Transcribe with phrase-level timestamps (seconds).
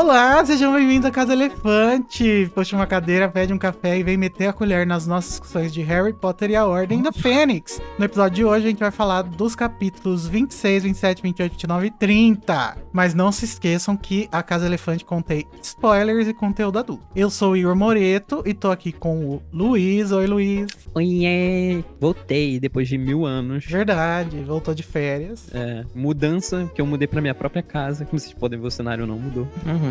[0.00, 2.48] Olá, sejam bem-vindos à Casa Elefante.
[2.54, 5.82] Puxa uma cadeira, pede um café e vem meter a colher nas nossas discussões de
[5.82, 7.82] Harry Potter e a Ordem da Fênix.
[7.98, 11.90] No episódio de hoje, a gente vai falar dos capítulos 26, 27, 28, 29 e
[11.90, 12.76] 30.
[12.92, 17.02] Mas não se esqueçam que a Casa Elefante contém spoilers e conteúdo adulto.
[17.16, 20.12] Eu sou o Igor Moreto e tô aqui com o Luiz.
[20.12, 20.68] Oi, Luiz.
[20.94, 21.82] Oiê!
[22.00, 23.64] Voltei depois de mil anos.
[23.66, 25.48] Verdade, voltou de férias.
[25.52, 28.04] É, mudança, que eu mudei pra minha própria casa.
[28.04, 29.48] Como vocês podem ver, o cenário não mudou.
[29.66, 29.87] Uhum.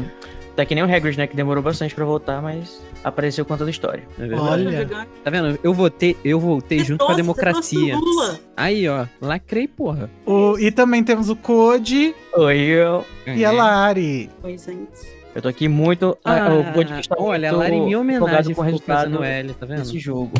[0.56, 1.28] Tá que nem o Hagrid, né?
[1.28, 4.04] Que demorou bastante pra voltar, mas apareceu contando a história.
[4.18, 4.50] É verdade.
[4.68, 5.60] Olha, Tá vendo?
[5.64, 7.96] Eu votei, eu voltei junto com a Nossa, democracia.
[7.96, 8.40] Lula.
[8.58, 10.10] Aí, ó, lacrei, porra.
[10.26, 13.06] o- e também temos o Code Oi, eu.
[13.28, 14.32] e a Lari.
[14.42, 15.18] Oi, gente.
[15.36, 16.18] Eu tô aqui muito.
[16.26, 19.54] Ah, o podcast tá olha, a muito Lari, em minha homenagem, com o resultado L,
[19.54, 19.78] tá vendo?
[19.82, 20.32] desse jogo.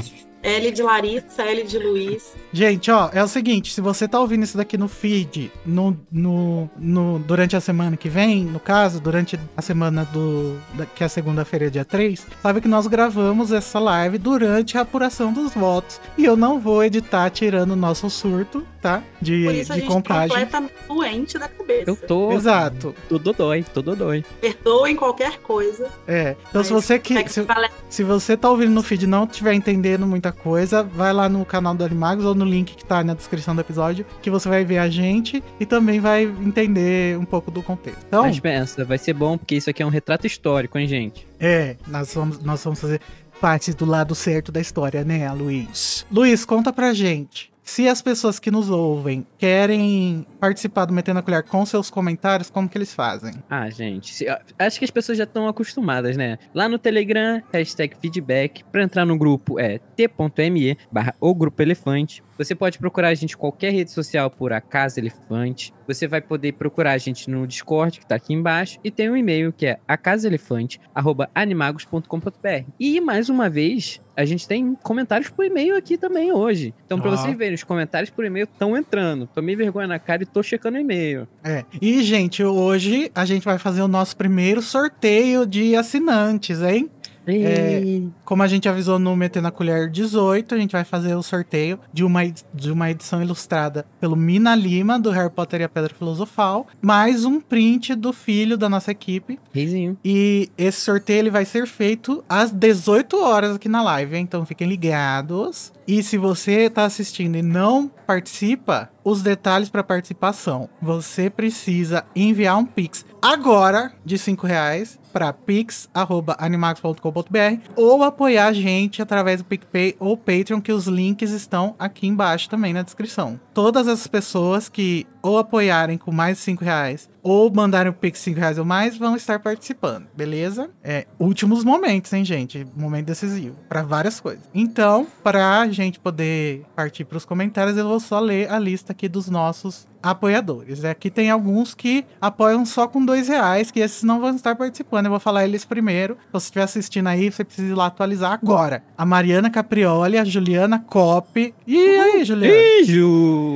[0.50, 2.34] L de Larissa, L de Luiz.
[2.54, 6.70] Gente, ó, é o seguinte, se você tá ouvindo isso daqui no feed, no, no,
[6.78, 10.58] no- durante a semana que vem, no caso, durante a semana do.
[10.74, 15.34] da- que é segunda-feira, dia 3, sabe que nós gravamos essa live durante a apuração
[15.34, 16.00] dos votos.
[16.18, 19.04] E eu não vou editar tirando o nosso surto, tá?
[19.22, 20.28] De, Por isso a de gente contagem.
[20.30, 21.84] tá completamente doente da cabeça.
[21.88, 22.32] Eu tô.
[22.32, 22.96] Exato.
[23.10, 24.24] Tô dodói, tô dodói.
[24.42, 25.90] Perdoem qualquer coisa.
[26.08, 26.36] É.
[26.50, 27.14] Então, se você que.
[27.14, 30.84] Segue Se, vale- se você tá ouvindo no feed e não estiver entendendo muita coisa,
[30.84, 34.06] vai lá no canal do Animagos ou no link que tá na descrição do episódio,
[34.22, 38.04] que você vai ver a gente e também vai entender um pouco do contexto.
[38.08, 41.28] Então, Mas pensa, vai ser bom porque isso aqui é um retrato histórico, hein, gente?
[41.40, 43.00] é, nós vamos, nós vamos fazer
[43.40, 46.06] parte do lado certo da história, né, Luiz?
[46.12, 47.52] Luiz, conta pra gente.
[47.68, 52.50] Se as pessoas que nos ouvem querem participar do Metendo a Colher com seus comentários,
[52.50, 53.34] como que eles fazem?
[53.50, 54.26] Ah, gente,
[54.58, 56.40] acho que as pessoas já estão acostumadas, né?
[56.56, 58.64] Lá no Telegram, hashtag feedback.
[58.72, 62.24] Pra entrar no grupo é t.me barra o grupo elefante.
[62.38, 65.74] Você pode procurar a gente em qualquer rede social por a Casa Elefante.
[65.88, 68.78] Você vai poder procurar a gente no Discord, que tá aqui embaixo.
[68.84, 72.70] E tem um e-mail que é acasaelefante.animagos.com.br.
[72.80, 76.74] E, mais uma vez, a gente tem comentários por e-mail aqui também hoje.
[76.86, 77.16] Então, pra Ó.
[77.16, 79.28] vocês verem, os comentários por e-mail estão entrando.
[79.28, 81.28] Tomei vergonha na cara e tô checando o e-mail.
[81.44, 81.64] É.
[81.82, 86.90] E, gente, hoje a gente vai fazer o nosso primeiro sorteio de assinantes, hein?
[87.28, 91.24] É, Como a gente avisou no Meter na Colher 18, a gente vai fazer o
[91.24, 92.22] sorteio de uma,
[92.54, 97.26] de uma edição ilustrada pelo Mina Lima, do Harry Potter e a Pedra Filosofal, mais
[97.26, 99.40] um print do filho da nossa equipe.
[99.52, 99.98] Reizinho.
[100.04, 104.68] E esse sorteio ele vai ser feito às 18 horas aqui na live, então fiquem
[104.68, 105.72] ligados.
[105.88, 110.68] E se você está assistindo e não participa, os detalhes para participação.
[110.82, 119.02] Você precisa enviar um Pix agora de 5 reais para pix.animax.com.br ou apoiar a gente
[119.02, 123.40] através do PicPay ou Patreon, que os links estão aqui embaixo também na descrição.
[123.54, 128.20] Todas as pessoas que ou apoiarem com mais de 5 reais ou mandarem o Pix
[128.20, 130.70] 5 reais ou mais vão estar participando, beleza?
[130.82, 132.66] É, últimos momentos, hein, gente?
[132.74, 134.46] Momento decisivo para várias coisas.
[134.54, 138.94] Então, para a gente poder partir para os comentários, eu vou só ler a lista
[138.94, 140.84] aqui dos nossos apoiadores.
[140.84, 145.06] Aqui tem alguns que apoiam só com dois reais, que esses não vão estar participando.
[145.06, 146.16] Eu vou falar eles primeiro.
[146.16, 148.84] Se você estiver assistindo aí, você precisa ir lá atualizar agora.
[148.98, 151.54] A Mariana Caprioli, a Juliana Cop.
[151.66, 152.56] E aí, Juliana?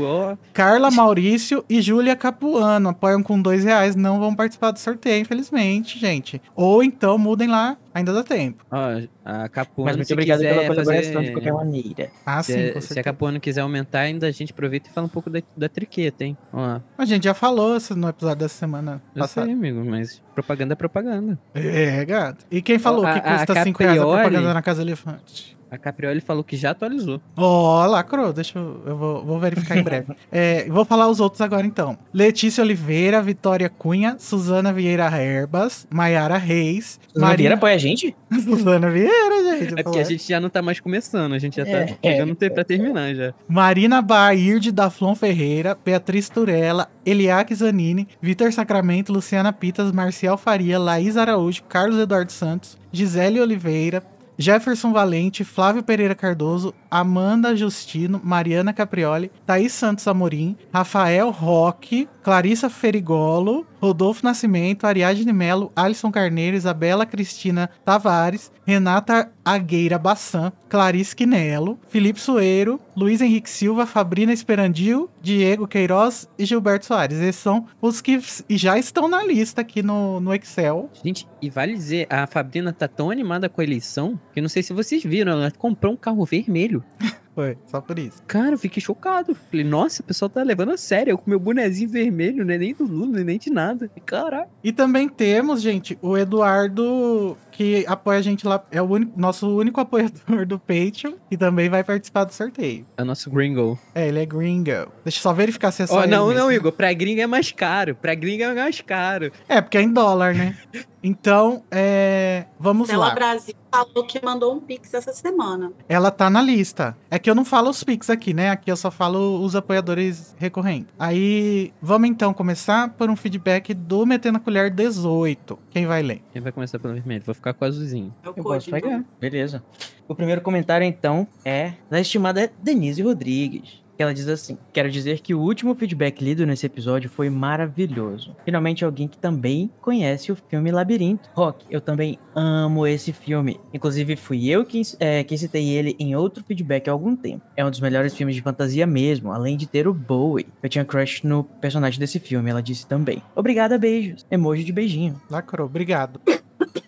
[0.03, 5.21] Ó, Carla Maurício e Júlia Capuano apoiam com dois reais, não vão participar do sorteio,
[5.21, 6.41] infelizmente, gente.
[6.55, 8.65] Ou então mudem lá, ainda dá tempo.
[8.71, 12.09] Ó, a Capuano, Mas muito obrigado pela colaboração fazer- de qualquer maneira.
[12.25, 13.03] Ah, sim, Se, com se a.
[13.03, 16.37] Capuano quiser aumentar, ainda a gente aproveita e fala um pouco da, da triqueta, hein?
[16.53, 19.45] Ó, A gente já falou isso no episódio dessa semana eu passada.
[19.47, 21.39] sei, amigo, mas propaganda é propaganda.
[21.53, 22.45] É, gato.
[22.51, 25.57] E quem falou A- que a custa 5 reais a propaganda na Casa Elefante?
[25.71, 27.21] A Caprioli falou que já atualizou.
[27.37, 28.83] Ó, lacrou, deixa eu.
[28.85, 30.13] Eu vou, vou verificar em breve.
[30.29, 31.97] É, vou falar os outros agora então.
[32.13, 38.15] Letícia Oliveira, Vitória Cunha, Suzana Vieira Herbas, Maiara Reis, Suzana Vieira apoia a gente?
[38.43, 39.79] Suzana Vieira, gente.
[39.79, 41.97] É porque a gente já não tá mais começando, a gente já tá É.
[42.03, 43.33] chegando ter pra terminar já.
[43.47, 51.15] Marina Baird, Daflon Ferreira, Beatriz Turella, Eliaque Zanini, Vitor Sacramento, Luciana Pitas, Marcial Faria, Laís
[51.17, 54.03] Araújo, Carlos Eduardo Santos, Gisele Oliveira,
[54.37, 62.69] Jefferson Valente, Flávio Pereira Cardoso, Amanda Justino, Mariana Caprioli, Thaís Santos Amorim, Rafael Roque, Clarissa
[62.69, 71.79] Ferigolo, Rodolfo Nascimento, Ariadne Melo, Alisson Carneiro, Isabela Cristina Tavares, Renata Agueira Bassan, Clarice Quinelo,
[71.89, 77.19] Felipe Sueiro, Luiz Henrique Silva, Fabrina Esperandil, Diego Queiroz e Gilberto Soares.
[77.19, 78.19] Esses são os que
[78.49, 80.89] já estão na lista aqui no, no Excel.
[81.03, 84.61] Gente, e vale dizer, a Fabrina tá tão animada com a eleição que não sei
[84.61, 86.83] se vocês viram, ela comprou um carro vermelho.
[87.33, 88.21] Foi, só por isso.
[88.27, 89.33] Cara, eu fiquei chocado.
[89.33, 91.11] Falei, nossa, o pessoal tá levando a sério.
[91.11, 93.89] Eu com meu bonezinho vermelho, não é nem do Lula, nem de nada.
[94.05, 94.49] Caraca.
[94.63, 99.47] E também temos, gente, o Eduardo, que apoia a gente lá, é o único, nosso
[99.55, 102.85] único apoiador do Patreon, e também vai participar do sorteio.
[102.97, 103.77] É o nosso gringo.
[103.93, 104.91] É, ele é gringo.
[105.03, 106.39] Deixa eu só verificar se é só ele não, mesmo.
[106.39, 106.71] não, Igor.
[106.71, 107.95] Pra gringa é mais caro.
[107.95, 109.31] Pra gringa é mais caro.
[109.47, 110.57] É, porque é em dólar, né?
[111.03, 113.15] Então, é, vamos Ela lá.
[113.15, 115.71] Brasil falou que mandou um pix essa semana.
[115.89, 116.95] Ela tá na lista.
[117.09, 118.49] É que eu não falo os Pix aqui, né?
[118.49, 120.93] Aqui eu só falo os apoiadores recorrentes.
[120.99, 125.57] Aí, vamos então começar por um feedback do Metendo a Colher 18.
[125.71, 126.21] Quem vai ler?
[126.31, 127.23] Quem vai começar pelo vermelho?
[127.25, 128.13] Vou ficar com o azulzinho.
[128.23, 128.87] É Eu code, posso pegar.
[128.87, 129.05] então.
[129.19, 129.63] Beleza.
[130.07, 133.81] O primeiro comentário, então, é da estimada Denise Rodrigues.
[133.97, 138.35] Que ela diz assim: Quero dizer que o último feedback lido nesse episódio foi maravilhoso.
[138.43, 141.29] Finalmente, alguém que também conhece o filme Labirinto.
[141.35, 143.59] Rock, eu também amo esse filme.
[143.73, 147.43] Inclusive, fui eu quem, é, quem citei ele em outro feedback há algum tempo.
[147.55, 150.47] É um dos melhores filmes de fantasia mesmo, além de ter o Bowie.
[150.63, 153.21] Eu tinha crush no personagem desse filme, ela disse também.
[153.35, 154.25] Obrigada, beijos.
[154.31, 155.21] Emoji de beijinho.
[155.29, 156.19] Lacrou, obrigado.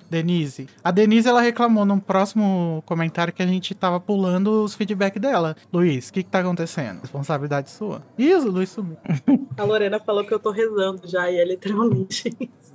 [0.09, 0.67] Denise.
[0.83, 5.55] A Denise, ela reclamou num próximo comentário que a gente tava pulando os feedback dela.
[5.71, 7.01] Luiz, o que que tá acontecendo?
[7.01, 8.01] Responsabilidade sua.
[8.17, 8.97] Ih, o Luiz sumiu.
[9.57, 12.73] A Lorena falou que eu tô rezando já, e é literalmente isso.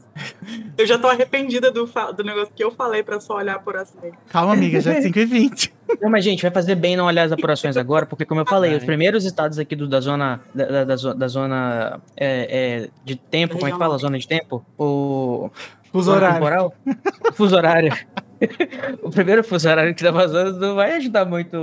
[0.76, 1.84] Eu já tô arrependida do,
[2.16, 4.10] do negócio que eu falei pra só olhar por assim.
[4.28, 5.70] Calma, amiga, já é 5h20.
[6.02, 8.70] Não, mas gente, vai fazer bem não olhar as apurações agora, porque como eu falei,
[8.72, 8.78] Vai.
[8.80, 13.54] os primeiros estados aqui do, da zona da, da- da zona é, é, de tempo,
[13.54, 13.96] como é que fala?
[13.96, 14.62] Zona de tempo?
[14.76, 15.50] O
[16.12, 16.34] Horários.
[16.34, 16.74] temporal?
[17.34, 17.92] fuso horário.
[19.02, 21.56] o primeiro fuso horário que tá vazando não vai ajudar muito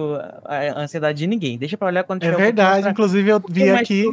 [0.44, 1.58] a, ansiedade de ninguém.
[1.58, 4.06] Deixa pra olhar quando É tiver um pouquinho verdade, mais inclusive eu vi aqui.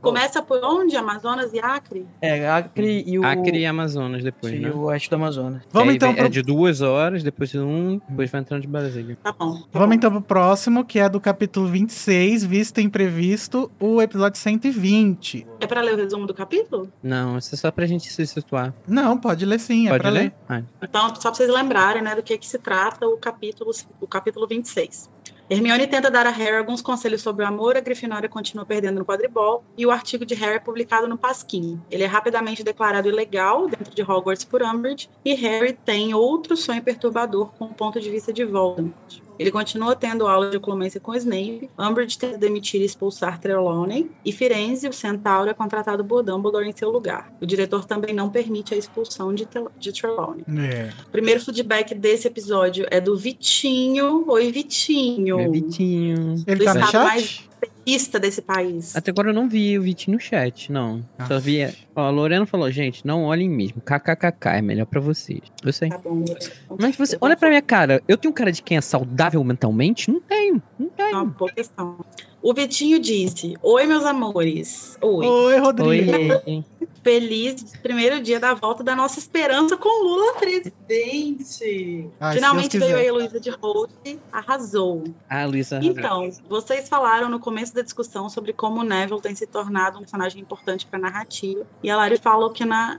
[0.00, 0.96] Começa por onde?
[0.96, 2.06] Amazonas e Acre?
[2.20, 4.70] É, Acre e o, Acre e Amazonas depois, e né?
[4.70, 5.62] o oeste do Amazonas.
[5.72, 8.68] Vamos aí então pro É de duas horas, depois de um, depois vai entrando de
[8.68, 9.16] Brasília.
[9.22, 9.54] Tá bom.
[9.56, 9.94] tá Vamos bom.
[9.94, 15.46] então pro próximo, que é do capítulo 26, Visto Imprevisto, o episódio 120.
[15.60, 16.88] É pra ler o resumo do capítulo?
[17.02, 18.74] Não, isso é só pra gente se situar.
[18.86, 20.20] Não, pode ler sim, é Pode pra ler?
[20.20, 20.32] ler.
[20.48, 21.63] Ah, Então, só pra vocês lembrarem,
[22.02, 23.70] né, do que, que se trata o capítulo,
[24.00, 25.10] o capítulo 26.
[25.48, 29.04] Hermione tenta dar a Harry alguns conselhos sobre o amor, a Grifinória continua perdendo no
[29.04, 31.78] quadribol, e o artigo de Harry é publicado no Pasquim.
[31.90, 36.82] Ele é rapidamente declarado ilegal dentro de Hogwarts por Umbridge, e Harry tem outro sonho
[36.82, 39.23] perturbador com o ponto de vista de Voldemort.
[39.38, 44.32] Ele continua tendo aula de oclumência com Snape, Umbridge tenta demitir e expulsar Trelawney, e
[44.32, 47.32] Firenze, o centauro, é contratado por Dumbledore em seu lugar.
[47.40, 50.44] O diretor também não permite a expulsão de, Tel- de Trelawney.
[50.58, 50.90] É.
[51.06, 54.24] O primeiro feedback desse episódio é do Vitinho.
[54.28, 55.36] Oi, Vitinho.
[55.36, 56.34] meu Vitinho.
[56.46, 57.04] Ele Do tá no estado chat?
[57.04, 58.94] mais petista desse país.
[58.96, 61.04] Até agora eu não vi o Vitinho no chat, não.
[61.26, 61.66] Só vi.
[61.94, 63.80] Ó, a Lorena falou, gente, não olhem mesmo.
[63.80, 65.40] KKKK é melhor pra vocês.
[65.64, 65.88] Eu sei.
[65.88, 66.24] Tá bom.
[66.78, 68.02] Mas você, olha pra minha cara.
[68.06, 70.10] Eu tenho cara de quem é saudável mentalmente?
[70.10, 70.62] Não tenho.
[70.78, 71.26] Não uma tenho.
[71.26, 71.98] boa questão.
[72.42, 74.98] O Vitinho disse: Oi, meus amores.
[75.00, 75.26] Oi.
[75.26, 76.12] Oi, Rodrigo.
[76.46, 76.64] Oi.
[77.04, 82.08] Feliz primeiro dia da volta da nossa esperança com Lula presidente.
[82.18, 83.02] Ai, Finalmente veio quiser.
[83.02, 83.90] a Heloísa de Holt,
[84.32, 85.04] arrasou.
[85.28, 85.76] Ah, Luísa.
[85.76, 85.92] arrasou.
[85.92, 90.00] Então, vocês falaram no começo da discussão sobre como o Neville tem se tornado um
[90.00, 91.66] personagem importante para a narrativa.
[91.82, 92.98] E a Lari falou que na,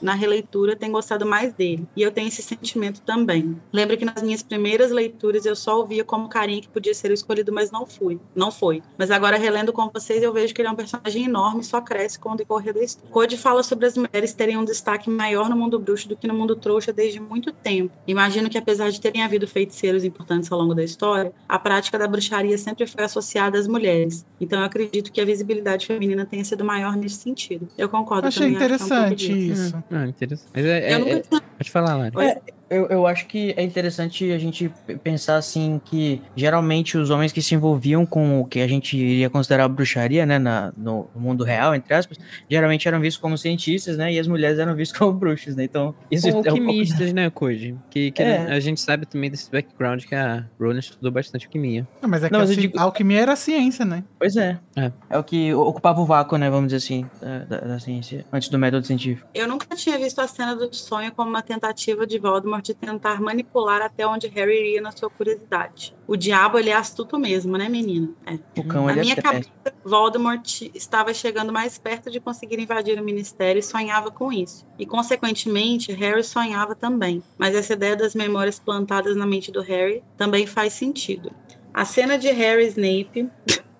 [0.00, 1.86] na releitura tem gostado mais dele.
[1.94, 3.60] E eu tenho esse sentimento também.
[3.70, 7.14] Lembro que nas minhas primeiras leituras eu só ouvia como carinha que podia ser o
[7.14, 8.18] escolhido, mas não fui.
[8.34, 8.82] Não foi.
[8.96, 11.82] Mas agora, relendo com vocês, eu vejo que ele é um personagem enorme e só
[11.82, 13.10] cresce com o decorrer da história.
[13.10, 16.34] Code fala sobre as mulheres terem um destaque maior no mundo bruxo do que no
[16.34, 17.92] mundo trouxa desde muito tempo.
[18.06, 22.06] Imagino que, apesar de terem havido feiticeiros importantes ao longo da história, a prática da
[22.06, 24.24] bruxaria sempre foi associada às mulheres.
[24.40, 27.68] Então, eu acredito que a visibilidade feminina tenha sido maior nesse sentido.
[27.76, 28.56] Eu concordo Achei também.
[28.72, 29.84] acho que é um interessante isso.
[29.90, 30.50] Ah, interessante.
[30.54, 31.22] Mas é, é- Eu nunca é-
[31.58, 32.16] Pode falar, Lari.
[32.16, 32.34] Oi?
[32.72, 34.70] Eu, eu acho que é interessante a gente
[35.02, 39.28] pensar assim que geralmente os homens que se envolviam com o que a gente iria
[39.30, 44.12] considerar bruxaria, né, na, no mundo real, entre aspas, geralmente eram vistos como cientistas, né,
[44.12, 46.58] e as mulheres eram vistas como bruxas, né, então isso Ou é um pouco...
[46.58, 47.76] alquimistas, né, Koji?
[47.90, 48.38] Que, que É.
[48.52, 51.86] a gente sabe também desse background que a Rowling estudou bastante alquimia.
[52.00, 54.02] Não, mas é que Não, a, ci- digo- a alquimia era ciência, né?
[54.18, 54.58] Pois é.
[54.76, 54.90] É.
[55.10, 55.18] é.
[55.18, 58.58] o que ocupava o vácuo, né, vamos dizer assim, da, da- da ciência, antes do
[58.58, 59.28] método científico.
[59.34, 63.20] Eu nunca tinha visto a cena do sonho como uma tentativa de Voldemort de tentar
[63.20, 65.94] manipular até onde Harry iria na sua curiosidade.
[66.06, 68.08] O diabo, ele é astuto mesmo, né, menina?
[68.24, 68.38] É.
[68.58, 69.50] O cão, Na ele minha é cabeça,
[69.84, 74.66] Voldemort estava chegando mais perto de conseguir invadir o ministério e sonhava com isso.
[74.78, 77.22] E, consequentemente, Harry sonhava também.
[77.36, 81.32] Mas essa ideia das memórias plantadas na mente do Harry também faz sentido.
[81.74, 83.30] A cena de Harry e Snape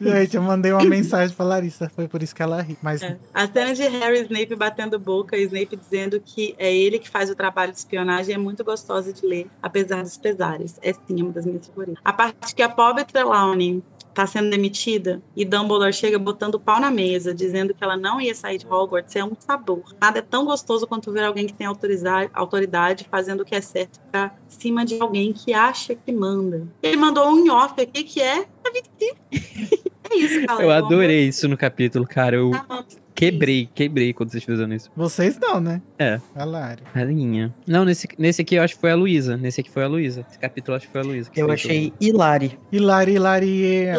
[0.00, 2.76] Gente, eu mandei uma mensagem pra Larissa, foi por isso que ela ri.
[2.82, 3.18] Mas É.
[3.34, 7.08] A cena de Harry e Snape batendo boca e Snape dizendo que é ele que
[7.08, 10.78] faz o trabalho de espionagem é muito gostosa de ler, apesar dos pesares.
[10.82, 12.00] É sim uma das minhas favoritas.
[12.04, 13.82] A parte que a pobre Trelawney
[14.14, 18.20] tá sendo demitida e Dumbledore chega botando o pau na mesa, dizendo que ela não
[18.20, 19.82] ia sair de Hogwarts, é um sabor.
[20.00, 24.00] Nada é tão gostoso quanto ver alguém que tem autoridade fazendo o que é certo
[24.10, 26.66] pra cima de alguém que acha que manda.
[26.82, 29.14] Ele mandou um em off aqui que é a Victim.
[30.12, 30.64] É isso, galera.
[30.64, 32.34] Eu adorei isso no capítulo, cara.
[32.34, 32.84] Eu Tá,
[33.20, 34.90] quebrei, quebrei quando vocês fizeram isso.
[34.96, 35.82] vocês não, né?
[35.98, 36.20] É.
[36.34, 36.82] A Lari.
[36.94, 37.54] Rainha.
[37.66, 39.36] Não, nesse, nesse aqui eu acho que foi a Luísa.
[39.36, 40.24] Nesse aqui foi a Luísa.
[40.28, 41.30] Esse capítulo eu acho que foi a Luísa.
[41.36, 42.58] Eu achei hilari.
[42.72, 43.64] Hilari, Hilari.
[43.86, 43.94] É.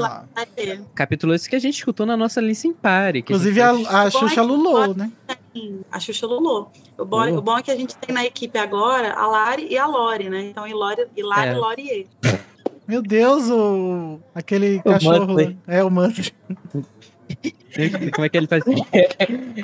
[0.95, 3.21] Capítulo esse que a gente escutou na nossa Listen Party.
[3.21, 5.11] que Inclusive a a, gente fez- a Bom, Xuxa é Lulou, né?
[5.91, 6.67] A Xuxa Lulô.
[6.97, 7.37] O bom, Lulô.
[7.37, 10.29] o bom é que a gente tem na equipe agora a Lari e a Lori,
[10.29, 10.45] né?
[10.45, 11.53] Então, Hilari, Hilari É.
[11.53, 12.05] Laurier.
[12.87, 15.27] Meu Deus, o aquele O cachorro.
[15.27, 15.57] Muttley.
[15.67, 16.31] É o Muttley.
[18.13, 18.63] Como é que ele faz?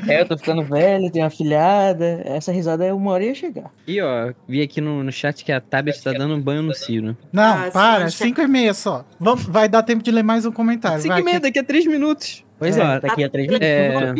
[0.07, 2.21] É, eu tô ficando velho, tenho uma filhada.
[2.25, 3.71] Essa risada é uma hora ia chegar.
[3.85, 6.73] E ó, vi aqui no, no chat que a Tabet tá dando um banho no
[6.73, 7.17] Ciro.
[7.31, 9.05] Não, Ah, para, sim, 5 e meia só.
[9.19, 11.01] Vamos, vai dar tempo de ler mais um comentário.
[11.01, 12.43] Cinco vai, e meia, daqui a três minutos.
[12.57, 13.67] Pois Ó, é, daqui a três minutos.
[13.67, 14.13] É.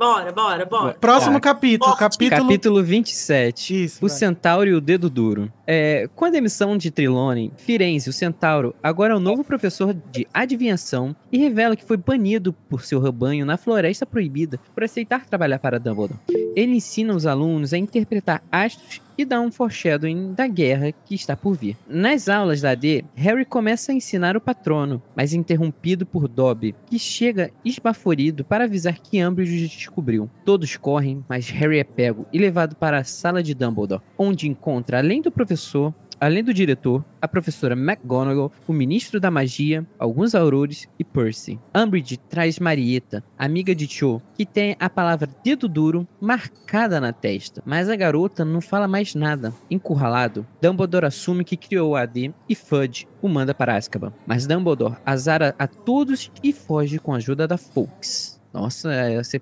[0.00, 0.94] Bora, bora, bora.
[0.94, 1.40] Próximo Tá.
[1.40, 2.40] capítulo, capítulo.
[2.40, 3.84] Capítulo 27.
[3.84, 3.98] Isso.
[4.02, 4.16] O vai.
[4.16, 5.52] Centauro e o Dedo Duro.
[5.66, 10.26] É, com a demissão de Trelawney, Firenze, o Centauro, agora é o novo professor de
[10.32, 15.58] adivinhação e revela que foi banido por seu rebanho na Floresta Proibida por aceitar trabalhar
[15.58, 16.18] para Dumbledore.
[16.56, 21.36] Ele ensina os alunos a interpretar astros e dá um foreshadowing da guerra que está
[21.36, 21.76] por vir.
[21.86, 26.74] Nas aulas da AD, Harry começa a ensinar o patrono, mas é interrompido por Dobby,
[26.86, 30.30] que chega esbaforido para avisar que Umbridge descobriu.
[30.44, 34.98] Todos correm, mas Harry é pego e levado para a sala de Dumbledore, onde encontra,
[34.98, 40.86] além do professor, além do diretor, a professora McGonagall, o ministro da magia, alguns aurores
[40.98, 41.58] e Percy.
[41.74, 47.62] Umbridge traz Marieta, amiga de Cho, que tem a palavra dedo duro marcada na testa,
[47.64, 49.52] mas a garota não fala mais nada.
[49.70, 54.12] Encurralado, Dumbledore assume que criou a AD e Fudge o manda para Azkaban.
[54.26, 58.39] Mas Dumbledore azara a todos e foge com a ajuda da Fawkes.
[58.52, 58.90] Nossa,
[59.20, 59.40] esse,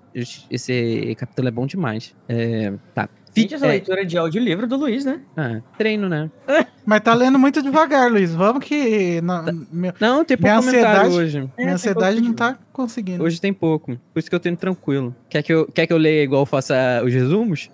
[0.50, 2.14] esse capítulo é bom demais.
[2.28, 3.08] É, tá.
[3.34, 5.20] Gente, essa É, leitura de audiolivro do Luiz, né?
[5.36, 6.30] ah, treino, né?
[6.84, 8.34] Mas tá lendo muito devagar, Luiz.
[8.34, 9.20] Vamos que.
[9.20, 11.38] não- meu- Não, tem pouco ansiedade- hoje.
[11.38, 13.22] minha tem ansiedade não tá conseguindo.
[13.22, 13.96] Hoje tem pouco.
[14.12, 15.14] Por isso que eu tô indo tranquilo.
[15.28, 16.74] Quer que eu, quer que eu leia igual eu faça
[17.04, 17.70] os resumos?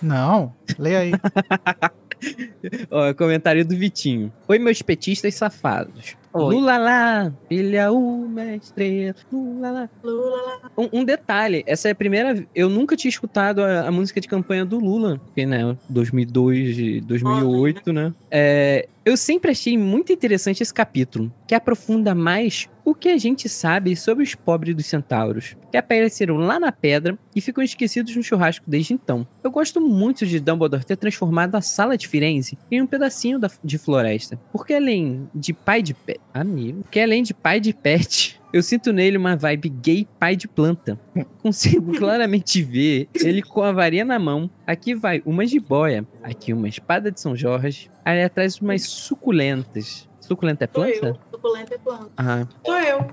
[0.00, 1.12] Não, leia aí.
[2.90, 4.32] Ó, comentário do Vitinho.
[4.46, 6.16] Oi, meus petistas safados.
[6.34, 6.54] Oi.
[6.54, 9.14] Lula lá, brilha uma estrela.
[9.30, 9.90] Lula lá.
[10.02, 10.70] Lula, lá.
[10.78, 12.46] Um, um detalhe, essa é a primeira.
[12.54, 17.00] Eu nunca tinha escutado a, a música de campanha do Lula, porque, né, 2002, de
[17.02, 18.14] 2008, né?
[18.30, 23.48] É, eu sempre achei muito interessante esse capítulo, que aprofunda mais o que a gente
[23.48, 28.22] sabe sobre os pobres dos centauros, que apareceram lá na pedra e ficam esquecidos no
[28.22, 29.26] churrasco desde então.
[29.42, 33.50] Eu gosto muito de Dumbledore ter transformado a sala de Firenze em um pedacinho da-
[33.62, 38.40] de floresta, porque além de pai de pet, amigo, porque além de pai de pet,
[38.52, 40.98] eu sinto nele uma vibe gay pai de planta.
[41.42, 44.50] Consigo claramente ver ele com a varinha na mão.
[44.66, 50.08] Aqui vai uma jiboia, aqui uma espada de São Jorge, aí atrás umas suculentas.
[50.20, 51.06] Suculenta é Sou planta?
[51.06, 51.18] eu.
[51.30, 52.10] Suculenta é planta.
[52.16, 52.46] Ah.
[52.64, 53.06] Sou eu.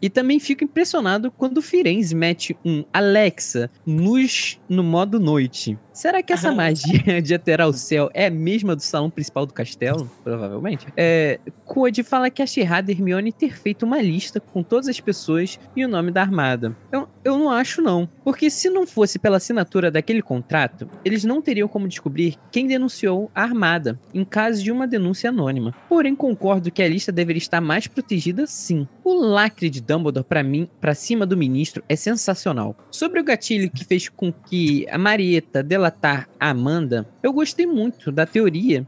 [0.00, 5.78] E também fico impressionado quando o Firenze mete um Alexa, luz no modo noite.
[5.92, 9.54] Será que essa magia de alterar o céu é a mesma do salão principal do
[9.54, 10.10] castelo?
[10.24, 10.88] Provavelmente.
[10.96, 15.84] É, Code fala que errado Hermione ter feito uma lista com todas as pessoas e
[15.84, 16.76] o nome da armada.
[16.90, 21.40] Eu, eu não acho não, porque se não fosse pela assinatura daquele contrato, eles não
[21.40, 25.74] teriam como descobrir quem denunciou a armada, em caso de uma denúncia anônima.
[25.88, 28.86] Porém, concordo que a lista deveria estar mais protegida sim.
[29.04, 32.76] O lacre de Dumbledore para mim, para cima do ministro, é sensacional.
[32.90, 38.10] Sobre o gatilho que fez com que a Marieta delatar a Amanda, eu gostei muito
[38.10, 38.86] da teoria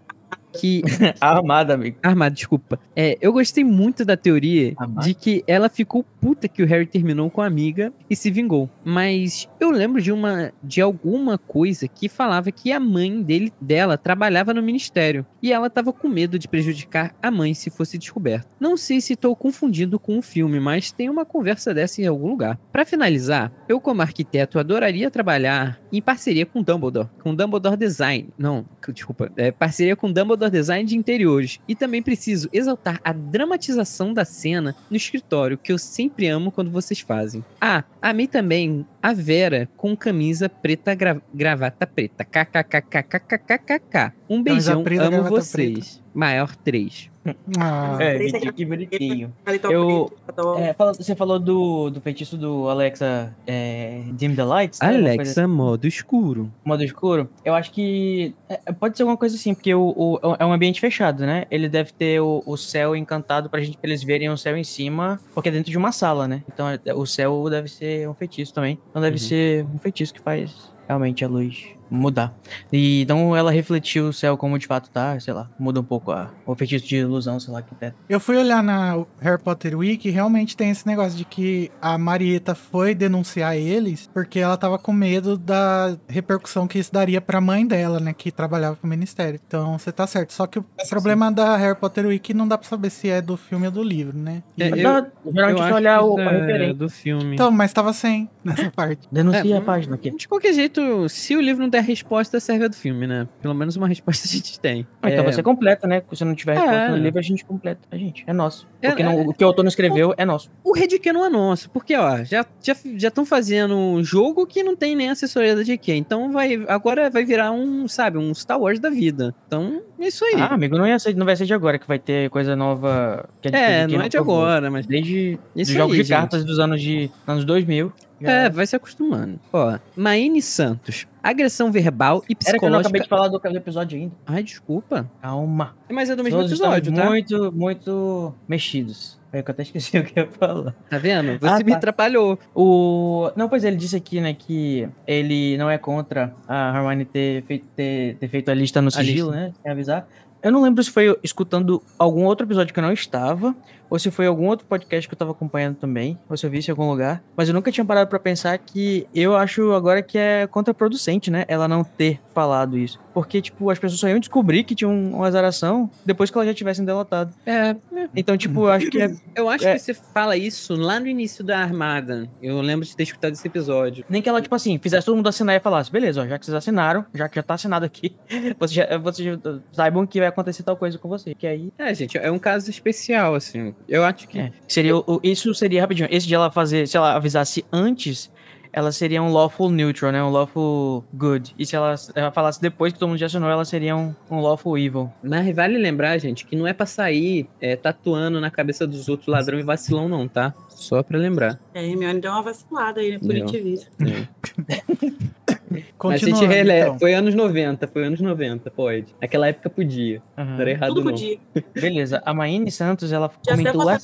[0.57, 0.83] que
[1.21, 1.99] Armada, amigo.
[2.03, 2.79] Armada, desculpa.
[2.95, 5.07] É, eu gostei muito da teoria Armada.
[5.07, 8.69] de que ela ficou puta que o Harry terminou com a amiga e se vingou.
[8.85, 13.97] Mas eu lembro de uma de alguma coisa que falava que a mãe dele dela
[13.97, 18.49] trabalhava no ministério e ela tava com medo de prejudicar a mãe se fosse descoberta.
[18.59, 22.29] Não sei se estou confundindo com o filme, mas tem uma conversa dessa em algum
[22.29, 22.59] lugar.
[22.73, 28.29] Pra finalizar, eu como arquiteto adoraria trabalhar em parceria com Dumbledore, com Dumbledore Design.
[28.39, 31.59] Não, desculpa, é parceria com Dumbledore Design de interiores.
[31.69, 36.71] E também preciso exaltar a dramatização da cena no escritório, que eu sempre amo quando
[36.71, 37.45] vocês fazem.
[37.61, 42.25] Ah, amei também a Vera com camisa preta, gra- gravata preta.
[42.25, 44.13] KKKKKKKK.
[44.29, 46.03] Um beijão, preta, amo vocês.
[46.15, 47.11] Maior 3.
[47.59, 49.33] Ah, É, Esse Vitinho, aqui- que bonitinho.
[49.45, 54.81] Paletó Eu- paletó- É, você falou do, do feitiço do Alexa é, Dim the Lights?
[54.81, 54.89] né?
[54.89, 56.51] Alexa, modo escuro.
[56.65, 60.37] modo escuro, eu acho que é, é, pode ser alguma coisa assim, porque o, o-
[60.39, 61.45] é um ambiente fechado, né?
[61.51, 64.65] Ele deve ter o, o céu encantado pra gente, pra eles verem o céu em
[64.65, 66.43] cima, porque é dentro de uma sala, né?
[66.53, 68.79] Então é- o céu deve ser um feitiço também.
[68.91, 69.21] Então deve Uhum.
[69.21, 72.35] ser um feitiço que faz realmente a luz mudar.
[72.73, 76.11] E então ela refletiu o céu como de fato tá, sei lá, muda um pouco
[76.13, 77.93] a, o feitiço de ilusão, sei lá, que tem.
[78.09, 81.97] Eu fui olhar na Harry Potter Week e realmente tem esse negócio de que a
[81.99, 87.41] Marieta foi denunciar eles porque ela tava com medo da repercussão que isso daria pra
[87.41, 89.41] mãe dela, né, que trabalhava pro ministério.
[89.47, 90.33] Então você tá certo.
[90.33, 93.37] Só que o problema da Harry Potter Week não dá pra saber se é do
[93.37, 94.43] filme ou do livro, né?
[94.57, 96.75] E- É, eu- Dá- geralmente que olhar o, é referência.
[96.75, 97.35] do filme.
[97.35, 99.07] Então, mas tava sem nessa parte.
[99.11, 100.11] Denuncia É, a página aqui.
[100.11, 103.29] De qualquer jeito, se o livro não der resposta, serve a do filme, né?
[103.43, 104.87] Pelo menos uma resposta a gente tem.
[105.03, 106.03] Ah, Então É, você completa, né?
[106.13, 106.89] Se não tiver resposta É.
[106.91, 107.81] no livro, a gente completa.
[107.91, 108.67] A gente, é nosso.
[108.81, 109.23] É, Porque não- é.
[109.27, 110.51] o que o autor não escreveu é nosso.
[110.65, 114.63] O Redk não é nosso, porque, ó, já já já estão fazendo um jogo que
[114.63, 115.93] não tem nem assessoria da GQ.
[115.95, 119.35] Então vai agora vai virar um, sabe, um Star Wars da vida.
[119.47, 120.35] Então, é isso aí.
[120.37, 123.29] Ah, amigo, não, ia ser, não vai ser de agora que vai ter coisa nova.
[123.45, 126.81] A é, GQ não é de agora, mas Desde os jogos de cartas dos anos
[126.81, 127.93] de anos 2000.
[128.21, 129.39] Já- é, vai se acostumando.
[129.53, 131.07] Ó, Maine Santos.
[131.23, 133.03] Agressão verbal e Era que eu não acabei psicológica.
[133.03, 133.09] de
[133.41, 134.15] falar do, do episódio ainda.
[134.27, 135.11] Ai, desculpa.
[135.21, 135.75] Calma.
[135.91, 137.05] Mas é do mesmo Todos episódio, tá?
[137.07, 139.19] muito, muito mexidos.
[139.33, 140.73] É que eu até esqueci o que eu ia falar.
[140.89, 141.39] Tá vendo?
[141.41, 141.77] Você Ah, me tá.
[141.79, 142.39] atrapalhou.
[142.55, 143.31] O...
[143.37, 147.43] Não, pois é, ele disse aqui, né, que ele não é contra a Hermione ter
[147.43, 149.47] feito, ter, ter feito a lista no sigilo, lista.
[149.47, 150.07] né, sem avisar.
[150.43, 153.55] Eu não lembro se foi escutando algum outro episódio que eu não estava,
[153.91, 156.59] ou se foi algum outro podcast que eu tava acompanhando também, ou se eu vi
[156.59, 157.23] isso em algum lugar.
[157.37, 161.45] Mas eu nunca tinha parado pra pensar que eu acho agora que é contraproducente, né,
[161.49, 162.99] ela não ter falado isso.
[163.15, 166.49] Porque, tipo, as pessoas só iam descobrir que tinha um- uma azaração depois que elas
[166.49, 167.33] já tivessem delatado.
[167.47, 167.75] É,
[168.15, 169.73] Então, tipo, eu acho que é eu acho É.
[169.75, 172.29] que você fala isso lá no início da Armada.
[172.43, 174.05] Eu lembro de ter escutado esse episódio.
[174.09, 176.45] Nem que ela, tipo assim, fizesse todo mundo assinar e falasse, beleza, ó, já que
[176.45, 178.15] vocês assinaram, já que já tá assinado aqui,
[178.59, 181.35] vocês, já, vocês já saibam que vai acontecer tal coisa com você.
[181.35, 181.73] Que aí.
[181.79, 183.75] É, gente, é um caso especial, assim.
[183.89, 184.39] Eu acho que.
[184.39, 186.09] É, seria, o- isso seria rapidinho.
[186.11, 188.31] Esse de ela fazer, se ela avisasse antes,
[188.73, 190.23] ela seria um lawful neutral, né?
[190.23, 191.55] Um lawful good.
[191.59, 194.41] E se ela, ela falasse depois que todo mundo já assinou, ela seria um, um
[194.41, 195.11] lawful evil.
[195.23, 199.29] Mas vale lembrar, gente, que não é pra sair é, tatuando na cabeça dos outros
[199.29, 200.53] ladrão e vacilão, não, tá?
[200.69, 201.59] Só pra lembrar.
[201.73, 203.19] É, a Hermione deu uma vacilada aí, né?
[203.19, 203.91] Punitivista.
[205.71, 206.87] Mas a gente releva.
[206.89, 206.99] então.
[206.99, 209.15] Foi anos 90, foi anos 90, pode.
[209.21, 210.23] Naquela época podia.
[210.37, 210.53] Aham.
[210.55, 211.11] Não era errado, Tudo não.
[211.13, 211.39] podia.
[211.75, 212.23] Beleza.
[212.25, 213.99] A Maine Santos, ela Já comentou lá.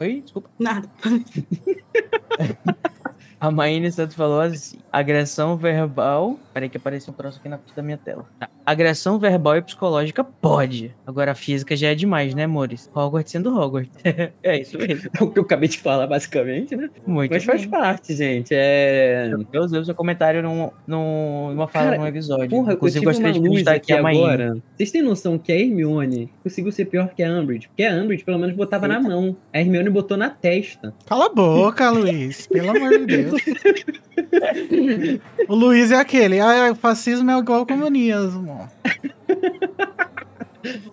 [0.00, 0.50] Oi, desculpa.
[0.58, 0.88] nada.
[3.40, 6.38] A Maine Santos falou assim: agressão verbal.
[6.52, 8.26] Peraí, que apareceu um troço aqui na frente da minha tela.
[8.38, 8.50] Tá.
[8.66, 10.94] Agressão verbal e psicológica pode.
[11.06, 12.90] Agora a física já é demais, né, amores?
[12.94, 13.96] Hogwarts sendo Hogwarts.
[14.42, 15.10] é isso mesmo.
[15.18, 16.90] É o que eu acabei de falar, basicamente, né?
[17.06, 17.70] Muito Mas faz bem.
[17.70, 18.50] parte, gente.
[18.52, 19.28] É.
[19.28, 22.50] Meu Deus, seu comentário num, num, numa fala Cara, num episódio.
[22.50, 24.22] Porra, eu Inclusive, tive uma gostaria de luz aqui que a Maine.
[24.22, 24.58] agora.
[24.76, 27.68] Vocês têm noção que a Hermione conseguiu ser pior que a Umbridge?
[27.68, 29.34] Porque a Umbridge, pelo menos, botava na mão.
[29.52, 30.92] A Hermione botou na testa.
[31.06, 32.46] Cala a boca, Luiz.
[32.46, 33.29] Pelo amor de Deus.
[35.48, 36.40] O Luiz é aquele.
[36.40, 38.68] Ah, o fascismo é igual ao comunismo.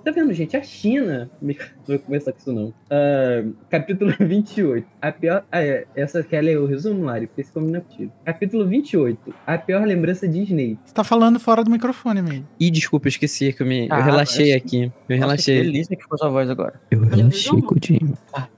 [0.04, 0.56] Tá vendo, gente?
[0.56, 1.30] A China.
[1.88, 2.73] Não vou começar com isso, não.
[2.89, 4.86] Ah, capítulo 28.
[5.02, 5.43] A pior.
[5.52, 5.86] Ah, é.
[5.95, 7.28] Essa quer ler o resumo, Lari?
[7.28, 8.12] Porque esse combina contigo.
[8.26, 9.34] Capítulo 28.
[9.45, 10.80] A pior lembrança de Snape.
[10.86, 12.45] Você tá falando fora do microfone, amigo.
[12.60, 14.84] Ih, desculpa, eu esqueci que eu, me, eu Ah, relaxei mas- aqui.
[14.84, 15.63] Eu Nossa, que relaxei.
[15.63, 16.80] delícia que ficou sua voz agora.
[16.91, 18.13] Eu relaxei com o Jim.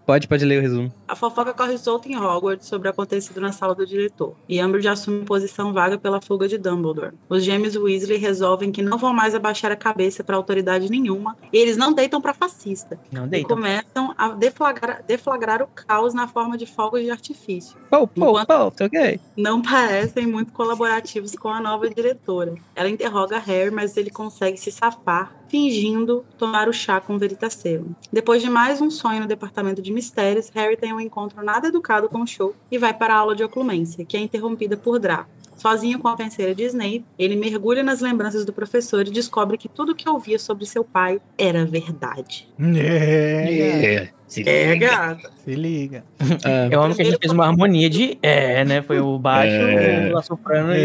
[0.06, 0.92] Pode, pode ler o resumo.
[1.08, 4.88] A fofoca corre solta em Hogwarts sobre o acontecido na sala do diretor, e Umbridge
[4.88, 7.12] assume posição vaga pela fuga de Dumbledore.
[7.30, 11.58] Os gêmeos Weasley resolvem que não vão mais abaixar a cabeça para autoridade nenhuma, e
[11.60, 16.58] eles não deitam para fascista, Não e começam a deflagrar, deflagrar o caos na forma
[16.58, 17.75] de fogos de artifício.
[17.89, 19.19] Pô, Enquanto- pô, tá ok.
[19.36, 22.55] Não parecem muito colaborativos com a nova diretora.
[22.75, 27.91] Ela interroga Harry, mas ele consegue se safar, fingindo tomar o chá com Veritaserum.
[28.12, 32.08] Depois de mais um sonho no departamento de mistérios, Harry tem um encontro nada educado
[32.10, 35.29] com o show e vai para a aula de oclumência, que é interrompida por Draco.
[35.60, 39.67] Sozinho com a penseira de Snape, ele mergulha nas lembranças do professor e descobre que
[39.69, 42.48] tudo que ouvia sobre seu pai era verdade.
[42.76, 45.30] É, Se É, gata.
[45.43, 46.04] se liga.
[46.45, 48.82] Ah, Eu amo que a gente fez uma harmonia de é, né?
[48.82, 50.13] Foi o baixo, É.
[50.15, 50.78] o soprano e.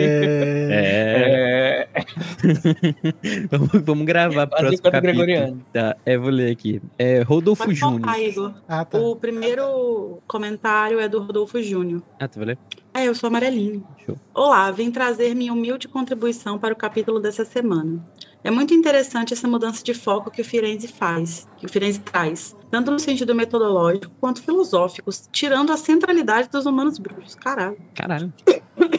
[0.73, 1.89] é.
[1.95, 5.03] É, vamos, vamos gravar quase próximo capítulo.
[5.03, 5.63] gregoriano.
[5.73, 6.81] Tá, é, vou ler aqui.
[6.99, 8.01] É Rodolfo Pode Júnior.
[8.01, 8.55] contar.
[8.69, 8.99] Ah, tá.
[8.99, 12.03] O primeiro comentário é do Rodolfo Júnior.
[12.19, 12.59] Ah, tu vai ler?
[12.97, 13.85] É, eu sou amarelinho.
[14.07, 14.17] Show.
[14.33, 18.01] Olá, vim trazer minha humilde contribuição para o capítulo dessa semana.
[18.45, 22.55] É muito interessante essa mudança de foco que o Firenze faz, que o Firenze traz,
[22.71, 27.35] tanto no sentido metodológico quanto filosófico, tirando a centralidade dos humanos bruxos.
[27.35, 27.79] Caralho.
[27.95, 28.31] Caralho.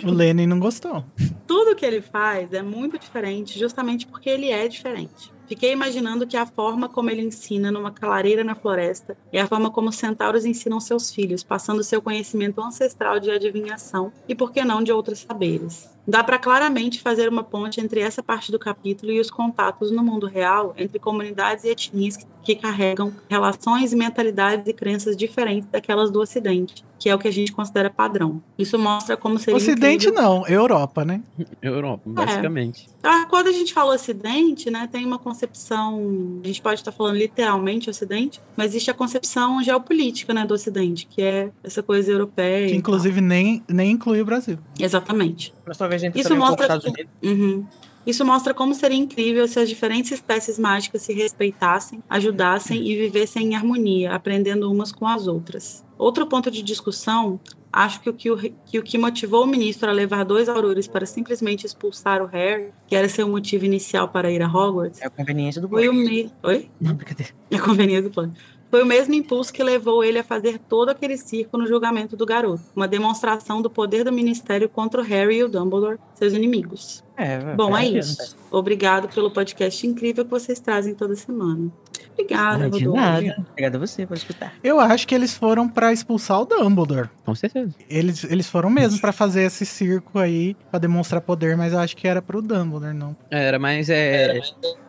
[0.04, 1.06] O Lenin não gostou.
[1.46, 5.32] Tudo que ele faz é muito diferente, justamente porque ele é diferente.
[5.48, 9.70] Fiquei imaginando que a forma como ele ensina numa clareira na floresta é a forma
[9.70, 14.66] como os centauros ensinam seus filhos, passando seu conhecimento ancestral de adivinhação e, por que
[14.66, 15.95] não, de outros saberes.
[16.08, 20.04] Dá para claramente fazer uma ponte entre essa parte do capítulo e os contatos no
[20.04, 26.12] mundo real entre comunidades e etnias que, que carregam relações, mentalidades e crenças diferentes daquelas
[26.12, 28.42] do Ocidente, que é o que a gente considera padrão.
[28.58, 30.22] Isso mostra como seria Ocidente incrível...
[30.24, 31.22] não, Europa, né?
[31.62, 32.88] Europa, basicamente.
[33.04, 37.18] Ah, Quando a gente fala Ocidente, né, tem uma concepção, a gente pode estar falando
[37.18, 42.70] literalmente Ocidente, mas existe a concepção geopolítica, né, do Ocidente, que é essa coisa europeia.
[42.70, 44.60] Que inclusive nem, nem inclui o Brasil.
[44.80, 45.54] Exatamente.
[45.66, 47.12] Mas talvez Isso também um pouco mostra Estados que- Unidos.
[47.24, 47.66] Uhum.
[48.06, 53.48] Isso mostra como seria incrível se as diferentes espécies mágicas se respeitassem, ajudassem e vivessem
[53.48, 55.84] em harmonia, aprendendo umas com as outras.
[55.98, 57.40] Outro ponto de discussão,
[57.72, 60.88] acho que o que, o, que o que motivou o ministro a levar dois aurores
[60.88, 65.08] para simplesmente expulsar o Harry, que era seu motivo inicial para ir a Hogwarts, É
[65.08, 66.10] a conveniência do foi o plano.
[66.10, 66.32] me...
[66.44, 66.70] Oi?
[66.80, 67.34] Não, brincadeira.
[67.54, 68.34] A conveniência do plano.
[68.72, 72.26] Foi o mesmo impulso que levou ele a fazer todo aquele circo no julgamento do
[72.26, 72.64] garoto.
[72.76, 77.04] Uma demonstração do poder do ministério contra o Harry e o Dumbledore, seus inimigos.
[77.16, 78.00] É, Bom, é sentido.
[78.00, 78.36] isso.
[78.52, 81.72] Obrigado pelo podcast incrível que vocês trazem toda semana.
[82.14, 83.00] Obrigada, Ah, de Rodolfo.
[83.00, 83.46] nada.
[83.52, 84.54] Obrigado a você por escutar.
[84.64, 87.10] Eu acho que eles foram pra expulsar o Dumbledore.
[87.26, 87.74] Com certeza.
[87.90, 91.96] Eles, eles foram mesmo pra fazer esse circo aí, pra demonstrar poder, mas eu acho
[91.96, 93.16] que era pro Dumbledore, não.
[93.30, 94.40] Era, mas é,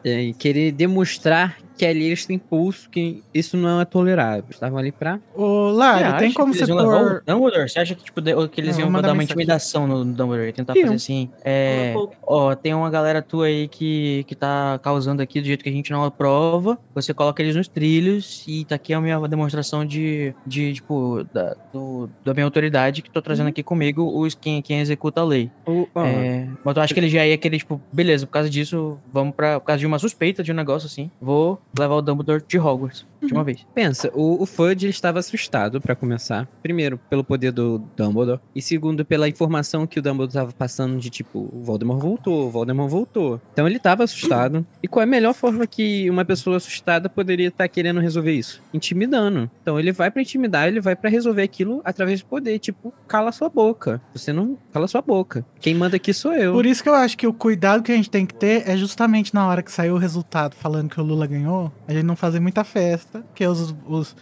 [0.04, 4.44] é querer demonstrar que ali eles têm pulso, que isso não é tolerável.
[4.50, 5.18] Estavam ali pra.
[5.34, 6.76] Ô, Você tem como você pôr...
[6.76, 7.68] o Dumbledore?
[7.68, 10.52] Você acha que, tipo, de- que eles Não, iam dar uma intimidação no Dumbledore?
[10.52, 10.84] Tentar Iam.
[10.86, 11.30] fazer assim.
[11.44, 11.94] É.
[11.96, 12.08] Um.
[12.22, 15.72] Ó, tem uma galera tua aí que, que tá causando aqui do jeito que a
[15.72, 16.78] gente não aprova.
[16.94, 21.54] Você coloca eles nos trilhos e tá aqui a minha demonstração de, de tipo, da,
[21.72, 25.50] do- da minha autoridade que tô trazendo aqui comigo os quem, quem executa a lei.
[25.66, 28.48] O, ó, É, mas eu acho que ele já ia querer, tipo, beleza, por causa
[28.50, 29.60] disso, vamos pra.
[29.60, 33.06] Por causa de uma suspeita de um negócio assim, vou levar o Dumbledore de Hogwarts
[33.26, 33.66] de uma vez.
[33.74, 36.48] Pensa, o, o Fudge ele estava assustado pra começar.
[36.62, 38.40] Primeiro, pelo poder do Dumbledore.
[38.54, 42.50] E segundo, pela informação que o Dumbledore estava passando de tipo, o Voldemort voltou, o
[42.50, 43.40] Voldemort voltou.
[43.52, 44.66] Então ele estava assustado.
[44.82, 48.62] E qual é a melhor forma que uma pessoa assustada poderia estar querendo resolver isso?
[48.72, 49.50] Intimidando.
[49.60, 52.58] Então ele vai pra intimidar, ele vai pra resolver aquilo através do poder.
[52.58, 54.00] Tipo, cala sua boca.
[54.14, 55.44] Você não cala sua boca.
[55.60, 56.52] Quem manda aqui sou eu.
[56.52, 58.76] Por isso que eu acho que o cuidado que a gente tem que ter é
[58.76, 62.16] justamente na hora que saiu o resultado falando que o Lula ganhou, a gente não
[62.16, 64.16] fazer muita festa, que os, os,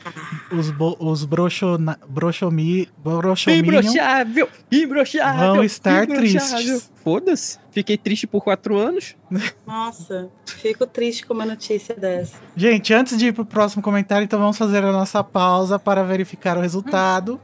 [0.52, 4.48] os, bo- os broxona- broxomi, broxominion Imbrochável!
[4.70, 5.54] Imbrochável!
[5.54, 6.90] vão estar tristes.
[7.02, 7.58] Foda-se.
[7.74, 9.16] Fiquei triste por quatro anos.
[9.66, 12.36] Nossa, fico triste com uma notícia dessa.
[12.56, 16.56] Gente, antes de ir pro próximo comentário, então vamos fazer a nossa pausa para verificar
[16.56, 17.40] o resultado.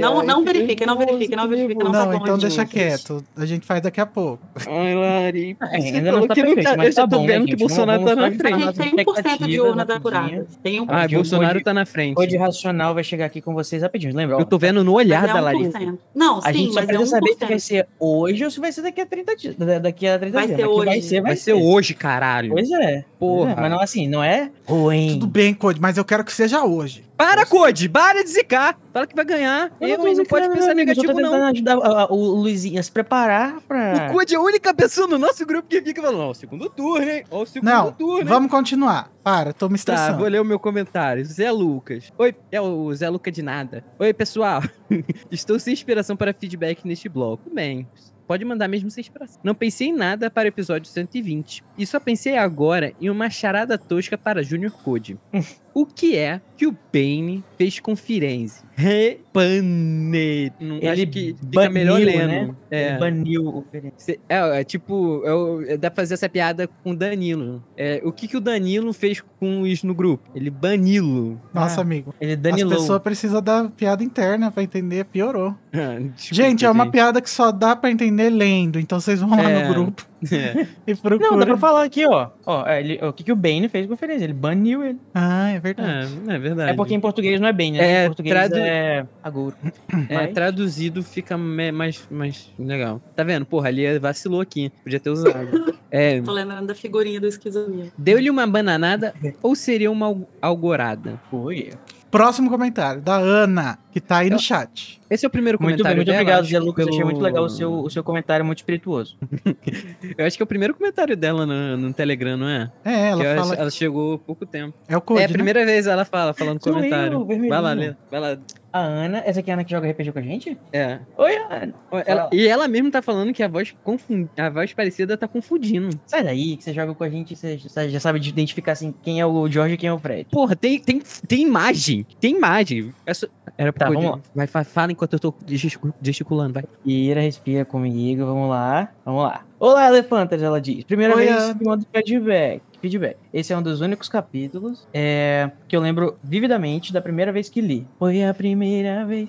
[0.00, 2.70] Não, não verifica, não verifica, não verifica, não, Não, tá bom, então deixa gente.
[2.70, 3.22] quieto.
[3.36, 4.42] A gente faz daqui a pouco.
[4.66, 5.56] Ai, Lari.
[5.60, 7.50] É, ainda não tá perfeito, tá- mas Eu já tá tô bom, né, vendo que
[7.50, 7.60] gente?
[7.60, 8.64] Bolsonaro Vamos tá na frente.
[8.64, 9.96] gente tem 1% de urnas rapidinho.
[9.98, 10.58] apuradas.
[10.62, 12.18] Tem um Ah, Bolsonaro tá na frente.
[12.18, 14.36] Hoje Racional vai chegar aqui com vocês rapidinho, lembra?
[14.36, 14.40] ó?
[14.40, 15.78] Eu tô vendo no olhar é da Larissa.
[15.78, 15.98] 1%.
[16.14, 17.58] Não, A sim, mas é precisa saber se vai 1%.
[17.58, 19.56] ser hoje ou se vai ser daqui a 30 dias.
[19.78, 20.58] Da- Daqui a 30 Vai dias.
[20.58, 20.84] ser hoje.
[20.86, 22.50] Vai ser, Vai ser hoje, caralho.
[22.50, 23.04] Pois é.
[23.18, 23.46] Porra.
[23.54, 25.10] Pois é, Mas não assim, não é ruim.
[25.12, 27.04] Tudo bem, Code, mas eu quero que seja hoje.
[27.16, 27.88] Para, Code!
[27.88, 28.76] Para de zicar!
[28.92, 29.70] Fala que vai ganhar.
[29.80, 31.46] Eu Eu, e não pode pensar amigo, eu negativo, tô tentando não.
[31.46, 34.08] ajudar a- a- o Luizinho a se preparar pra.
[34.10, 36.68] O Code é a única pessoa no nosso grupo que fica falando, ó, o segundo
[36.68, 37.22] turno, hein?
[37.30, 38.24] Ó, o segundo Não, turno, hein?
[38.24, 39.12] vamos continuar.
[39.22, 40.18] Para, tô me Tá, estressando.
[40.18, 41.24] vou ler o meu comentário.
[41.24, 42.12] Zé Lucas.
[42.18, 43.84] Oi, é o Zé Lucas de nada.
[43.98, 44.60] Oi, pessoal.
[45.30, 47.48] Estou sem inspiração para feedback neste bloco.
[47.52, 47.86] Bem,
[48.26, 49.40] pode mandar mesmo sem inspiração.
[49.42, 51.62] Não pensei em nada para o episódio 120.
[51.78, 55.18] E só pensei agora em uma charada tosca para Junior Code.
[55.74, 58.62] o que é que o Bane fez com Firenze?
[58.76, 60.52] Repane.
[60.60, 62.28] Ele acho que fica melhor baniu, lendo.
[62.28, 62.54] né?
[62.70, 62.88] É.
[62.90, 63.64] Ele baniu o
[63.96, 65.22] Cê- É, é tipo,
[65.68, 67.62] é é, dá pra fazer essa piada com o Danilo.
[67.76, 70.28] É, o que, que o Danilo fez com isso no grupo?
[70.34, 71.40] Ele banilo.
[71.52, 72.14] Nossa, Ah, amigo.
[72.20, 72.78] Ele As danilou.
[72.78, 75.54] pessoas precisam da piada interna pra entender, piorou.
[76.14, 79.50] Desculpa, gente, é uma piada que só dá pra entender lendo, então vocês vão lá
[79.50, 79.62] É.
[79.68, 80.66] no grupo É.
[80.86, 81.32] e procuram.
[81.32, 82.28] Não, dá pra falar aqui, ó.
[82.46, 84.22] ó é, ele- o que, que o Bane fez com o Feren?
[84.22, 84.98] Ele baniu ele.
[85.14, 86.18] Ah, é verdade.
[86.28, 86.70] É, é verdade.
[86.70, 87.84] É porque em português não é Bane, né?
[87.92, 89.56] É, em português tradu- é Aguro.
[90.08, 93.00] É, Mas- traduzido fica mais, mais legal.
[93.16, 93.46] Tá vendo?
[93.46, 94.70] Porra, ali vacilou aqui.
[94.82, 95.74] Podia ter usado.
[95.96, 97.92] É, Tô lembrando da figurinha do esquizomia.
[97.96, 101.20] deu-lhe uma bananada ou seria uma al- algorada?
[101.30, 101.70] Foi.
[102.16, 103.76] Próximo comentário, da Ana.
[103.92, 105.00] que tá aí no Eu- chat.
[105.10, 106.86] Esse é o primeiro Muito bem, comentário muito dela, obrigado, Zé Lucas.
[106.86, 109.16] Achei pelo- muito legal o seu, o seu comentário muito espirituoso.
[110.16, 112.70] Eu acho que é o primeiro comentário dela no, no Telegram, não é?
[112.84, 113.54] É, ela Que eu fala.
[113.56, 114.74] ela chegou há pouco tempo.
[114.88, 115.32] É o Code, é a né?
[115.34, 117.18] primeira vez ela fala, falando eu, comentário.
[117.24, 117.48] vermelhinho.
[117.48, 117.94] vai lá, Lê.
[118.10, 118.38] Vai lá.
[118.74, 120.58] A Ana, essa aqui é a Ana que joga RPG com a gente?
[120.72, 120.98] É.
[121.16, 121.72] Oi, Ana.
[122.04, 125.90] Ela- e ela mesmo tá falando que a voz, confun- a voz parecida tá confundindo.
[126.04, 129.20] Sai daí, que você joga com a gente, você já sabe de identificar assim quem
[129.20, 130.26] é o Jorge e quem é o Fred.
[130.28, 132.04] Porra, tem, tem, tem imagem.
[132.20, 132.92] Tem imagem.
[133.06, 134.24] É só- Era Tá, pro vamos Codinho.
[134.34, 136.64] Vai, fa- fala enquanto eu tô gesticu- gesticulando, vai.
[136.64, 139.44] Respira, respira comigo, vamos lá, vamos lá.
[139.60, 140.82] Olá, elefantas, ela diz.
[140.82, 142.60] Primeira Oi, vez que mando feedback.
[142.84, 143.16] Feedback.
[143.32, 147.60] Esse é um dos únicos capítulos é, que eu lembro vividamente da primeira vez que
[147.62, 147.86] li.
[147.98, 149.28] Foi a primeira vez.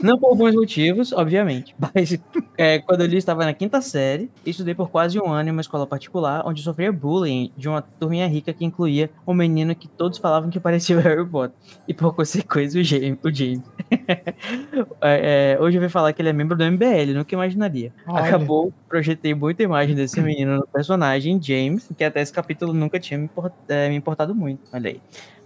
[0.00, 1.74] Não por bons motivos, obviamente.
[1.94, 2.18] Mas
[2.56, 4.30] é, quando eu li, estava na quinta série.
[4.44, 8.26] Estudei por quase um ano em uma escola particular, onde sofria bullying de uma turminha
[8.26, 11.56] rica que incluía um menino que todos falavam que parecia o Harry Potter.
[11.88, 13.18] E por consequência, o James.
[13.22, 13.62] O James.
[15.00, 17.92] É, é, hoje eu vim falar que ele é membro do MBL, nunca imaginaria.
[18.06, 18.24] Olha.
[18.24, 23.18] Acabou, projetei muita imagem desse menino no personagem, James, que até esse capítulo nunca tinha
[23.18, 24.60] me, import- eh, me importado muito.
[24.72, 25.00] Olha aí.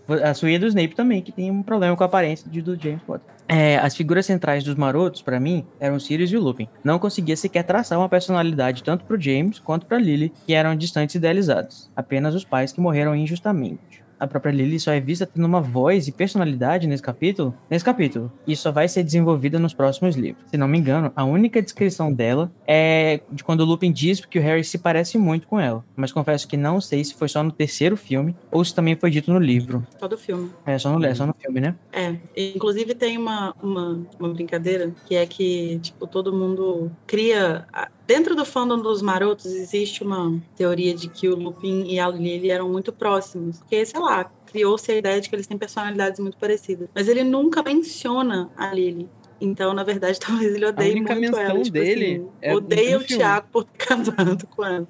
[0.08, 3.02] A sua do Snape também, que tem um problema com a aparência de, do James
[3.02, 3.26] Potter.
[3.46, 6.68] É, as figuras centrais dos marotos, pra mim, eram o Sirius e o Lupin.
[6.82, 11.14] Não conseguia sequer traçar uma personalidade tanto pro James quanto pra Lily, que eram distantes
[11.14, 11.90] e idealizados.
[11.94, 14.02] Apenas os pais que morreram injustamente.
[14.18, 18.32] A própria Lily só é vista tendo uma voz e personalidade nesse capítulo, nesse capítulo,
[18.46, 20.44] e só vai ser desenvolvida nos próximos livros.
[20.50, 24.38] Se não me engano, a única descrição dela é de quando o Lupin diz que
[24.38, 27.42] o Harry se parece muito com ela, mas confesso que não sei se foi só
[27.42, 29.86] no terceiro filme ou se também foi dito no livro.
[29.98, 30.50] Todo filme.
[30.66, 31.74] É só no, é só no filme, né?
[31.92, 37.66] É, inclusive tem uma, uma, uma brincadeira que é que, tipo, todo mundo cria.
[38.08, 42.50] Dentro do fandom dos marotos existe uma teoria de que o Lupin e a Lily
[42.50, 43.58] eram muito próximos.
[43.58, 46.88] Porque, sei lá, criou-se a ideia de que eles têm personalidades muito parecidas.
[46.94, 49.06] Mas ele nunca menciona a Lily.
[49.38, 51.60] Então, na verdade, talvez ele odeie muito ela.
[51.60, 53.22] Tipo dele assim, é odeia o filme.
[53.22, 54.88] Thiago por ter casado com ela.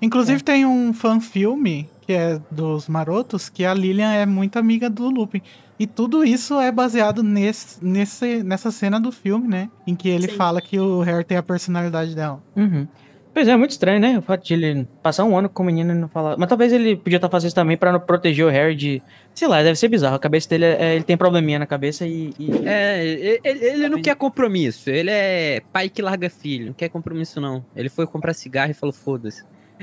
[0.00, 5.10] Inclusive tem um fan-filme, que é dos Marotos, que a Lilian é muito amiga do
[5.10, 5.42] Lupin.
[5.78, 9.68] E tudo isso é baseado nesse, nesse, nessa cena do filme, né?
[9.86, 10.36] Em que ele Sim.
[10.36, 12.40] fala que o Harry tem a personalidade dela.
[12.56, 12.86] Uhum.
[13.32, 14.16] Pois é, é muito estranho, né?
[14.16, 16.36] O fato de ele passar um ano com o menino e não falar.
[16.38, 19.02] Mas talvez ele podia estar fazendo isso também pra não proteger o Harry de.
[19.34, 20.14] Sei lá, deve ser bizarro.
[20.14, 22.32] A cabeça dele é, ele tem probleminha na cabeça e.
[22.38, 24.88] e- É, ele, ele- ele não quer compromisso.
[24.88, 26.66] Ele é pai que larga filho.
[26.66, 27.64] Não quer compromisso, não.
[27.74, 29.42] Ele foi comprar cigarro e falou: foda-se.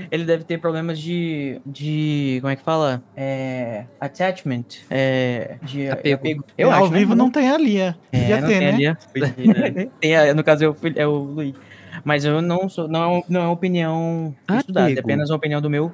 [0.10, 1.60] Ele deve ter problemas de.
[1.66, 2.38] de.
[2.42, 3.04] como é que fala?
[3.16, 3.86] É.
[4.00, 4.66] attachment.
[4.90, 5.58] É.
[5.64, 6.44] De Apego.
[6.58, 6.84] Eu É, acho.
[6.84, 7.00] Ao né?
[7.00, 7.98] vivo não tem a Lia.
[8.12, 8.90] É, Podia não ter, tem né?
[8.90, 11.56] a- tem a- no caso, é o, é o Luiz.
[12.06, 12.88] Mas eu não sou.
[12.88, 15.08] Não, é- não é uma opinião estudada, é Apego.
[15.08, 15.92] apenas uma opinião do meu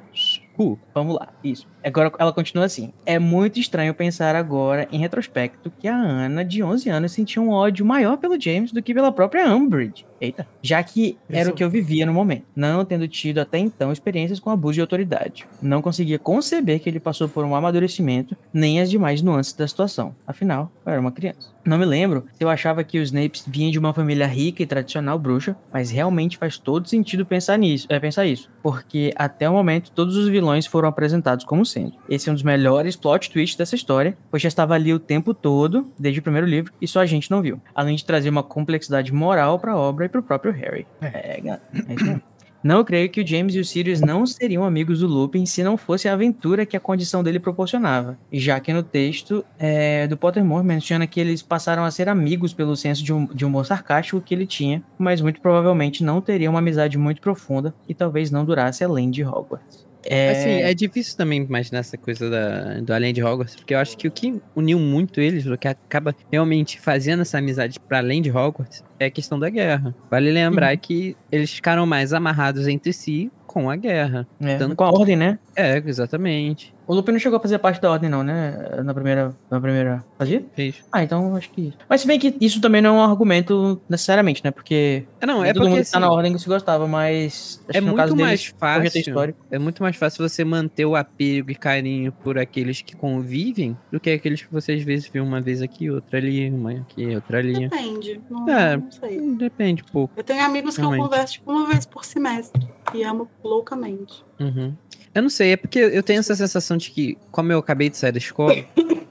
[0.56, 0.80] Cu.
[0.94, 1.68] Vamos lá, isso.
[1.88, 2.92] Agora ela continua assim.
[3.06, 7.50] É muito estranho pensar agora, em retrospecto, que a Ana, de 11 anos, sentia um
[7.50, 10.06] ódio maior pelo James do que pela própria Umbridge.
[10.20, 10.48] Eita.
[10.62, 11.52] Já que era Isso.
[11.52, 14.82] o que eu vivia no momento, não tendo tido até então experiências com abuso de
[14.82, 15.46] autoridade.
[15.62, 20.16] Não conseguia conceber que ele passou por um amadurecimento, nem as demais nuances da situação.
[20.26, 21.56] Afinal, eu era uma criança.
[21.64, 24.66] Não me lembro se eu achava que os Snapes vinham de uma família rica e
[24.66, 29.54] tradicional bruxa, mas realmente faz todo sentido pensar nisso, é pensar isso, porque até o
[29.54, 31.94] momento todos os vilões foram apresentados como sendo.
[32.10, 35.34] Esse é um dos melhores plot twists dessa história, pois já estava ali o tempo
[35.34, 37.62] todo, desde o primeiro livro, e só a gente não viu.
[37.74, 40.86] Além de trazer uma complexidade moral para a obra e para o próprio Harry.
[41.02, 42.22] É, gato, é isso mesmo.
[42.64, 45.78] Não creio que o James e o Sirius não seriam amigos do Lupin se não
[45.78, 48.18] fosse a aventura que a condição dele proporcionava.
[48.34, 52.76] Já que no texto é, do Pottermore menciona que eles passaram a ser amigos pelo
[52.76, 56.60] senso de, hum- de humor sarcástico que ele tinha, mas muito provavelmente não teriam uma
[56.60, 59.87] amizade muito profunda e talvez não durasse além de Hogwarts.
[60.10, 63.80] É, Assim, é difícil também imaginar essa coisa da, do Além de Hogwarts, porque eu
[63.80, 67.98] acho que o que uniu muito eles, o que acaba realmente fazendo essa amizade para
[67.98, 69.94] além de Hogwarts, é a questão da guerra.
[70.10, 74.28] Vale lembrar que eles ficaram mais amarrados entre si com a guerra.
[74.42, 75.40] é, tanto- com a ordem, né?
[75.56, 76.74] É, exatamente.
[76.88, 78.82] O Lupin não chegou a fazer parte da ordem, não, né?
[78.84, 79.36] Na primeira.
[79.52, 80.06] Na primeira.
[80.18, 80.46] Fazia?
[80.56, 80.84] Fez.
[80.92, 81.74] Ah, então acho que.
[81.90, 84.52] Mas se bem que isso também não é um argumento necessariamente, né?
[84.52, 85.06] Porque.
[85.20, 87.62] É, não, é todo porque mundo que tá assim, na ordem que se gostava, mas.
[87.68, 89.36] acho é que no muito mais deles, fácil.
[89.52, 94.00] É muito mais fácil você manter o apego e carinho por aqueles que convivem do
[94.00, 97.40] que aqueles que você às vezes vê uma vez aqui, outra ali, uma aqui, outra
[97.40, 97.68] ali.
[97.68, 98.22] Depende.
[98.30, 98.78] Não, É.
[98.78, 99.20] não sei.
[99.36, 100.14] Depende um pouco.
[100.16, 102.66] Eu tenho amigos que eu converso tipo, uma vez por semestre.
[102.94, 104.24] E amo loucamente.
[104.40, 104.74] Uhum.
[105.18, 107.98] Eu não sei, é porque eu tenho essa sensação de que, como eu acabei de
[107.98, 108.54] sair da escola,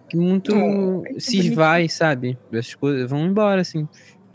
[0.09, 2.38] que muito Oh, se esvai, sabe?
[2.53, 3.88] As coisas vão embora, assim.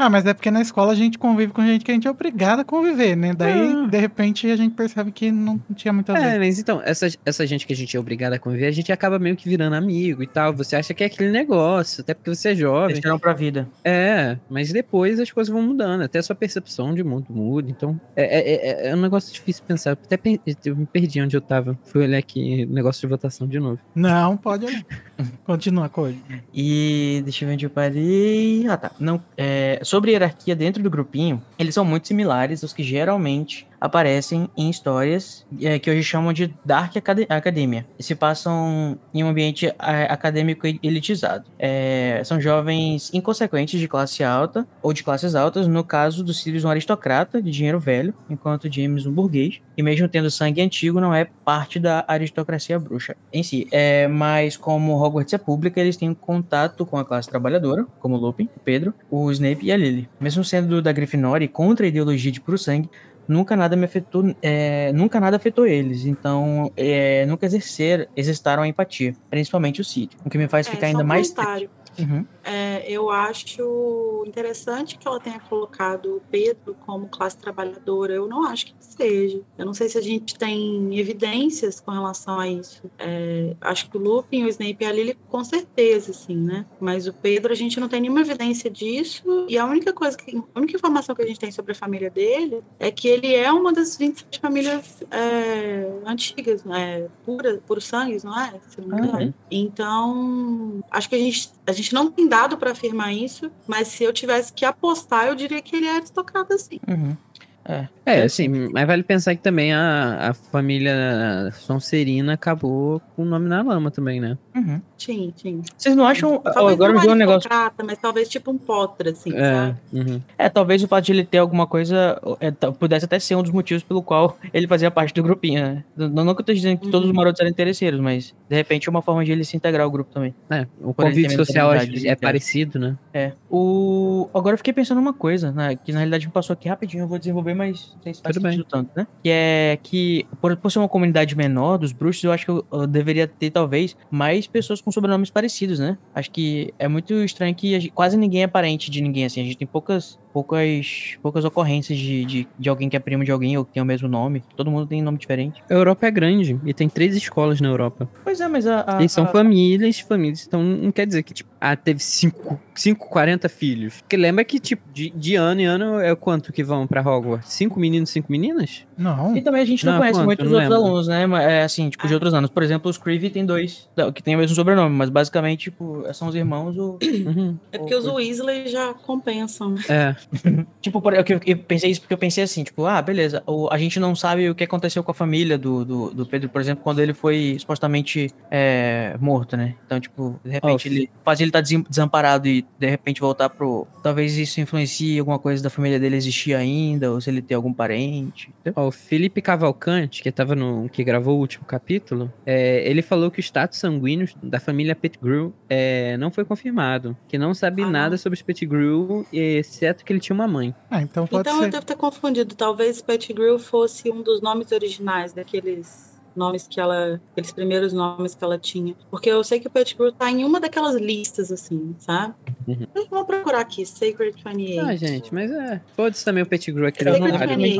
[0.03, 2.11] Ah, mas é porque na escola a gente convive com gente que a gente é
[2.11, 3.33] obrigado a conviver, né?
[3.35, 3.87] Daí, Ah.
[3.87, 6.35] de repente, a gente percebe que não tinha muito a ver.
[6.35, 8.91] É, mas então, essa, essa gente que a gente é obrigado a conviver, a gente
[8.91, 10.53] acaba meio que virando amigo e tal.
[10.55, 12.89] Você acha que é aquele negócio, até porque você é jovem.
[12.91, 13.67] Eles tiram pra vida.
[13.83, 17.69] É, mas depois as coisas vão mudando, até a sua percepção de mundo muda.
[17.69, 19.91] Então, é, é, é- é um negócio difícil de pensar.
[19.91, 21.77] Até per- eu me perdi onde eu tava.
[21.85, 23.77] Fui olhar aqui o negócio de votação de novo.
[23.93, 24.83] Não, pode olhar.
[25.45, 26.17] Continua, Code.
[26.53, 28.65] E deixa eu ver onde eu parei.
[28.67, 28.91] Ah, tá.
[28.99, 34.47] Não, é, sobre hierarquia dentro do grupinho, eles são muito similares aos que geralmente aparecem
[34.55, 37.85] em histórias é, que hoje chamam de Dark Acad- Academia.
[37.97, 39.73] E se passam em um ambiente é,
[40.07, 41.45] acadêmico elitizado.
[41.57, 46.63] É, são jovens inconsequentes de classe alta ou de classes altas, no caso do Sirius
[46.63, 49.59] um aristocrata de dinheiro velho, enquanto James um burguês.
[49.75, 53.67] E mesmo tendo sangue antigo, não é parte da aristocracia bruxa em si.
[53.71, 58.47] É, mas como Hogwarts é pública, eles têm contato com a classe trabalhadora, como Lupin,
[58.63, 60.07] Pedro, o Snape e a Lily.
[60.19, 62.89] Mesmo sendo da Grifinória e contra a ideologia de puro sangue,
[63.27, 66.05] nunca nada me afetou, é, nunca nada afetou eles.
[66.05, 70.71] Então, é, nunca exercer, exercitaram a empatia, principalmente o Cid, o que me faz É,
[70.71, 71.69] ficar só ainda um mais triste.
[71.99, 72.25] Uhum.
[72.43, 78.13] É, eu acho interessante que ela tenha colocado o Pedro como classe trabalhadora.
[78.13, 79.41] Eu não acho que seja.
[79.57, 82.83] Eu não sei se a gente tem evidências com relação a isso.
[82.97, 86.65] É, acho que o Lupin, o Snape e a Lily, com certeza, sim, né?
[86.79, 89.45] Mas o Pedro, a gente não tem nenhuma evidência disso.
[89.47, 92.09] E a única coisa que, a única informação que a gente tem sobre a família
[92.09, 97.07] dele é que ele é uma das 27 famílias é, antigas, né?
[97.25, 98.53] Pura, puro sangue, não é?
[98.77, 98.97] Não.
[98.97, 99.33] Uhum.
[99.49, 104.03] Então, acho que a gente, a gente não tem dado para afirmar isso, mas se
[104.03, 106.79] eu tivesse que apostar, eu diria que ele é aristocrata, sim.
[106.87, 107.15] Uhum.
[107.63, 107.87] É.
[108.05, 113.47] É, assim, mas vale pensar que também a, a família Sonserina acabou com o nome
[113.47, 114.37] na lama também, né?
[114.55, 114.81] Uhum.
[115.05, 115.61] Sim, sim.
[115.77, 116.37] Vocês não acham.
[116.39, 117.49] Talvez agora não me deu um negócio.
[117.83, 119.77] mas talvez tipo um Potter, assim, É, sabe?
[119.93, 120.21] uhum.
[120.37, 123.51] É, talvez o fato de ele ter alguma coisa é, pudesse até ser um dos
[123.51, 125.83] motivos pelo qual ele fazia parte do grupinho, né?
[125.95, 127.15] Não, não que eu tô dizendo que todos os Uhum.
[127.17, 130.11] marotos eram interesseiros, mas de repente é uma forma de ele se integrar ao grupo
[130.13, 130.33] também.
[130.49, 132.95] É, o convívio social é, é parecido, né?
[133.13, 133.31] É.
[133.49, 134.29] O...
[134.33, 135.75] Agora eu fiquei pensando uma coisa, né?
[135.75, 138.35] Que na realidade me passou aqui rapidinho, eu vou desenvolver, mas não sei se faz
[138.35, 138.51] Tudo bem.
[138.53, 139.07] sentido tanto, né?
[139.23, 142.65] Que é que, por, por ser uma comunidade menor dos bruxos, eu acho que eu,
[142.71, 145.97] eu deveria ter, talvez, mais pessoas com sobrenomes parecidos, né?
[146.13, 149.41] Acho que é muito estranho que gente- quase ninguém é parente de ninguém, assim.
[149.41, 153.31] A gente tem poucas, poucas, poucas ocorrências de, de, de alguém que é primo de
[153.31, 154.43] alguém ou que tem o mesmo nome.
[154.55, 155.61] Todo mundo tem nome diferente.
[155.69, 158.09] A Europa é grande e tem três escolas na Europa.
[158.23, 158.97] Pois é, mas a...
[158.97, 160.45] a e são a- famílias, famílias.
[160.47, 164.01] Então não quer dizer que, tipo, ah, teve cinco, cinco 40 filhos.
[164.01, 167.53] Porque lembra que, tipo, de, de ano em ano é quanto que vão pra Hogwarts?
[167.53, 168.85] Cinco meninos, cinco meninas?
[168.97, 169.35] Não.
[169.37, 170.25] E também a gente não, Não, conhece quanto?
[170.25, 170.85] muitos Não outros lembro.
[170.87, 171.25] alunos, né?
[171.25, 172.49] Mas, É assim, tipo, de outros anos.
[172.49, 176.27] Por exemplo, os Creevy tem dois que tem o mesmo sobrenome, mas basicamente, tipo, são
[176.27, 176.77] os irmãos.
[176.77, 176.97] O...
[177.03, 177.57] Uhum.
[177.71, 179.75] É porque os Weasley já compensam.
[179.89, 180.15] É.
[180.81, 183.77] tipo, por- eu, eu- pensei isso porque eu pensei assim, tipo, ah, beleza, o- a
[183.77, 186.83] gente não sabe o que aconteceu com a família do, do, do Pedro, por exemplo,
[186.83, 189.75] quando ele foi supostamente é, morto, né?
[189.85, 193.87] Então, tipo, de repente, Oh, ele faz ele estar desamparado e de repente voltar pro.
[194.03, 197.73] Talvez isso influencie alguma coisa da família dele existir ainda, ou se ele tem algum
[197.73, 198.49] parente.
[198.75, 200.89] Ó, o Felipe Cavalcante, que tava no.
[200.89, 205.53] que gravou o último capítulo, é, ele falou que o status sanguíneo da família Pettigrew
[205.69, 207.15] é, não foi confirmado.
[207.27, 207.91] Que não sabe Ah, não?
[207.91, 210.73] nada sobre os Pettigrew, exceto que ele tinha uma mãe.
[210.89, 211.71] Ah, então pode Então eu ser.
[211.71, 212.55] devo ter confundido.
[212.55, 217.19] Talvez Pettigrew fosse um dos nomes originais daqueles nomes que ela.
[217.31, 218.95] aqueles primeiros nomes que ela tinha.
[219.09, 222.33] Porque eu sei que o Pettigrew tá em uma daquelas listas, assim, sabe?
[222.67, 222.87] Uhum.
[223.09, 224.79] Vamos procurar aqui, Sacred 28.
[224.87, 225.81] Ah, gente, mas é.
[225.95, 227.25] Foda-se também o Pettigrew aqui Eu da sei que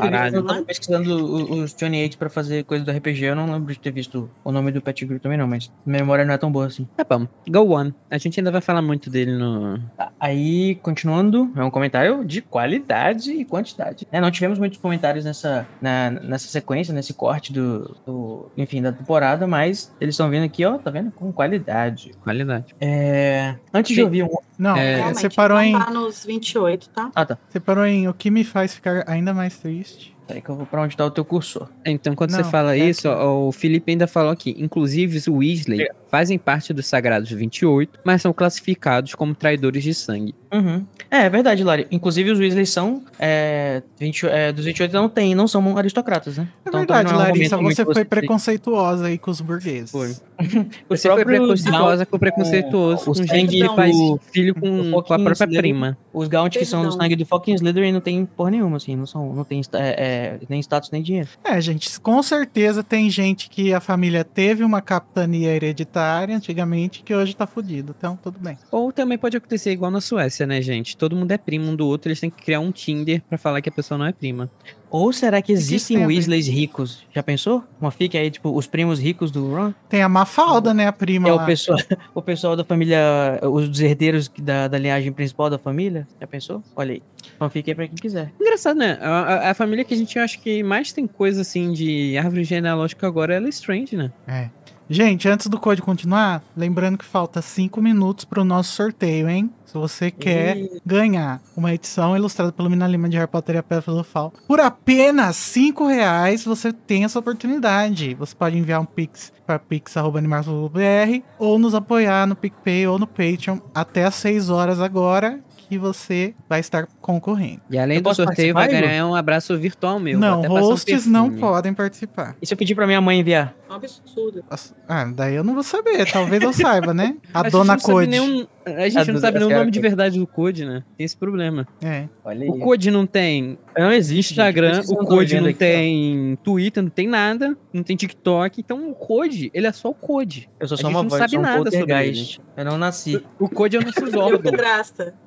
[0.00, 3.72] área eu tava pesquisando os Johnny Eight pra fazer coisa do RPG, eu não lembro
[3.72, 6.66] de ter visto o nome do Pettigrew também não, mas memória não é tão boa
[6.66, 6.86] assim.
[6.96, 7.92] Tá bom, go on.
[8.10, 9.78] A gente ainda vai falar muito dele no.
[9.96, 14.06] Tá, Aí, continuando, é um comentário de qualidade e quantidade.
[14.12, 18.92] É, não tivemos muitos comentários nessa, na- nessa sequência, nesse corte do, do- enfim, da
[18.92, 21.10] temporada, mas eles estão vindo aqui, ó, tá vendo?
[21.12, 22.12] Com qualidade.
[22.22, 22.74] Qualidade.
[22.80, 24.02] É, antes de Sim.
[24.04, 24.28] ouvir um...
[24.58, 25.72] Não, É, Realmente, você parou em.
[25.78, 27.10] tá nos 28, tá?
[27.14, 27.38] Ah, tá.
[27.48, 30.16] Você parou em o que me faz ficar ainda mais triste.
[30.26, 31.68] Peraí que eu vou pra onde tá o teu cursor.
[31.84, 34.54] Então, quando Não, você fala é isso, ó, o Felipe ainda falou aqui.
[34.58, 40.34] Inclusive, os Weasley fazem parte dos Sagrados 28, mas são classificados como traidores de sangue.
[40.52, 40.84] Uhum.
[41.10, 41.86] É, é verdade, Lari.
[41.90, 46.46] Inclusive, os Weasley são, é, 20, é, dos 28 não tem, não são aristocratas, né?
[46.64, 49.90] É Então, verdade, também não é um Larissa, você foi preconceituosa aí com os burgueses.
[49.90, 50.14] Foi.
[50.88, 53.96] Você foi preconceituosa com preconceituoso, o com sangue gente que do- faz
[54.32, 55.58] filho com, com a própria dele.
[55.58, 55.96] prima.
[56.12, 58.96] Os Gaunt que são do sangue do fucking Slytherin não tem porra nenhuma, assim.
[58.96, 61.28] Não, são, não tem é, é, nem status nem dinheiro.
[61.44, 65.54] É, gente, com certeza tem gente que a família teve uma capitania
[66.02, 67.94] Atari antigamente que hoje tá fudido.
[67.96, 68.58] Então, tudo bem.
[68.70, 70.96] Ou também pode acontecer igual na Suécia, né, gente?
[70.96, 73.60] Todo mundo é primo um do outro, eles têm que criar um Tinder pra falar
[73.60, 74.50] que a pessoa não é prima.
[74.90, 76.06] Ou será que que existem ver?
[76.06, 77.06] Weasleys ricos?
[77.14, 77.64] Já pensou?
[77.80, 79.72] Uma fica aí, tipo, os primos ricos do Ron?
[79.88, 80.86] Tem a Mafalda, né?
[80.86, 81.28] A prima.
[81.28, 81.46] É o lá.
[81.46, 81.78] pessoal,
[82.14, 83.00] o pessoal da família,
[83.42, 86.06] os herdeiros da, da linhagem principal da família.
[86.20, 86.62] Já pensou?
[86.76, 87.02] Olha aí.
[87.38, 88.32] Fanfic aí pra quem quiser.
[88.40, 88.98] Engraçado, né?
[89.00, 92.44] A, a- a família que a gente acha que mais tem coisa assim de árvore
[92.44, 94.12] genealógica agora é a Strange, né?
[94.26, 94.50] É.
[94.92, 99.50] Gente, antes do código continuar, lembrando que falta 5 minutos pro nosso sorteio, hein?
[99.64, 103.58] Se você quer E- ganhar uma edição ilustrada pelo Mina Lima de Harry Potter e
[103.58, 108.14] a Pedra Filosofal por apenas 5 reais, você tem essa oportunidade.
[108.16, 113.60] Você pode enviar um pix para pix.animarço.br ou nos apoiar no PicPay ou no Patreon
[113.74, 115.40] até às 6 horas agora
[115.72, 117.62] que você vai estar concorrendo.
[117.70, 120.18] E além Eu do sorteio, vai ganhar um abraço virtual meu.
[120.18, 122.36] não, passar um hosts não podem participar.
[122.42, 123.54] E se eu pedir pra minha mãe enviar?
[123.68, 124.44] É um absurdo.
[124.86, 126.04] Ah, daí eu não vou saber.
[126.12, 127.16] Talvez eu saiba, né?
[127.32, 128.06] A, A dona Code.
[128.10, 130.82] nenhum- a gente A não sabe nem o a nome de verdade do Code, né?
[130.96, 131.66] Tem esse problema.
[131.82, 132.08] É.
[132.24, 134.32] Olha O Code não tem Não existe.
[134.32, 134.92] Instagram, gente.
[134.92, 138.60] O Code não aqui, tem Twitter, não tem nada, não tem TikTok.
[138.60, 140.48] Então o Code, ele é só o Code.
[140.60, 142.40] Eu sou a só gente uma não voz, sabe um nada sobre poltergeist.
[142.56, 143.22] Eu não nasci.
[143.38, 144.52] O Code é o nosso Eu órgão.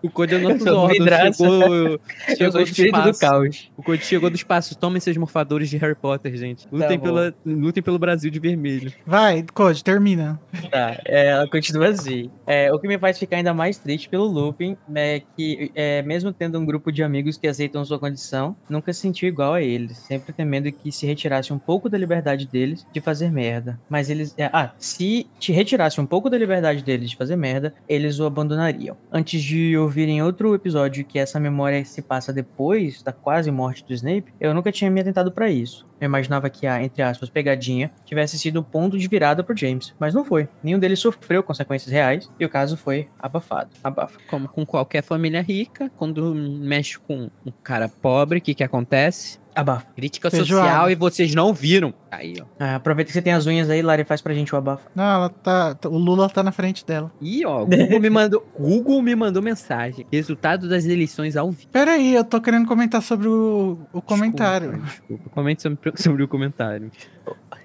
[0.04, 1.06] O Code é o nosso órgão.
[1.36, 3.20] Chegou, Eu chegou sou o do espírito do espaço.
[3.20, 3.72] caos.
[3.78, 4.76] O Code chegou do espaço.
[4.78, 6.68] Tomem seus morfadores de Harry Potter, gente.
[6.72, 7.04] Lutem, bom.
[7.04, 8.92] pela, lutem pelo Brasil de vermelho.
[9.06, 10.40] Vai, Code, termina.
[10.70, 12.30] Tá, é, ela continua assim.
[12.46, 16.32] É, o que me faz ficar ainda mais triste pelo Lupin é que, é, mesmo
[16.32, 19.98] tendo um grupo de amigos que aceitam sua condição, nunca se sentiu igual a eles,
[19.98, 23.80] sempre temendo que se retirasse um pouco da liberdade deles de fazer merda.
[23.90, 24.34] Mas eles.
[24.38, 28.26] é, ah, se te retirasse um pouco da liberdade deles de fazer merda, eles o
[28.26, 28.98] abandonariam.
[29.12, 33.94] Antes de ouvirem outro episódio que essa memória se passa depois da quase morte do
[33.94, 35.86] Snape, eu nunca tinha me atentado pra isso.
[36.00, 39.94] Eu imaginava que a, entre aspas, pegadinha tivesse sido o ponto de virada pro James,
[40.00, 40.48] mas não foi.
[40.62, 43.70] Nenhum deles sofreu consequências reais e o caso foi abafado.
[43.84, 44.20] Abafa.
[44.30, 49.40] Como com qualquer família rica, quando mexe com um cara pobre, o que que acontece?
[49.56, 49.88] Abafa.
[49.96, 50.68] Crítica Feijoada.
[50.68, 51.94] social e vocês não viram.
[52.16, 52.46] Aí, ó.
[52.60, 54.90] Ah, aproveita que você tem as unhas aí, Lari, faz pra gente o abafa.
[54.96, 55.78] Não, ela tá.
[55.86, 57.12] O Lula tá na frente dela.
[57.22, 60.06] Ih, ó, Google me mandou, Google me mandou mensagem.
[60.12, 61.68] Resultado das eleições ao vivo.
[61.72, 64.72] Pera aí, eu tô querendo comentar sobre o, o comentário.
[64.72, 65.30] Desculpa, desculpa.
[65.32, 66.92] Comente sobre, sobre o comentário.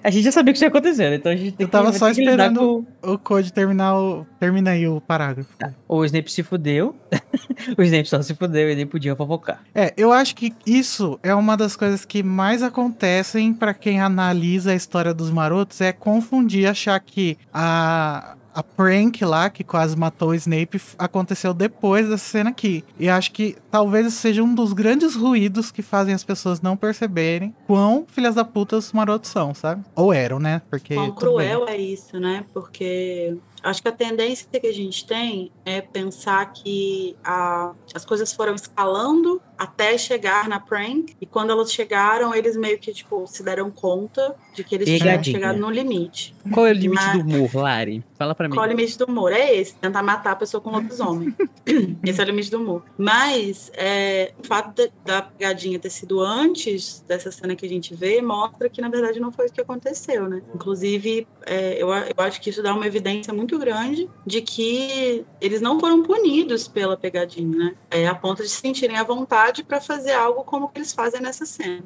[0.03, 1.13] A gente já sabia que isso ia acontecer?
[1.13, 4.27] Então a gente tem Eu tava que, só esperando- com- O Code terminar o.
[4.39, 5.51] Termina aí o parágrafo.
[5.87, 6.97] O Snape se fudeu.
[7.77, 9.61] o Snape só se fudeu e nem podia fofocar.
[9.75, 14.40] É, eu acho que isso é uma das coisas que mais acontecem pra quem analisa
[14.67, 20.31] a história dos marotos, é confundir, achar que a, a prank lá, que quase matou
[20.31, 22.85] o Snape, aconteceu depois dessa cena aqui.
[22.99, 27.55] E acho que talvez seja um dos grandes ruídos que fazem as pessoas não perceberem
[27.67, 29.85] quão filhas da puta os marotos são, sabe?
[29.95, 30.63] Ou eram, né?
[30.71, 30.95] Porque.
[30.95, 31.49] Quão tudo bem.
[31.49, 32.45] cruel é isso, né?
[32.53, 38.33] Porque acho que a tendência que a gente tem é pensar que a- as coisas
[38.33, 43.43] foram escalando até chegar na prank, e quando elas chegaram, eles meio que, tipo, se
[43.43, 45.37] deram conta de que eles tinham Pegadinha.
[45.37, 46.35] chegado no limite.
[46.53, 48.03] Qual é o limite Mas- do humor, Lari?
[48.19, 48.55] Fala pra mim.
[48.55, 49.33] Qual é o limite do humor?
[49.33, 51.35] É esse, tentar matar a pessoa com lobisomem.
[52.05, 52.83] esse é o limite do humor.
[52.97, 57.95] Mas é, o fato de- da pegadinha ter sido antes dessa cena que a gente
[57.95, 60.41] vê mostra que, na verdade, não foi isso que aconteceu, né?
[60.55, 65.61] Inclusive, é, eu, eu acho que isso dá uma evidência muito grande de que eles
[65.61, 67.75] não foram punidos pela pegadinha, né?
[67.91, 71.21] É, a ponto de se sentirem à vontade para fazer algo como que eles fazem
[71.21, 71.83] nessa cena.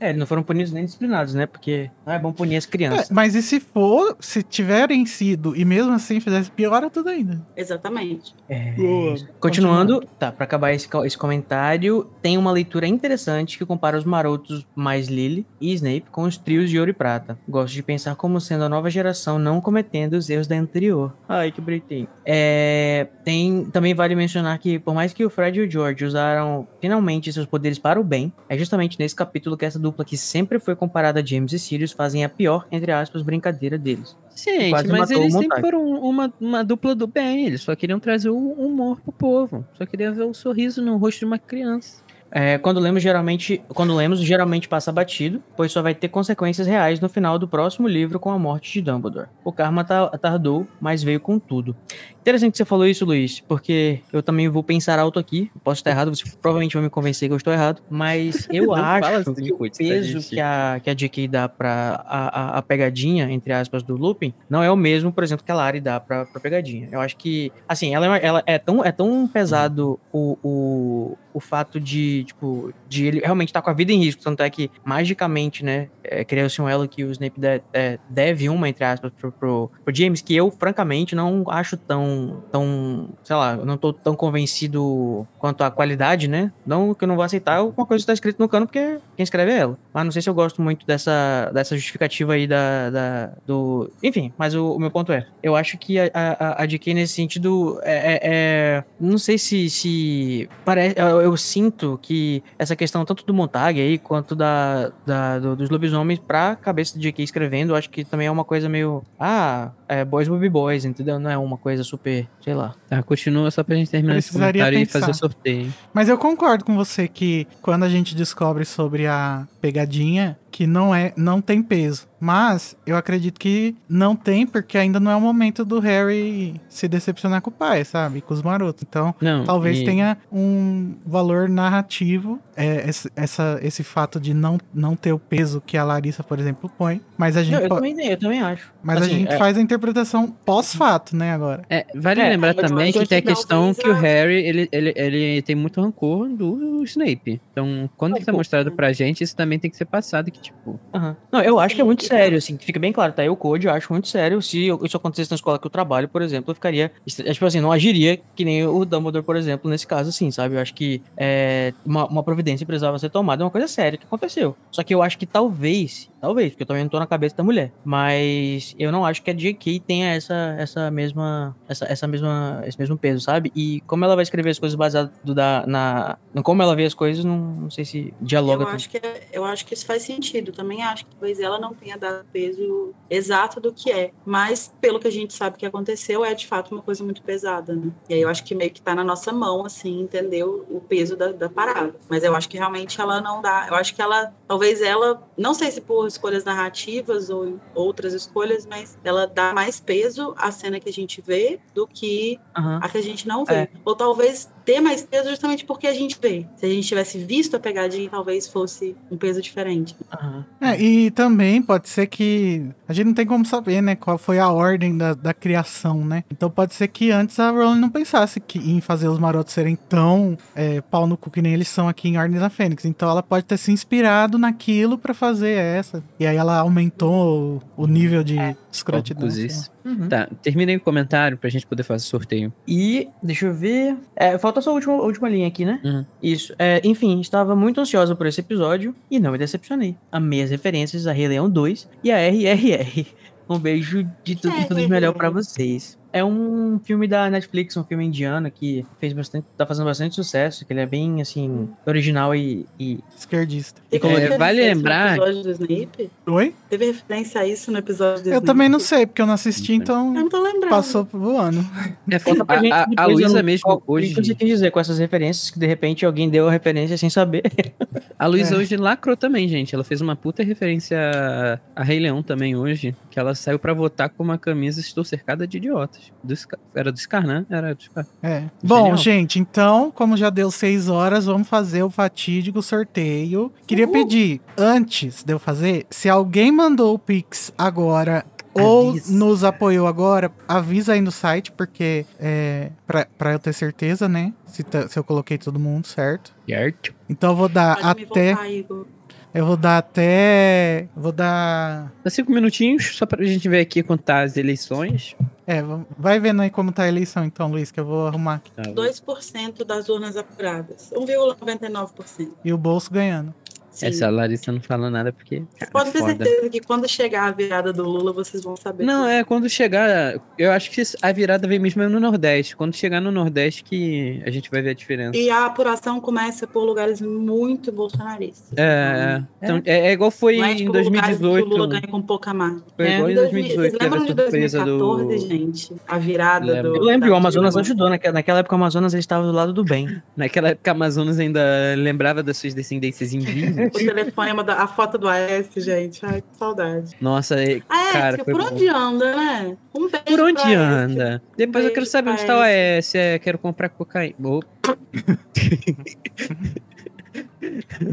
[0.00, 1.46] É, eles não foram punidos nem disciplinados, né?
[1.46, 3.10] Porque não é bom punir as É, crianças.
[3.10, 7.44] mas e se for, se tiverem sido e mesmo assim fizesse, piora tudo ainda.
[7.56, 8.34] Exatamente.
[8.48, 9.16] É, Boa.
[9.40, 14.66] Continuando, tá, pra acabar esse, esse comentário, tem uma leitura interessante que compara os marotos
[14.74, 17.38] mais Lily e Snape com os trios de ouro e prata.
[17.48, 21.03] Gosto de pensar como sendo a nova geração não cometendo os erros da anterior.
[21.28, 22.08] Ai, que bonitinho.
[22.24, 26.66] É, tem, também vale mencionar que, por mais que o Fred e o George usaram
[26.80, 30.58] finalmente seus poderes para o bem, é justamente nesse capítulo que essa dupla que sempre
[30.58, 34.16] foi comparada a James e Sirius fazem a pior, entre aspas, brincadeira deles.
[34.36, 37.46] Gente, Quase mas eles sempre foram uma, uma dupla do bem.
[37.46, 39.64] Eles só queriam trazer o humor pro povo.
[39.74, 42.03] Só queria ver o sorriso no rosto de uma criança.
[42.36, 46.98] É, quando lemos geralmente, quando lemos geralmente passa batido, pois só vai ter consequências reais
[46.98, 49.28] no final do próximo livro com a morte de Dumbledore.
[49.44, 51.76] O karma ta- tardou, mas veio com tudo.
[52.24, 55.50] Interessante que você falou isso, Luiz, porque eu também vou pensar alto aqui.
[55.62, 59.30] Posso estar errado, você provavelmente vai me convencer que eu estou errado, mas eu acho
[59.30, 62.62] assim, que o tá, peso que a, que a JK dá pra a, a, a
[62.62, 66.00] pegadinha, entre aspas, do Lupin, não é o mesmo, por exemplo, que a Lari dá
[66.00, 66.88] pra, pra pegadinha.
[66.90, 71.40] Eu acho que, assim, ela, é ela é, tão, é tão pesado o, o, o
[71.40, 74.22] fato de, tipo, de ele realmente estar com a vida em risco.
[74.22, 78.48] Tanto é que, magicamente, né, é, criou-se um elo que o Snape de- é, deve
[78.48, 82.13] uma, entre aspas, pro, pro, pro James, que eu, francamente, não acho tão,
[82.50, 86.52] tão, sei lá, eu não tô tão convencido quanto à qualidade, né?
[86.66, 89.22] Não que eu não vou aceitar uma coisa que tá escrito no cano, porque quem
[89.24, 89.78] escreve é ela.
[89.92, 93.90] Mas não sei se eu gosto muito dessa, dessa justificativa aí da, da- do...
[94.02, 97.14] Enfim, mas o, o meu ponto é, eu acho que a, a, a DK nesse
[97.14, 103.04] sentido é, é- é- não sei se, se parece, eu, eu sinto que essa questão
[103.04, 107.70] tanto do Montag aí quanto da, da- do- dos lobisomens pra cabeça de JK escrevendo,
[107.70, 111.18] eu acho que também é uma coisa meio, ah, é boys will be boys, entendeu?
[111.18, 112.03] Não é uma coisa super,
[112.40, 112.74] sei lá.
[112.88, 115.00] Tá, continua só pra gente terminar esse Precisaria comentário e pensar.
[115.00, 115.74] fazer o sorteio.
[115.92, 120.94] Mas eu concordo com você que quando a gente descobre sobre a pegadinha, que não
[120.94, 122.06] é, não tem peso.
[122.20, 126.86] Mas eu acredito que não tem, porque ainda não é o momento do Harry se
[126.88, 128.20] decepcionar com o pai, sabe?
[128.20, 128.82] Com os marotos.
[128.88, 134.58] Então, Não, talvez e- tenha um valor narrativo é, esse, essa, esse fato de não,
[134.72, 137.00] não ter o peso que a Larissa, por exemplo, põe.
[137.18, 138.72] Mas a Eu, gente, eu po- também, eu também acho.
[138.82, 141.62] mas a Assim, gente é- faz a interpretação pós-fato, né, agora.
[141.68, 144.36] É, vale É, lembrar também eu que tem a que questão que o a- Harry,
[144.46, 147.40] ele, ele, ele tem muito rancor do Snape.
[147.52, 150.30] Então, quando Não, isso é pô, mostrado pra gente, isso também tem que ser passado,
[150.30, 150.78] que tipo...
[150.92, 151.16] Aham.
[151.30, 153.24] Não, eu acho que é muito sério, assim, fica bem claro, tá?
[153.24, 154.40] Eu, Code, eu acho muito sério.
[154.42, 156.90] Se isso acontecesse na escola que eu trabalho, por exemplo, eu ficaria.
[157.24, 160.54] é, Tipo assim, não agiria que nem o Dumbledore, por exemplo, nesse caso, assim, sabe?
[160.54, 164.04] Eu acho que é, uma, uma providência precisava ser tomada, é uma coisa séria que
[164.04, 164.56] aconteceu.
[164.70, 167.44] Só que eu acho que talvez, talvez, porque eu também não tô na cabeça da
[167.44, 171.54] mulher, mas eu não acho que a JK tenha essa, essa mesma.
[171.68, 172.62] Essa, essa mesma.
[172.66, 173.52] Esse mesmo peso, sabe?
[173.54, 176.16] E como ela vai escrever as coisas baseadas do, da, na.
[176.42, 179.00] como ela vê as coisas, não, não sei se dialoga Eu acho, que,
[179.32, 180.50] eu acho que isso faz sentido.
[180.50, 184.10] Também acho que talvez ela não tenha dado peso exato do que é.
[184.24, 187.74] Mas, pelo que a gente sabe que aconteceu, é de fato uma coisa muito pesada,
[187.74, 187.90] né?
[188.08, 190.80] E aí eu acho que meio que tá na nossa mão, assim, entender o, o
[190.80, 191.94] peso da, da parada.
[192.08, 193.66] Mas eu acho que realmente ela não dá.
[193.68, 198.66] Eu acho que ela, talvez ela, não sei se por escolhas narrativas ou outras escolhas,
[198.66, 202.80] mas ela dá mais peso à cena que a gente vê do que Aham.
[202.82, 203.54] a que a gente não vê.
[203.54, 203.68] É.
[203.84, 206.46] Ou talvez ter mais peso justamente porque a gente vê.
[206.56, 209.94] Se a gente tivesse visto a pegadinha, talvez fosse um peso diferente.
[210.12, 210.44] Aham.
[210.60, 212.66] É, e também pode ser que.
[212.88, 213.94] A gente não tem como saber, né?
[213.94, 216.24] Qual foi a ordem da, da criação, né?
[216.30, 219.76] Então pode ser que antes a Rowling não pensasse que, em fazer os marotos serem
[219.76, 222.84] tão é, pau no cu que nem eles são aqui em Ordens da Fênix.
[222.84, 226.02] Então ela pode ter se inspirado naquilo pra fazer essa.
[226.18, 228.36] E aí ela aumentou o, o nível de
[228.70, 229.22] escrotidão.
[229.22, 229.28] lá.
[229.28, 229.73] Cozice.
[229.84, 230.08] Uhum.
[230.08, 232.52] Tá, terminei o comentário pra gente poder fazer o sorteio.
[232.66, 233.96] E, deixa eu ver.
[234.16, 235.80] É, falta só a última, a última linha aqui, né?
[235.84, 236.04] Uhum.
[236.22, 236.54] Isso.
[236.58, 239.96] É, enfim, estava muito ansiosa por esse episódio e não me decepcionei.
[240.10, 243.06] Amei as referências a Rei Leão 2 e a RRR.
[243.48, 245.98] Um beijo de tudo, de tudo de melhor pra vocês.
[246.16, 250.64] É um filme da Netflix, um filme indiano que fez bastante, tá fazendo bastante sucesso,
[250.64, 252.64] que ele é bem, assim, original e...
[252.78, 253.80] e- Esquerdista.
[253.90, 256.10] Teve É, vale lembrar- No episódio do Snape?
[256.24, 256.54] Oi?
[256.70, 258.46] Teve referência a isso no episódio do Eu Snape?
[258.46, 260.70] também não sei, porque eu não assisti, Eu então não tô lembrando.
[260.70, 261.66] passou voando.
[262.08, 264.14] É, Conta pra a, gente a, a Luísa mesmo qual- O hoje.
[264.14, 267.10] que você quis dizer com essas referências que de repente alguém deu a referência sem
[267.10, 267.42] saber?
[268.16, 268.58] A Luísa É.
[268.58, 269.74] hoje lacrou também, gente.
[269.74, 272.94] Ela fez uma puta referência a- a Rei Leão também hoje.
[273.10, 276.03] Que ela saiu pra votar com uma camisa Estou cercada de idiotas.
[276.22, 277.44] Do Scar- era do Scar, né?
[277.50, 278.06] Era do Scar.
[278.22, 278.44] É.
[278.62, 278.96] Bom, Genial.
[278.96, 283.52] gente, então, como já deu seis horas, vamos fazer o fatídico sorteio.
[283.66, 288.24] Queria pedir, antes de eu fazer, se alguém mandou o Pix agora
[288.54, 289.12] ou Avisa.
[289.12, 294.32] nos apoiou agora, avisa aí no site, porque é pra, pra eu ter certeza, né?
[294.46, 296.32] Se, tá- se eu coloquei todo mundo certo.
[296.48, 296.94] Certo.
[297.08, 298.34] Então eu vou dar Pode me até.
[298.34, 298.86] voltar, Igor.
[299.34, 300.86] Eu vou dar até.
[300.96, 301.92] Vou dar.
[302.04, 305.16] Dá cinco minutinhos, só pra gente ver aqui contar as eleições.
[305.44, 308.34] É, vamos- vai vendo aí como tá a eleição, então, Luiz, que eu vou arrumar
[308.36, 308.52] aqui.
[308.52, 310.90] Tá, 2% das urnas apuradas.
[310.94, 312.30] 1,99%.
[312.44, 313.34] E o bolso ganhando.
[313.74, 313.86] Sim.
[313.86, 315.40] Essa Larissa não fala nada porque.
[315.40, 316.24] Vocês cara, podem ter foda.
[316.24, 318.84] certeza que quando chegar a virada do Lula, vocês vão saber.
[318.84, 320.14] Não, é quando chegar.
[320.38, 322.54] Eu acho que a virada vem mesmo no Nordeste.
[322.56, 325.16] Quando chegar no Nordeste que a gente vai ver a diferença.
[325.16, 328.56] E a apuração começa por lugares muito bolsonaristas.
[328.56, 331.46] É, então, é, é igual foi é, em tipo, lugares que 2018.
[331.46, 332.62] o Lula ganha com pouca margem.
[332.76, 332.94] Foi É.
[332.94, 335.28] igual em 2018, Vocês lembram de surpresa 2014, do.
[335.28, 335.72] gente?
[335.88, 336.70] A virada Lembro.
[336.70, 336.76] do.
[336.76, 339.84] Eu lembro, o Amazonas ajudou, naquela, naquela época o Amazonas estava do lado do bem.
[340.16, 341.42] Naquela época, a Amazonas ainda
[341.76, 343.63] lembrava das suas descendências indígenas.
[343.66, 346.04] O telefonema, da, a foto do AS, gente.
[346.04, 346.94] Ai, que saudade.
[347.00, 348.52] Nossa, é- AS, Cara, foi por bom.
[348.52, 349.56] onde anda, né?
[349.74, 351.22] Um beijo por onde anda?
[351.36, 352.94] Depois eu quero saber onde está o AS.
[352.94, 354.16] É, quero comprar cocaína.
[354.20, 354.78] Opa.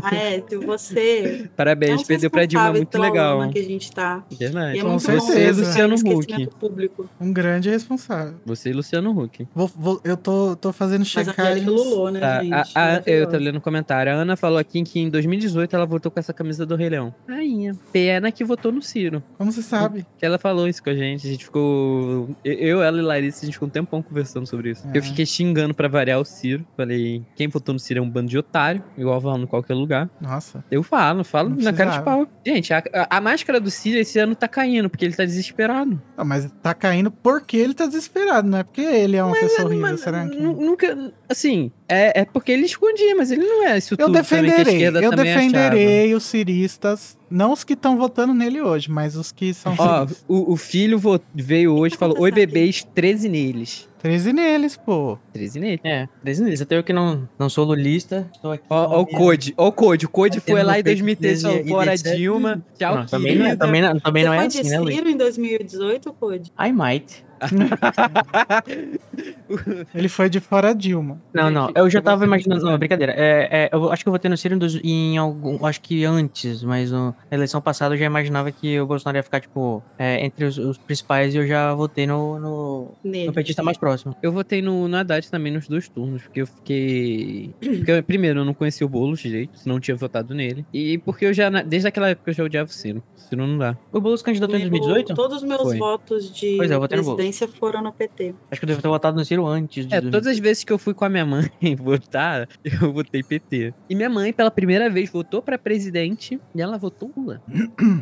[0.04, 1.50] Aécio, você.
[1.56, 3.50] Parabéns, é um perdeu pra Dilma, muito legal.
[3.50, 4.24] que a gente tá.
[4.32, 4.78] Verdade.
[4.78, 5.28] E é Com muito certeza.
[5.28, 6.48] bom ver Luciano Huck.
[6.60, 7.10] público.
[7.20, 8.36] Um grande responsável.
[8.46, 9.48] Você e Luciano Huck.
[9.54, 11.66] Vou- vou- eu tô, tô fazendo Mas a checagem.
[11.66, 12.54] Lulô, né, Tá, gente?
[12.54, 14.12] a- a- eu tô lendo um comentário.
[14.12, 17.14] A Ana falou aqui que em 2018 ela votou com essa camisa do Rei Leão.
[17.28, 17.76] Rainha.
[17.92, 19.22] Pena que votou no Ciro.
[19.38, 20.06] Como você sabe?
[20.18, 21.28] Que ela falou isso com a gente.
[21.28, 22.30] A gente ficou.
[22.44, 24.88] Eu, ela e Larissa, a gente ficou um tempão conversando sobre isso.
[24.94, 24.98] É.
[24.98, 26.66] Eu fiquei xingando pra variar o Ciro.
[26.76, 30.10] Falei, quem votou no Ciro é um bando de otário, igual falando em qualquer lugar.
[30.20, 30.64] Nossa.
[30.70, 32.28] Eu falo, falo Não na cara de pau.
[32.46, 36.02] Gente, a, a- máscara do Ciro esse ano tá caindo, porque ele tá desesperado.
[36.18, 39.68] Não, mas tá caindo porque ele tá desesperado, não é porque ele é uma pessoa
[39.68, 40.36] horrível, Mas, será que?
[40.40, 41.14] nu- Nunca.
[41.30, 44.34] Assim, é, é porque ele escondia, mas ele não é isso Eu tudo também que
[44.36, 45.46] a defenderei, esquerda eu também achava.
[45.52, 50.08] defenderei os ciristas, não os que estão votando nele hoje, mas os que são Ó,
[50.28, 51.00] o, o filho
[51.34, 53.88] veio hoje e falou: Oi, bebês, 13 neles.
[54.02, 55.18] 13 neles, pô.
[55.32, 55.80] 13 neles.
[55.84, 56.62] É, desde eles.
[56.62, 58.64] Até eu que não, não sou lulista, estou aqui.
[58.70, 60.06] Ó, ó a o Code, ó o Code.
[60.08, 62.16] O Code foi lá em peito 2013 falou: e fora etc.
[62.16, 64.70] Dilma, tchau, Não, também não, é- também não, também Você não é foi assim, de
[64.70, 64.98] né, Luiz?
[64.98, 66.52] Em 2018, Code?
[66.60, 67.24] I might.
[69.94, 71.22] Ele foi de fora Dilma.
[71.34, 72.64] Não, não, eu já tava imaginando.
[72.66, 73.14] Não, brincadeira.
[73.16, 75.66] É, é, eu acho que eu votei no Ciro em, dois- em algum.
[75.66, 79.24] Acho que antes, mas no- na eleição passada eu já imaginava que o Bolsonaro ia
[79.24, 83.28] ficar, tipo, é, entre os, os principais e eu já votei no, no, Nele.
[83.28, 84.16] no petista mais próximo.
[84.22, 87.54] Eu votei no, no Haddad também nos dois turnos, porque eu fiquei.
[87.60, 90.66] Porque, eu- primeiro, eu não conhecia o Boulos direito, não tinha votado nele.
[90.74, 93.04] E porque eu já, desde aquela época, eu já odiava o Ciro.
[93.16, 93.78] Ciro não dá.
[93.92, 95.16] O Boulos candidatou em Comigo, 2018?
[95.16, 95.78] Todos os meus Foi.
[95.78, 98.34] votos de é, presidência foram no PT.
[98.50, 99.94] Acho que eu devo ter votado no Ciro antes de.
[99.96, 103.74] É, todas as vezes que eu fui com a minha mãe votar, eu votei PT.
[103.90, 107.42] E minha mãe, pela primeira vez, votou pra presidente e ela votou Lula.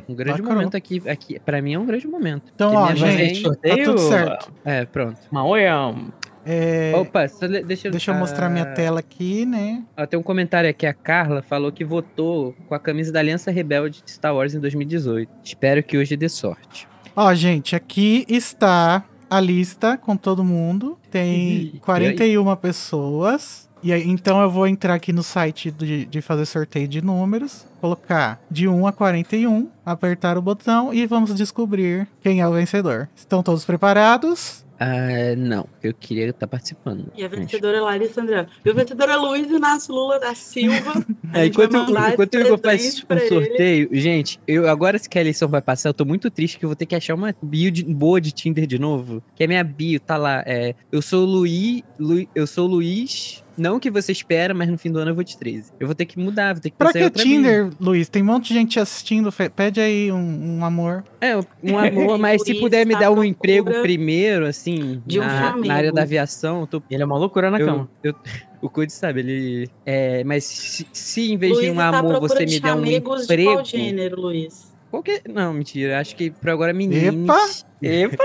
[0.09, 0.53] Um grande Lacrou.
[0.53, 1.39] momento aqui, aqui.
[1.39, 2.51] Pra mim é um grande momento.
[2.53, 4.51] Então, ó, minha mãe- gente, tá tudo certo.
[4.65, 5.19] É, pronto.
[5.31, 6.11] Maoiam.
[6.45, 7.25] É, Opa,
[7.65, 7.91] deixa eu...
[7.91, 9.83] deixa eu mostrar minha ah, tela aqui, né?
[9.97, 13.51] Ó, tem um comentário aqui, a Carla falou que votou com a camisa da Aliança
[13.51, 15.29] Rebelde de Star Wars em 2018.
[15.43, 16.87] Espero que hoje dê sorte.
[17.15, 20.97] Ó, gente, aqui está a lista com todo mundo.
[21.11, 23.69] Tem 41 pessoas.
[23.81, 27.65] E aí, então eu vou entrar aqui no site de, de fazer sorteio de números,
[27.79, 33.07] colocar de 1 a 41, apertar o botão e vamos descobrir quem é o vencedor.
[33.15, 34.65] Estão todos preparados?
[34.79, 37.11] Ah, não, eu queria estar participando.
[37.15, 38.47] E a vencedora é Larissa André.
[38.63, 41.05] E o vencedor é Luiz Inácio Lula da Silva.
[41.31, 43.27] É, enquanto mandar enquanto eu faço um pra ele.
[43.29, 46.69] sorteio, gente, eu agora que a eleição vai passar, eu tô muito triste que eu
[46.69, 49.21] vou ter que achar uma bio de- boa de Tinder de novo.
[49.35, 53.77] Que a minha bio tá lá, é, eu sou Luiz, Lu, eu sou Luiz, não
[53.77, 55.71] o que você espera, mas no fim do ano eu vou de 13.
[55.79, 57.23] Eu vou ter que mudar, vou ter que Pra pensar em que outra.
[57.23, 58.09] Tinder, Luiz?
[58.09, 59.31] Tem um monte de gente assistindo.
[59.55, 61.03] Pede aí um, um amor.
[61.21, 65.23] É, um amor, mas se puder me tá dar um emprego primeiro, assim, de um
[65.23, 67.89] na, na área da aviação, eu tô Ele é uma loucura na eu, cama.
[68.03, 68.15] eu-
[68.61, 69.69] o Code sabe, ele.
[69.85, 72.59] É, mas se, se em vez Luiz de um tá amor procura você de me
[72.59, 73.53] der um amigos de emprego.
[73.53, 74.69] qual gênero, Luiz?
[74.91, 75.21] Qualquer...
[75.29, 75.99] Não, mentira.
[75.99, 77.29] Acho que por agora meninos.
[77.29, 77.68] Epa!
[77.81, 78.23] Epa!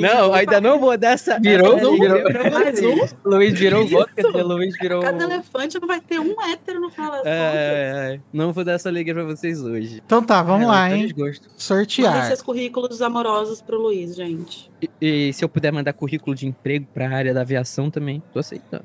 [0.00, 1.38] Não, ainda não vou dar essa.
[1.38, 2.22] Virou, essa virou.
[2.24, 3.06] pra Mais um?
[3.24, 5.02] Luiz virou dizer, Luiz virou.
[5.02, 7.32] Cada elefante não vai ter um hétero no final das contas.
[7.32, 10.02] É, é, não vou dar essa alegria pra vocês hoje.
[10.04, 11.02] Então tá, vamos É, lá, hein?
[11.06, 11.42] desgosto.
[11.44, 12.26] Mandem Sortear.
[12.26, 14.70] seus currículos amorosos pro Luiz, gente.
[15.00, 18.40] E, e se eu puder mandar currículo de emprego pra área da aviação também, tô
[18.40, 18.84] aceitando.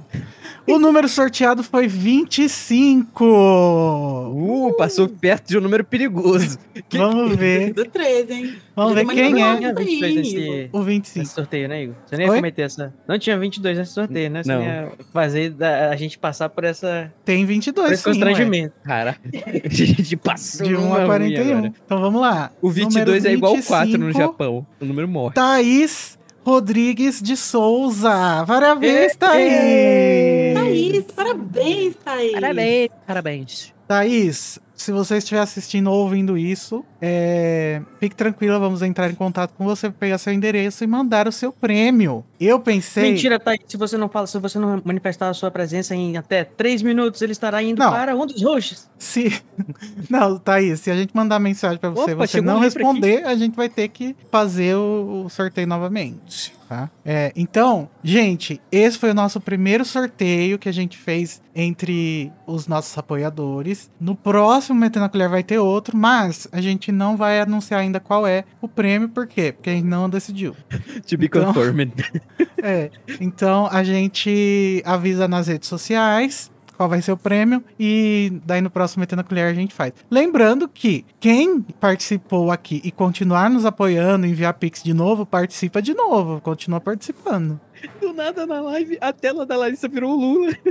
[0.67, 3.25] O número sorteado foi 25.
[3.25, 6.59] Uh, passou perto de um número perigoso.
[6.91, 7.73] Vamos ver.
[7.73, 8.57] Do 13, hein?
[8.77, 11.19] Vamos ver Mas quem não, é Tinha 22 nesse, o 25.
[11.19, 11.95] nesse sorteio, né, Igor?
[12.05, 12.37] Você nem ia Oi?
[12.37, 12.93] cometer essa.
[13.07, 14.43] Não tinha 22 nesse sorteio, né?
[14.43, 14.61] Você Não.
[14.63, 18.13] ia fazer da- a gente passar por, essa, Tem por 22, esse sim, ué.
[18.15, 18.73] constrangimento.
[18.83, 19.17] Cara,
[19.65, 21.51] a gente passou De 1 uma a ruim 41.
[21.57, 21.73] agora.
[21.85, 22.51] Então vamos lá.
[22.61, 24.65] O 22 é igual o 4 no 25, Japão.
[24.79, 25.33] O número morre.
[25.33, 26.15] Thaís
[26.45, 28.45] Rodrigues de Souza.
[28.47, 30.53] Parabéns, Thaís!
[30.53, 32.31] Thaís, parabéns, Thaís.
[32.33, 32.89] Parabéns.
[33.07, 33.73] Parabéns.
[33.87, 39.53] Thaís, se você estiver assistindo ou ouvindo isso, é, fique tranquila, vamos entrar em contato
[39.57, 42.23] com você, pegar seu endereço e mandar o seu prêmio.
[42.39, 43.11] Eu pensei.
[43.11, 43.61] Mentira, Thaís.
[43.67, 47.21] Se você não fala, se você não manifestar a sua presença em até 3 minutos,
[47.21, 47.89] ele estará indo Não.
[47.89, 48.87] para um dos hosts.
[48.99, 49.41] Se...
[50.09, 53.35] Não, Thaís, se a gente mandar mensagem pra você e Opa, você não responder, a
[53.35, 56.89] gente vai ter que fazer o, o sorteio novamente, tá?
[57.05, 62.67] É, então, gente, esse foi o nosso primeiro sorteio que a gente fez entre os
[62.67, 63.89] nossos apoiadores.
[63.99, 67.99] No próximo Metendo a Colher vai ter outro, mas a gente não vai anunciar ainda
[67.99, 69.51] qual é o prêmio, por quê?
[69.51, 70.55] Porque a gente não decidiu.
[71.07, 71.93] To be Então- confirmed.
[72.61, 72.89] É,
[73.21, 76.51] então a gente avisa nas redes sociais.
[76.77, 79.93] Qual vai ser o prêmio e daí no próximo Metendo a Colher a gente faz.
[80.09, 85.93] Lembrando que quem participou aqui e continuar nos apoiando, enviar Pix de novo, participa de
[85.93, 87.59] novo, continua participando.
[88.01, 90.51] Do nada na live, a tela da Larissa virou o Lula.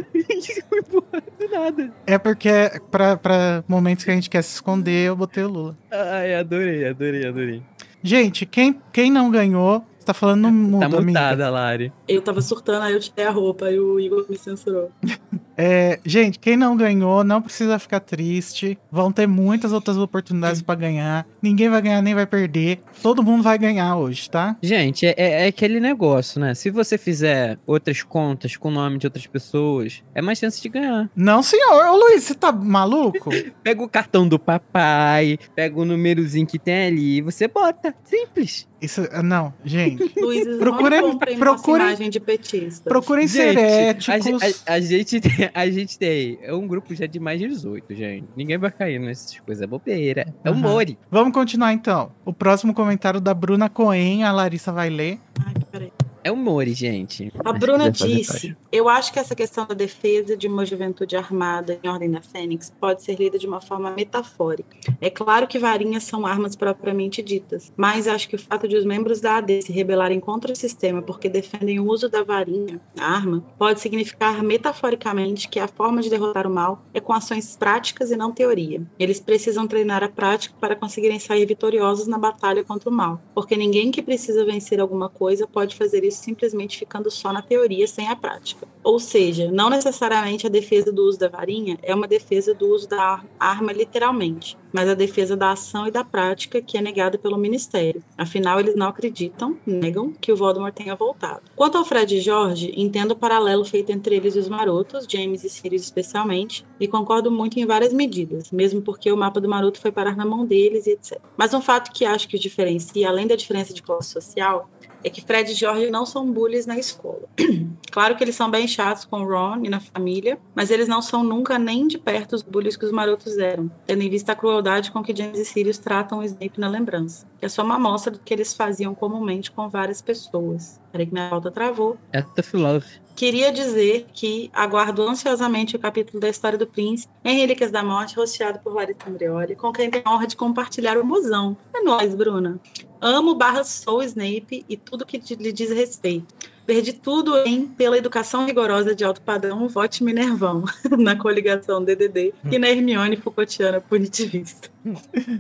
[1.38, 1.92] Do nada.
[2.06, 2.50] É porque
[2.90, 5.76] pra, pra momentos que a gente quer se esconder, eu botei o Lula.
[5.90, 7.62] Ai, adorei, adorei, adorei.
[8.02, 11.02] Gente, quem, quem não ganhou, você tá falando no Tá amiga.
[11.02, 11.92] mutada, Lari.
[12.08, 14.90] Eu tava surtando, aí eu tirei a roupa e o Igor me censurou.
[15.56, 18.78] É, gente, quem não ganhou, não precisa ficar triste.
[18.90, 21.26] Vão ter muitas outras oportunidades pra ganhar.
[21.42, 22.80] Ninguém vai ganhar nem vai perder.
[23.02, 24.56] Todo mundo vai ganhar hoje, tá?
[24.62, 26.54] Gente, é, é aquele negócio, né?
[26.54, 30.68] Se você fizer outras contas com o nome de outras pessoas, é mais chance de
[30.68, 31.08] ganhar.
[31.16, 31.86] Não, senhor.
[31.86, 33.30] Ô, Luiz, você tá maluco?
[33.62, 37.94] Pega o cartão do papai, pega o númerozinho que tem ali e você bota.
[38.04, 38.68] Simples.
[38.80, 40.12] Isso, não, gente.
[40.20, 42.88] Luiz, Procurem- não procurem- de petista.
[42.88, 44.42] Procurem ser Gente, éticos.
[44.42, 47.48] A, a- a gente tem, a gente tem é um grupo já de mais de
[47.48, 48.26] 18, gente.
[48.36, 50.26] Ninguém vai cair nessas coisas, é bobeira.
[50.44, 50.58] É Aham.
[50.58, 50.84] humor.
[51.10, 52.12] Vamos continuar então.
[52.24, 55.18] O próximo comentário da Bruna Coen, a Larissa vai ler.
[55.44, 55.92] Ai, peraí.
[56.26, 57.32] É humor, gente.
[57.44, 61.88] A Bruna disse: Eu acho que essa questão da defesa de uma juventude armada em
[61.88, 64.76] Ordem da Fênix pode ser lida de uma forma metafórica.
[65.00, 68.84] É claro que varinhas são armas propriamente ditas, mas acho que o fato de os
[68.84, 73.06] membros da AD se rebelarem contra o sistema porque defendem o uso da varinha, a
[73.06, 78.10] arma, pode significar metaforicamente que a forma de derrotar o mal é com ações práticas
[78.10, 78.82] e não teoria.
[78.98, 83.56] Eles precisam treinar a prática para conseguirem sair vitoriosos na batalha contra o mal, porque
[83.56, 88.08] ninguém que precisa vencer alguma coisa pode fazer isso simplesmente ficando só na teoria sem
[88.08, 88.66] a prática.
[88.82, 92.88] Ou seja, não necessariamente a defesa do uso da varinha é uma defesa do uso
[92.88, 97.16] da ar- arma literalmente, mas a defesa da ação e da prática que é negada
[97.16, 98.04] pelo ministério.
[98.18, 101.40] Afinal, eles não acreditam, negam que o Voldemort tenha voltado.
[101.56, 105.44] Quanto ao Fred e Jorge, entendo o paralelo feito entre eles e os marotos, James
[105.44, 109.80] e Sirius especialmente, e concordo muito em várias medidas, mesmo porque o mapa do maroto
[109.80, 111.18] foi parar na mão deles e etc.
[111.38, 114.68] Mas um fato que acho que os diferencia, além da diferença de classe social,
[115.06, 117.28] é que Fred e Jorge não são bullies na escola.
[117.92, 121.22] claro que eles são bem chatos com Ron e na família, mas eles não são
[121.22, 124.65] nunca nem de perto os bullies que os marotos eram, tendo em vista a crueldade
[124.92, 128.12] com que James e Sirius tratam o Snape na lembrança, que é só uma amostra
[128.12, 130.80] do que eles faziam comumente com várias pessoas.
[130.90, 131.96] Peraí que minha volta travou.
[132.12, 132.86] É tough love.
[133.14, 138.16] Queria dizer que aguardo ansiosamente o capítulo da história do príncipe em Relíquias da Morte,
[138.16, 141.56] rosteado por Larissa Andreoli, com quem tem a honra de compartilhar o mozão.
[141.74, 142.60] É nóis, Bruna.
[143.00, 146.34] Amo barra sou Snape e tudo que lhe diz respeito.
[146.66, 150.64] Perdi tudo em Pela Educação Rigorosa de Alto Padrão, Vote Minervão,
[150.98, 154.68] na coligação DDD, e na Hermione Foucaultiana Punitivista.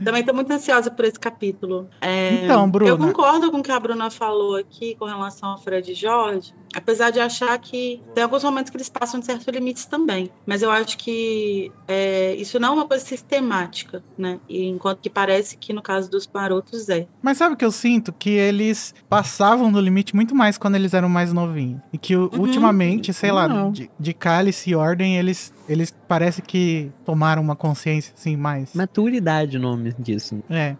[0.04, 1.88] Também estou muito ansiosa por esse capítulo.
[2.00, 2.90] É, Então, Bruna.
[2.90, 7.10] Eu concordo com o que a Bruna falou aqui com relação ao Fred Jorge, apesar
[7.10, 10.30] de achar que tem alguns momentos que eles passam de certos limites também.
[10.46, 14.38] Mas eu acho que é, isso não é uma coisa sistemática, né?
[14.48, 17.06] E enquanto que parece que no caso dos marotos é.
[17.22, 18.12] Mas sabe o que eu sinto?
[18.12, 21.80] Que eles passavam do limite muito mais quando eles eram mais novinhos.
[21.92, 23.70] E que u- ultimamente, sei lá, Não.
[23.72, 28.74] de, de cálice e ordem, eles, eles parece que tomaram uma consciência assim mais.
[28.74, 30.42] Maturidade o nome disso.
[30.50, 30.76] É.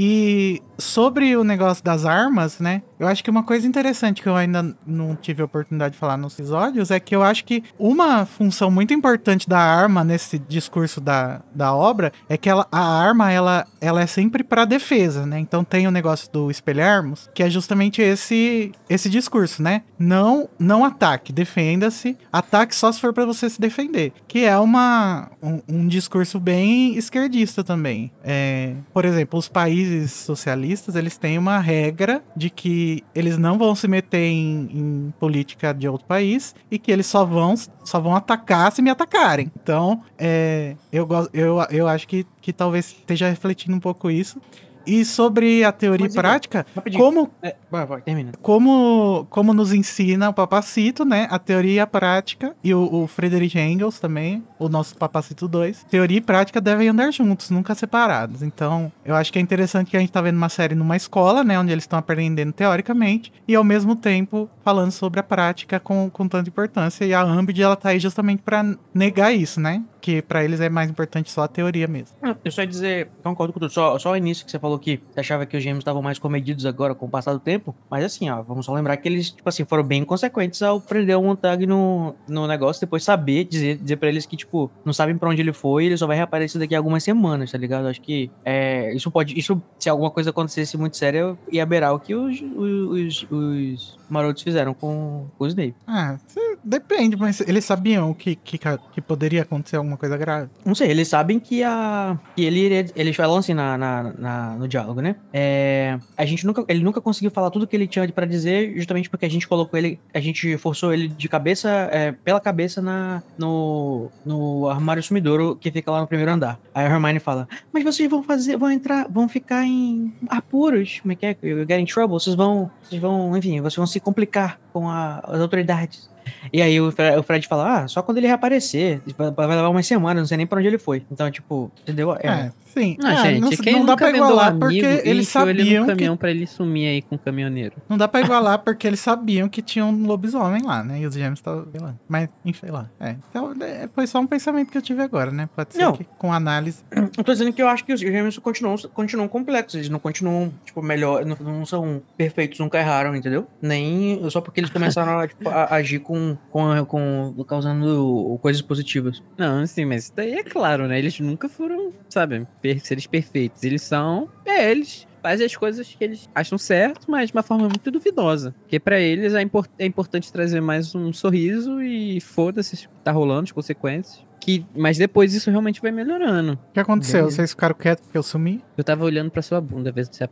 [0.00, 2.82] E sobre o negócio das armas, né?
[3.00, 6.16] Eu acho que uma coisa interessante que eu ainda não tive a oportunidade de falar
[6.16, 11.00] nos episódios é que eu acho que uma função muito importante da arma nesse discurso
[11.00, 15.40] da, da obra é que ela, a arma ela, ela é sempre para defesa, né?
[15.40, 19.82] Então tem o negócio do espelharmos, que é justamente esse esse discurso, né?
[19.98, 25.28] Não não ataque, defenda-se, ataque só se for para você se defender, que é uma
[25.42, 28.12] um, um discurso bem esquerdista também.
[28.22, 33.74] É, por exemplo, os países socialistas eles têm uma regra de que eles não vão
[33.74, 38.14] se meter em, em política de outro país e que eles só vão só vão
[38.14, 39.50] atacar se me atacarem.
[39.60, 44.40] Então, é, eu, eu, eu acho que, que talvez esteja refletindo um pouco isso.
[44.88, 47.04] E sobre a teoria Mas, e prática, Rapidinho.
[47.04, 48.32] como É, vai, vai, termina.
[48.40, 51.28] como, como nos ensina o Papacito, né?
[51.30, 55.84] A teoria e a prática, e o, o Friedrich Engels também, o nosso Papacito 2.
[55.90, 58.42] Teoria e prática devem andar juntos, nunca separados.
[58.42, 61.44] Então, eu acho que é interessante que a gente tá vendo uma série numa escola,
[61.44, 61.58] né?
[61.58, 66.26] Onde eles estão aprendendo teoricamente, e ao mesmo tempo falando sobre a prática com, com
[66.26, 67.04] tanta importância.
[67.04, 68.64] E a Ambid, ela tá aí justamente pra
[68.94, 69.82] negar isso, né?
[70.00, 72.16] Que pra eles é mais importante só a teoria mesmo.
[72.22, 73.70] Ah, Eu só ia dizer, concordo com tudo.
[73.72, 76.18] Só, só o início que você falou que você achava que os gêmeos estavam mais
[76.18, 77.74] comedidos agora com o passar do tempo.
[77.90, 81.18] Mas assim, ó, vamos só lembrar que eles, tipo assim, foram bem consequentes ao prender
[81.18, 85.16] o Montag no, no negócio, depois saber, dizer, dizer pra eles que, tipo, não sabem
[85.18, 87.86] pra onde ele foi, ele só vai reaparecer daqui a algumas semanas, tá ligado?
[87.88, 89.38] Acho que é, isso pode.
[89.38, 94.42] Isso, se alguma coisa acontecesse muito séria, ia beirar o que os, os, os marotos
[94.42, 95.74] fizeram com, com o Snape.
[95.86, 100.50] Ah, cê- Depende, mas eles sabiam que, que, que poderia acontecer alguma coisa grave.
[100.66, 102.18] Não sei, eles sabem que a.
[102.36, 102.58] que ele
[102.94, 105.16] Eles falam assim na, na, na- no diálogo, né?
[105.32, 106.62] É, a gente nunca.
[106.68, 109.78] Ele nunca conseguiu falar tudo que ele tinha pra dizer, justamente porque a gente colocou
[109.78, 109.98] ele.
[110.12, 111.70] A gente forçou ele de cabeça.
[111.90, 116.60] é, pela cabeça na, no, no armário sumidouro que fica lá no primeiro andar.
[116.74, 118.58] Aí a Hermione fala: Mas vocês vão fazer.
[118.58, 119.06] vão entrar.
[119.08, 121.00] vão ficar em apuros.
[121.00, 121.36] Como é que é?
[121.42, 122.12] You Get in trouble.
[122.20, 122.70] Vocês vão.
[122.82, 123.34] Vocês vão.
[123.36, 126.10] Enfim, vocês vão se complicar com a- as autoridades.
[126.52, 129.00] E aí o Fred, o Fred fala, ah, só quando ele reaparecer.
[129.16, 131.02] Vai levar umas semanas, não sei nem pra onde ele foi.
[131.10, 132.14] Então, tipo, entendeu?
[132.14, 132.26] É.
[132.26, 132.96] É, sim.
[133.00, 135.84] Não, É, gente, não, quem não dá pra um igualar amigo porque eles ele sabiam
[135.84, 137.76] que caminhão pra ele sumir aí com o caminhoneiro.
[137.88, 141.00] Não dá pra igualar porque eles sabiam que tinha um lobisomem lá, né?
[141.00, 141.94] E os gêmeos estavam lá.
[142.08, 142.90] Mas, enfim, sei lá.
[143.00, 143.16] É.
[143.30, 145.48] Então, é, foi só um pensamento que eu tive agora, né?
[145.54, 145.92] Pode ser Não.
[145.92, 146.84] que com análise.
[147.16, 149.76] Eu tô dizendo que eu acho que os gêmeos continuam, continuam complexos.
[149.76, 151.24] Eles não continuam, tipo, melhor.
[151.24, 153.46] Não, não são perfeitos, nunca erraram, entendeu?
[153.60, 157.44] Nem só porque eles começaram a, tipo, a agir com, com, com.
[157.44, 159.22] causando coisas positivas.
[159.36, 160.98] Não, sim, mas isso daí é claro, né?
[160.98, 162.46] Eles nunca foram, sabe,
[162.80, 163.62] seres perfeitos.
[163.62, 164.28] Eles são.
[164.44, 168.54] É, eles fazem as coisas que eles acham certo, mas de uma forma muito duvidosa.
[168.62, 173.44] Porque pra eles é, impor- é importante trazer mais um sorriso e foda-se tá rolando,
[173.44, 174.26] as consequências.
[174.40, 176.52] Que, mas depois isso realmente vai melhorando.
[176.70, 177.20] O que aconteceu?
[177.22, 177.36] Beleza.
[177.36, 178.62] Vocês ficaram quietos porque eu sumi?
[178.76, 180.22] Eu tava olhando pra sua bunda, ver se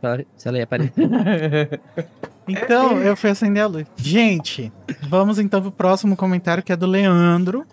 [0.47, 0.91] ela ia aparecer.
[2.47, 3.85] Então, eu fui acender a luz.
[3.97, 4.71] Gente,
[5.09, 7.65] vamos então pro próximo comentário que é do Leandro.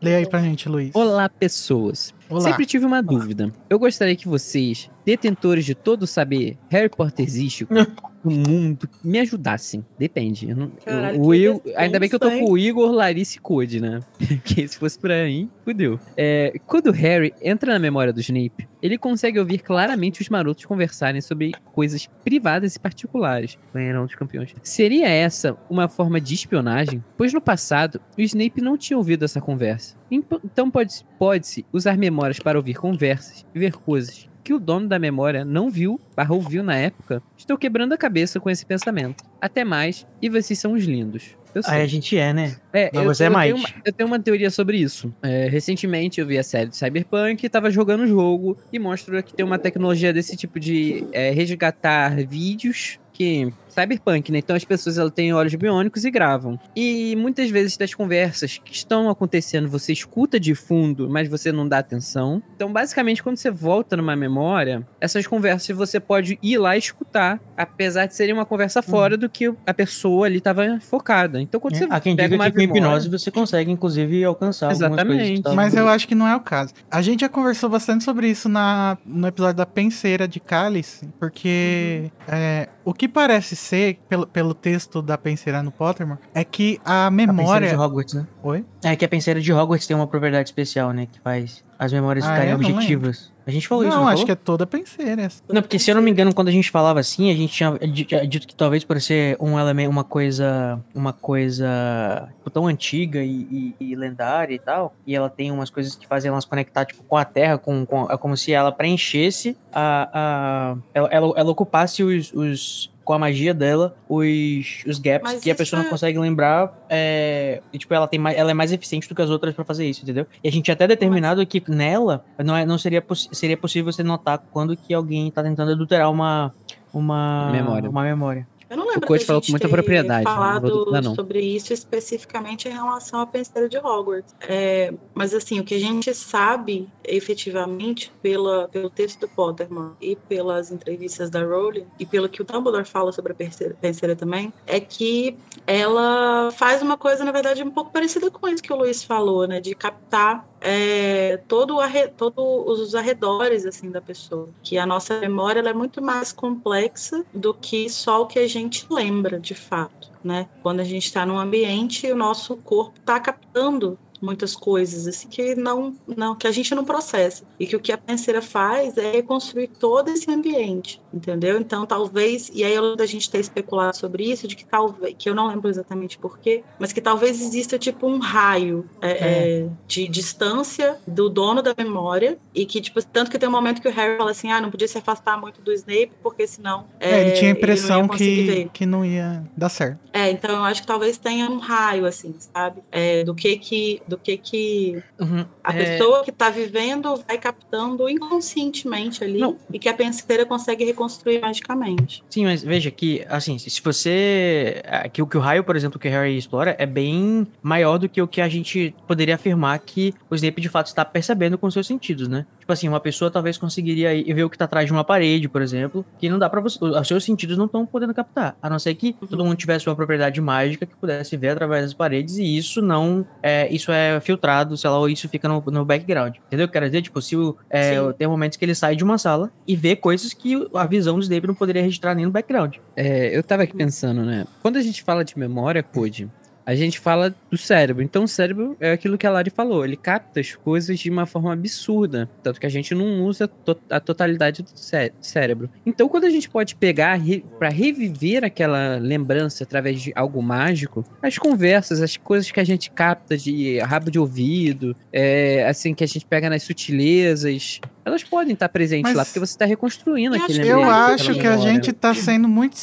[0.00, 0.90] Leia aí pra gente, Luiz.
[0.94, 2.14] Olá, pessoas.
[2.30, 2.40] Olá.
[2.42, 3.52] Sempre tive uma dúvida.
[3.68, 7.86] Eu gostaria que vocês, detentores de todo o saber Harry Potterístico do
[8.30, 9.84] mundo, me ajudassem.
[9.98, 10.48] Depende.
[10.50, 13.40] Eu não- Caralho, o responsa, ainda bem que eu tô com o Igor, Larissa e
[13.40, 14.00] Code, né?
[14.18, 15.98] Porque se fosse pra mim, fudeu.
[16.16, 20.64] É, quando o Harry entra na memória do Snape, ele consegue ouvir claramente os marotos
[20.64, 23.58] conversarem sobre coisas privadas e particulares.
[23.72, 24.54] Ganharam dos campeões.
[24.62, 27.02] Seria essa uma forma de espionagem?
[27.16, 29.96] Pois no passado, o Snape não tinha ouvido essa conversa.
[30.10, 34.98] Então pode- pode-se usar memórias para ouvir conversas e ver coisas que o dono da
[34.98, 37.22] memória não viu, barra ouviu na época.
[37.36, 39.22] Estou quebrando a cabeça com esse pensamento.
[39.40, 41.36] Até mais, e vocês são os lindos.
[41.58, 41.74] Eu sei.
[41.74, 42.56] Aí a gente é, né?
[42.72, 43.52] É, Mas eu, você é eu mais.
[43.52, 45.12] Tenho uma, eu tenho uma teoria sobre isso.
[45.22, 49.22] É, recentemente eu vi a série de Cyberpunk e tava jogando o jogo e mostra
[49.22, 53.52] que tem uma tecnologia desse tipo de é, resgatar vídeos que.
[53.68, 54.38] Cyberpunk, né?
[54.38, 56.58] Então as pessoas elas têm olhos biônicos e gravam.
[56.74, 61.66] E muitas vezes das conversas que estão acontecendo, você escuta de fundo, mas você não
[61.68, 62.42] dá atenção.
[62.56, 67.40] Então, basicamente, quando você volta numa memória, essas conversas você pode ir lá e escutar,
[67.56, 71.40] apesar de serem uma conversa fora do que a pessoa ali estava focada.
[71.40, 74.24] Então, quando você Há quem pega diga uma que com memória- hipnose você consegue, inclusive,
[74.24, 75.14] alcançar algumas coisas.
[75.22, 75.54] Exatamente.
[75.56, 76.72] Mas eu acho que não é o caso.
[76.90, 82.10] A gente já conversou bastante sobre isso na, no episódio da penseira de Cálice, porque
[82.26, 87.06] é, o que parece ser, pelo, pelo texto da penseira no Pottermore, é que a
[87.06, 87.68] A memória.
[87.68, 88.26] de Hogwarts, né?
[88.42, 88.64] Oi?
[88.82, 91.06] É que a penseira de Hogwarts tem uma propriedade especial, né?
[91.10, 92.52] Que faz as memórias Ah, ficarem é?
[92.52, 92.74] Não lembro.
[92.76, 93.32] objetivas.
[93.46, 94.26] A gente falou Não, isso, não acho falou?
[94.26, 95.22] que é toda penseira.
[95.22, 95.42] essa.
[95.48, 97.78] Não, porque se eu não me engano, quando a gente falava assim, a gente tinha
[97.78, 103.22] di- dito que talvez por ser um elemento, uma coisa, uma coisa tipo, tão antiga
[103.22, 106.84] e, e- e lendária e tal, e ela tem umas coisas que fazem elas conectar
[106.84, 111.32] tipo, com a Terra, com, com- é como se ela preenchesse a, a ela, ela,
[111.36, 115.80] ela ocupasse os, os- com a magia dela os, os gaps Mas que a pessoa
[115.80, 119.14] não é- consegue lembrar é, e tipo ela tem mais, ela é mais eficiente do
[119.14, 120.26] que as outras pra fazer isso, entendeu?
[120.44, 123.02] E a gente tinha até determinado que nela não, é, não seria,
[123.32, 126.52] seria possível você notar quando que alguém tá tentando adulterar uma
[126.92, 127.88] uma Memória.
[127.88, 128.46] Uma memória.
[128.68, 131.14] Eu não lembro Coach da falou gente com muita propriedade, não falado duvidar, não.
[131.14, 134.34] sobre isso especificamente em relação à penseira de Hogwarts.
[134.42, 140.16] É, mas assim, o que a gente sabe efetivamente pela, pelo texto do Pottermore e
[140.16, 144.80] pelas entrevistas da Rowling e pelo que o Dumbledore fala sobre a penseira, também, é
[144.80, 145.36] que
[145.66, 149.46] ela faz uma coisa, na verdade, um pouco parecida com isso que o Luiz falou,
[149.46, 149.60] né?
[149.60, 154.48] De captar é, todo arre- todos os arredores assim da pessoa.
[154.62, 158.86] Que a nossa memória é muito mais complexa do que só o que a gente
[158.90, 160.48] lembra de fato, né?
[160.62, 165.54] Quando a gente está num ambiente, o nosso corpo está captando muitas coisas assim que
[165.54, 169.12] não, não que a gente não processa e que o que a penseira faz é
[169.12, 171.58] reconstruir todo esse ambiente, entendeu?
[171.58, 175.28] Então talvez e aí eu da gente ter especulado sobre isso de que talvez que
[175.28, 180.08] eu não lembro exatamente porquê, mas que talvez exista tipo um raio é, é, de
[180.08, 183.92] distância do dono da memória e que tipo tanto que tem um momento que o
[183.92, 187.32] Harry fala assim ah não podia se afastar muito do Snape porque senão É, ele
[187.32, 188.68] tinha a impressão que, ver.
[188.72, 189.98] que não ia dar certo.
[190.12, 192.82] É, então eu acho que talvez tenha um raio, assim, sabe?
[192.90, 195.44] É, do que que do que que Uhum.
[195.62, 199.56] a É, pessoa que está vivendo vai captando inconscientemente ali Não.
[199.72, 202.24] e que a penseira consegue reconstruir magicamente.
[202.30, 204.82] Sim, mas veja que, assim, se você.
[205.12, 208.08] Que o que o raio, por exemplo, que o Harry explora é bem maior do
[208.08, 211.70] que o que a gente poderia afirmar que o Snape de fato está percebendo com
[211.70, 212.46] seus sentidos, né?
[212.68, 215.48] Tipo assim, uma pessoa talvez conseguiria ir ver o que tá atrás de uma parede,
[215.48, 216.78] por exemplo, que não dá pra você.
[216.84, 218.58] Os seus sentidos não estão podendo captar.
[218.60, 221.94] A não ser que todo mundo tivesse uma propriedade mágica que pudesse ver através das
[221.94, 223.26] paredes, e isso não.
[223.42, 226.36] É, isso é filtrado, sei lá, ou isso fica no, no background.
[226.46, 227.00] Entendeu o que eu quero dizer?
[227.00, 230.34] Tipo, se o, é, tem momentos que ele sai de uma sala e vê coisas
[230.34, 232.76] que a visão do Snape não poderia registrar nem no background.
[232.94, 234.44] É, eu tava aqui pensando, né?
[234.60, 236.28] Quando a gente fala de memória, Code,
[236.68, 238.02] a gente fala do cérebro.
[238.02, 239.86] Então, o cérebro é aquilo que a Lari falou.
[239.86, 242.28] Ele capta as coisas de uma forma absurda.
[242.42, 245.70] Tanto que a gente não usa to- a totalidade do cé- cérebro.
[245.86, 251.06] Então, quando a gente pode pegar re para reviver aquela lembrança através de algo mágico,
[251.22, 256.04] as conversas, as coisas que a gente capta de rabo de ouvido, é, assim, que
[256.04, 260.34] a gente pega nas sutilezas, elas podem estar presentes Mas lá, porque você está reconstruindo
[260.36, 262.76] aquele acho- Eu ambiente, acho que a gente tá sendo muito.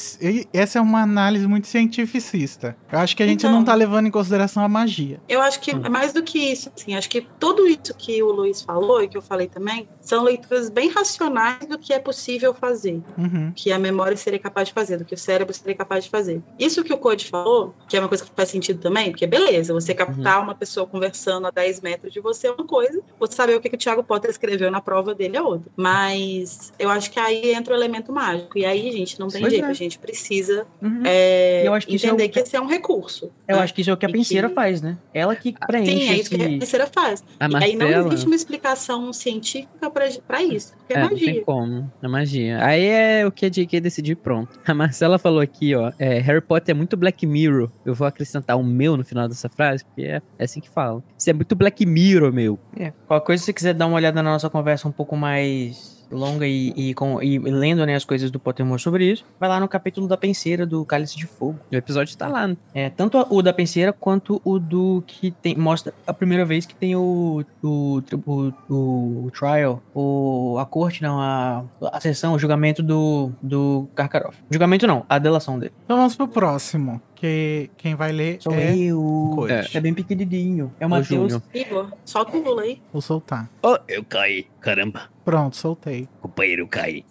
[0.53, 2.75] Essa é uma análise muito cientificista.
[2.91, 3.51] Eu acho que a gente Então.
[3.51, 5.19] não tá levando em consideração a magia.
[5.27, 8.31] Eu acho que é mais do que isso, assim, acho que tudo isso que o
[8.31, 12.53] Luiz falou e que eu falei também, são leituras bem racionais do que é possível
[12.53, 13.01] fazer.
[13.17, 13.51] Uhum.
[13.55, 16.41] que a memória seria capaz de fazer, do que o cérebro seria capaz de fazer.
[16.59, 19.73] Isso que o Code falou, que é uma coisa que faz sentido também, porque beleza,
[19.73, 23.55] você captar uma pessoa conversando a 10 metros de você é uma coisa, você saber
[23.55, 25.71] o que, que o Thiago Potter escreveu na prova dele é outra.
[25.75, 28.57] Mas eu acho que aí entra o elemento mágico.
[28.57, 29.69] E aí, gente, não tem Pois jeito, é.
[29.69, 31.01] a gente precisa Uhum.
[31.05, 33.31] é, Eu acho que é entender o- que esse é um recurso.
[33.47, 33.63] Eu né?
[33.63, 34.97] acho que isso é o que a penseira que- faz, né?
[35.13, 37.23] Ela que preenche Sim, é isso que a terceira faz.
[37.39, 41.27] A E aí não existe uma explicação científica para isso, porque é, É, não tem
[41.27, 41.43] magia.
[41.43, 41.91] como.
[42.01, 42.65] É magia.
[42.65, 44.59] Aí é o que a JK decidiu pronto.
[44.65, 45.91] A Marcela falou aqui, ó.
[45.99, 47.69] é, Harry Potter é muito Black Mirror.
[47.85, 51.03] Eu vou acrescentar um meu no final dessa frase, porque é, é assim que fala.
[51.17, 52.57] Isso é muito Black Mirror, meu.
[52.77, 52.91] É.
[53.07, 56.47] Qualquer coisa, se você quiser dar uma olhada na nossa conversa um pouco mais longa
[56.47, 59.67] e, e, com, e lendo né, as coisas do Pottermore sobre isso, vai lá no
[59.67, 61.59] capítulo da penseira do Cálice de Fogo.
[61.71, 62.49] O episódio tá lá.
[62.73, 66.75] É, tanto o da penseira quanto o do que tem, mostra a primeira vez que
[66.75, 72.39] tem o, o, o, o, o trial, o, a corte, não, a, a sessão, o
[72.39, 74.37] julgamento do, do Karkaroff.
[74.49, 75.73] Julgamento não, a delação dele.
[75.83, 77.01] Então vamos pro próximo.
[77.15, 79.47] Que quem vai ler Sou é eu.
[79.49, 79.77] É.
[79.77, 80.71] É bem pequenininho.
[80.79, 81.31] É o Matheus.
[81.31, 81.41] Júnior.
[81.53, 82.81] Igor, solta o rolo aí.
[82.91, 83.49] Vou soltar.
[83.63, 84.45] Oh, eu caí.
[84.59, 86.07] Caramba, Pronto, soltei.
[86.19, 87.05] companheiro, eu caí.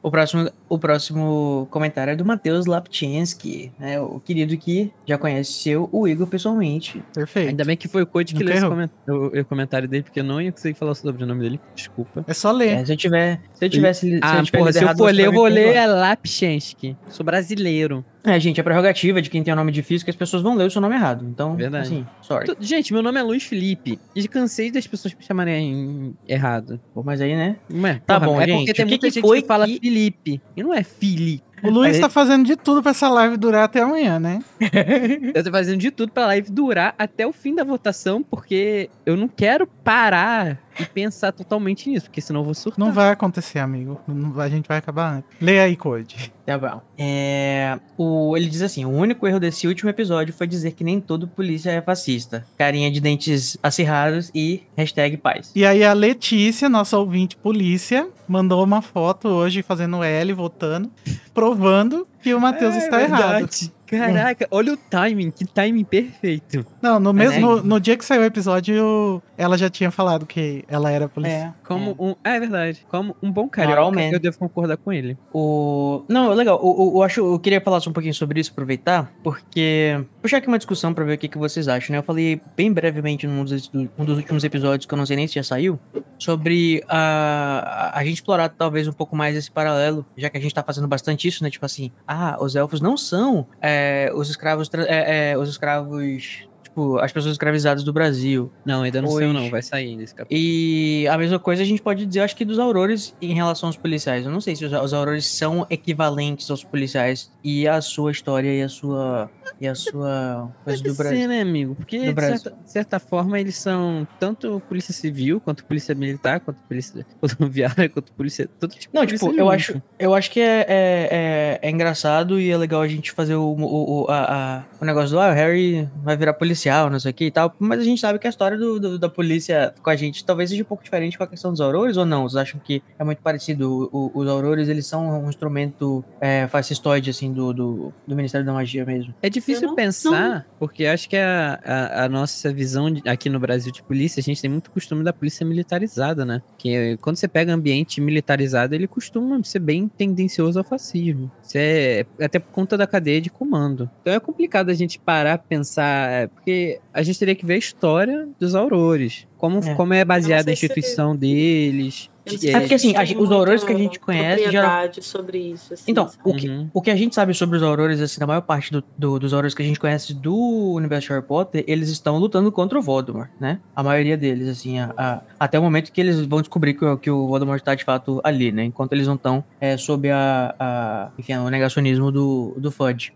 [0.00, 4.00] O próximo, o próximo comentário é do Matheus Lapchensky, né?
[4.00, 7.02] O querido que já conheceu o Igor pessoalmente.
[7.12, 7.48] Perfeito.
[7.50, 10.20] Ainda bem que foi o Code que leu esse coment- o, o comentário dele, porque
[10.20, 11.60] eu não ia conseguir falar sobre o nome dele.
[11.74, 12.24] Desculpa.
[12.28, 12.78] É só ler.
[12.78, 14.96] É, se eu tiver, se eu tivesse, se ah, eu tiver porra, lido se eu
[14.96, 16.96] for ler, eu vou ler é Lapchensky.
[17.08, 18.04] Sou brasileiro.
[18.24, 20.66] É, gente, é prerrogativa de quem tem o nome difícil que as pessoas vão ler
[20.66, 21.26] o seu nome errado.
[21.28, 21.86] Então, Verdade.
[21.86, 22.46] assim, sorry.
[22.60, 23.98] Gente, meu nome é Luiz Felipe.
[24.14, 26.80] E cansei das pessoas me chamarem errado.
[26.94, 27.56] Pô, mas aí, né?
[27.68, 28.00] Não é?
[28.06, 29.80] Tá Porra, bom, é gente, porque tem que muita que gente foi que fala que-
[29.80, 30.40] Felipe.
[30.56, 31.42] E não é Fili.
[31.62, 34.42] O Luiz tá fazendo de tudo pra essa live durar até amanhã, né?
[35.34, 39.16] Eu tô fazendo de tudo pra live durar até o fim da votação, porque eu
[39.16, 42.84] não quero parar e pensar totalmente nisso, porque senão eu vou surtar.
[42.84, 44.00] Não vai acontecer, amigo.
[44.08, 45.28] Não vai- a gente vai acabar antes.
[45.40, 46.32] Lê aí, Code.
[46.46, 46.80] Tá bom.
[46.98, 51.00] É, o, ele diz assim: o único erro desse último episódio foi dizer que nem
[51.00, 52.44] todo polícia é fascista.
[52.58, 55.52] Carinha de dentes acirrados e hashtag paz.
[55.54, 60.90] E aí a Letícia, nossa ouvinte polícia, mandou uma foto hoje fazendo L, votando,
[61.34, 63.48] provando que o Matheus É está errado.
[63.92, 66.64] Caraca, olha o timing, que timing perfeito.
[66.80, 69.90] Não, no, Mas mesmo, é- no, no dia que saiu o episódio, ela já tinha
[69.90, 71.54] falado que ela era polícia.
[71.62, 72.14] Como um.
[72.24, 72.86] Ah, é verdade.
[72.88, 74.14] Como um bom carioca, Normalmente.
[74.14, 75.18] eu devo concordar com ele.
[75.30, 76.04] O...
[76.08, 76.58] Não, legal.
[76.62, 80.38] O, o- eu acho, eu queria falar só um pouquinho sobre isso, aproveitar, porque puxar
[80.38, 81.98] aqui uma discussão pra ver o que, que vocês acham, né?
[81.98, 85.26] Eu falei bem brevemente num dos, um dos últimos episódios, que eu não sei nem
[85.28, 85.78] se já saiu,
[86.18, 90.40] sobre a, a, a gente explorar talvez um pouco mais esse paralelo, já que a
[90.40, 91.50] gente tá fazendo bastante isso, né?
[91.50, 96.98] Tipo assim, ah, os elfos não são é, os escravos, é, é, os escravos, tipo,
[96.98, 98.50] as pessoas escravizadas do Brasil.
[98.64, 99.18] Não, ainda não Hoje.
[99.26, 99.50] saiu, não.
[99.50, 100.40] Vai sair nesse capítulo.
[100.40, 103.76] E a mesma coisa a gente pode dizer, acho que dos aurores em relação aos
[103.76, 104.24] policiais.
[104.24, 108.48] Eu não sei se os, os aurores são equivalentes aos policiais e a sua história
[108.52, 111.18] e a sua e a sua coisa Deve do Brasil.
[111.20, 111.74] ser, né, amigo?
[111.76, 116.58] Porque, de certa, de certa forma, eles são tanto polícia civil, quanto polícia militar, quanto
[116.68, 118.48] polícia rodoviária, quanto polícia.
[118.58, 119.50] Todo tipo Não, tipo, eu junto.
[119.50, 123.34] acho, eu acho que é, é, é, é engraçado e é legal a gente fazer
[123.36, 126.98] o, o, o, a, a- o negócio do ah, o Harry vai virar policial, não
[127.00, 127.54] sei o que e tal.
[127.58, 130.50] Mas a gente sabe que a história do, do- da polícia com a gente talvez
[130.50, 132.22] seja um pouco diferente com a questão dos aurores ou não?
[132.28, 133.88] Vocês acham que é muito parecido?
[133.92, 138.46] O- o- os aurores, eles são um instrumento é, fascistoide, assim, do, do, do Ministério
[138.46, 139.14] da Magia mesmo.
[139.22, 143.38] É difícil não- pensar, porque acho que a, a, a nossa visão de- aqui no
[143.40, 146.42] Brasil de polícia, a gente tem muito costume da polícia militarizada, né?
[146.58, 151.30] Que quando você pega ambiente militarizado, ele costuma ser bem tendencioso ao fascismo.
[151.42, 153.90] Isso é até por conta da cadeia de comando.
[154.00, 157.58] Então é complicado a gente parar pensar, é, porque a gente teria que ver a
[157.58, 159.26] história dos aurores.
[159.38, 159.74] Como É.
[159.74, 162.08] como é baseada a sei se- instituição deles.
[162.24, 165.74] É porque, assim, a os horrores que a gente conhece, geral- sobre isso.
[165.74, 166.20] assim, Então, sabe?
[166.24, 166.70] o que, Uhum.
[166.72, 169.32] o que a gente sabe sobre os aurores, assim, da maior parte do, do- dos
[169.34, 170.32] aurores que a gente conhece do
[170.72, 173.58] universo de Harry Potter, eles estão lutando contra o Voldemort, né?
[173.74, 176.96] A maioria deles, assim, a- a- até o momento que eles vão descobrir que, o-
[176.96, 178.62] que o Voldemort está de fato ali, né?
[178.66, 183.12] Enquanto eles não estão é, sob a, a- enfim, o negacionismo do, do Fudge.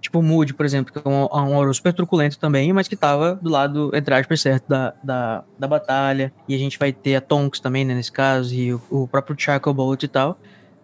[0.00, 2.96] Tipo o Moody, por exemplo, que é um, um auror super truculento também, mas que
[2.96, 6.32] tava do lado, entre aspas, certo da, da, da batalha.
[6.48, 9.36] E a gente vai ter a Tonks também, né, nesse caso, e o, o próprio
[9.38, 10.38] Charcobolt e tal.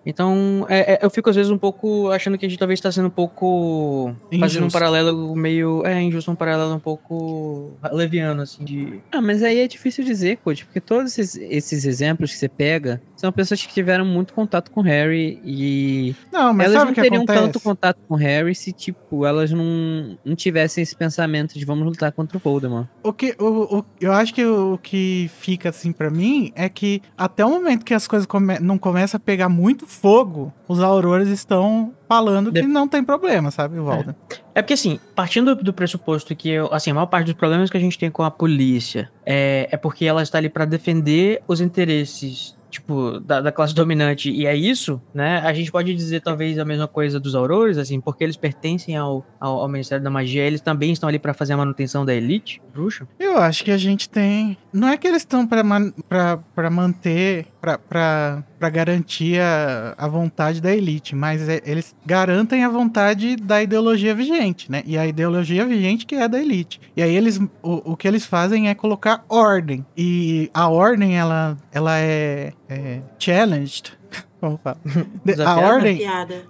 [0.09, 2.93] Então, é- é, eu fico às vezes um pouco achando que a gente talvez está
[2.93, 4.14] sendo um pouco.
[4.39, 5.85] Fazendo um paralelo meio.
[5.85, 9.01] É, injusto, um paralelo um pouco leviano, assim, de.
[9.11, 13.03] Ah, mas aí é difícil dizer, Coach, porque todos esses, esses exemplos que você pega
[13.17, 16.95] são pessoas que tiveram muito contato com Harry e Não, mas elas sabe não o
[16.95, 17.41] que teriam acontece?
[17.41, 22.12] tanto contato com Harry se, tipo, elas não, não tivessem esse pensamento de vamos lutar
[22.12, 22.87] contra o Voldemort.
[23.03, 27.01] O que, o, o- eu acho que o que fica assim pra mim é que
[27.17, 31.29] até o momento que as coisas come- não começam a pegar muito fogo, os aurores
[31.29, 34.14] estão falando que De- não tem problema, sabe, Walden?
[34.55, 37.77] É porque, assim, partindo do pressuposto que, eu- assim, a maior parte dos problemas que
[37.77, 41.61] a gente tem com a polícia é, é porque ela está ali para defender os
[41.61, 45.39] interesses, tipo, da, da classe dominante, e é isso, né?
[45.45, 49.24] A gente pode dizer, talvez, a mesma coisa dos aurores, assim, porque eles pertencem ao,
[49.41, 52.61] ao, ao Ministério da Magia, eles também estão ali para fazer a manutenção da elite
[52.72, 53.07] bruxa.
[53.18, 54.57] Eu acho que a gente tem.
[54.72, 59.95] Não é que eles estão pra, man- pra, pra manter, pra, pra, pra garantir a,
[59.99, 64.83] a vontade da elite, mas é- eles garantem a vontade da ideologia vigente, né?
[64.87, 66.81] E a ideologia vigente que é da elite.
[66.97, 67.39] E aí eles.
[67.63, 69.85] O, o que eles fazem é colocar ordem.
[69.97, 73.93] E a ordem, ela, ela é, é challenged.
[74.41, 74.77] Como fala?
[75.25, 75.97] De- A ordem,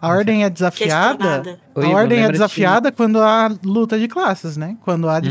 [0.01, 1.25] a ordem é desafiada.
[1.75, 4.77] A ordem é desafiada quando há luta de classes, né?
[4.83, 5.31] Quando há Uhum.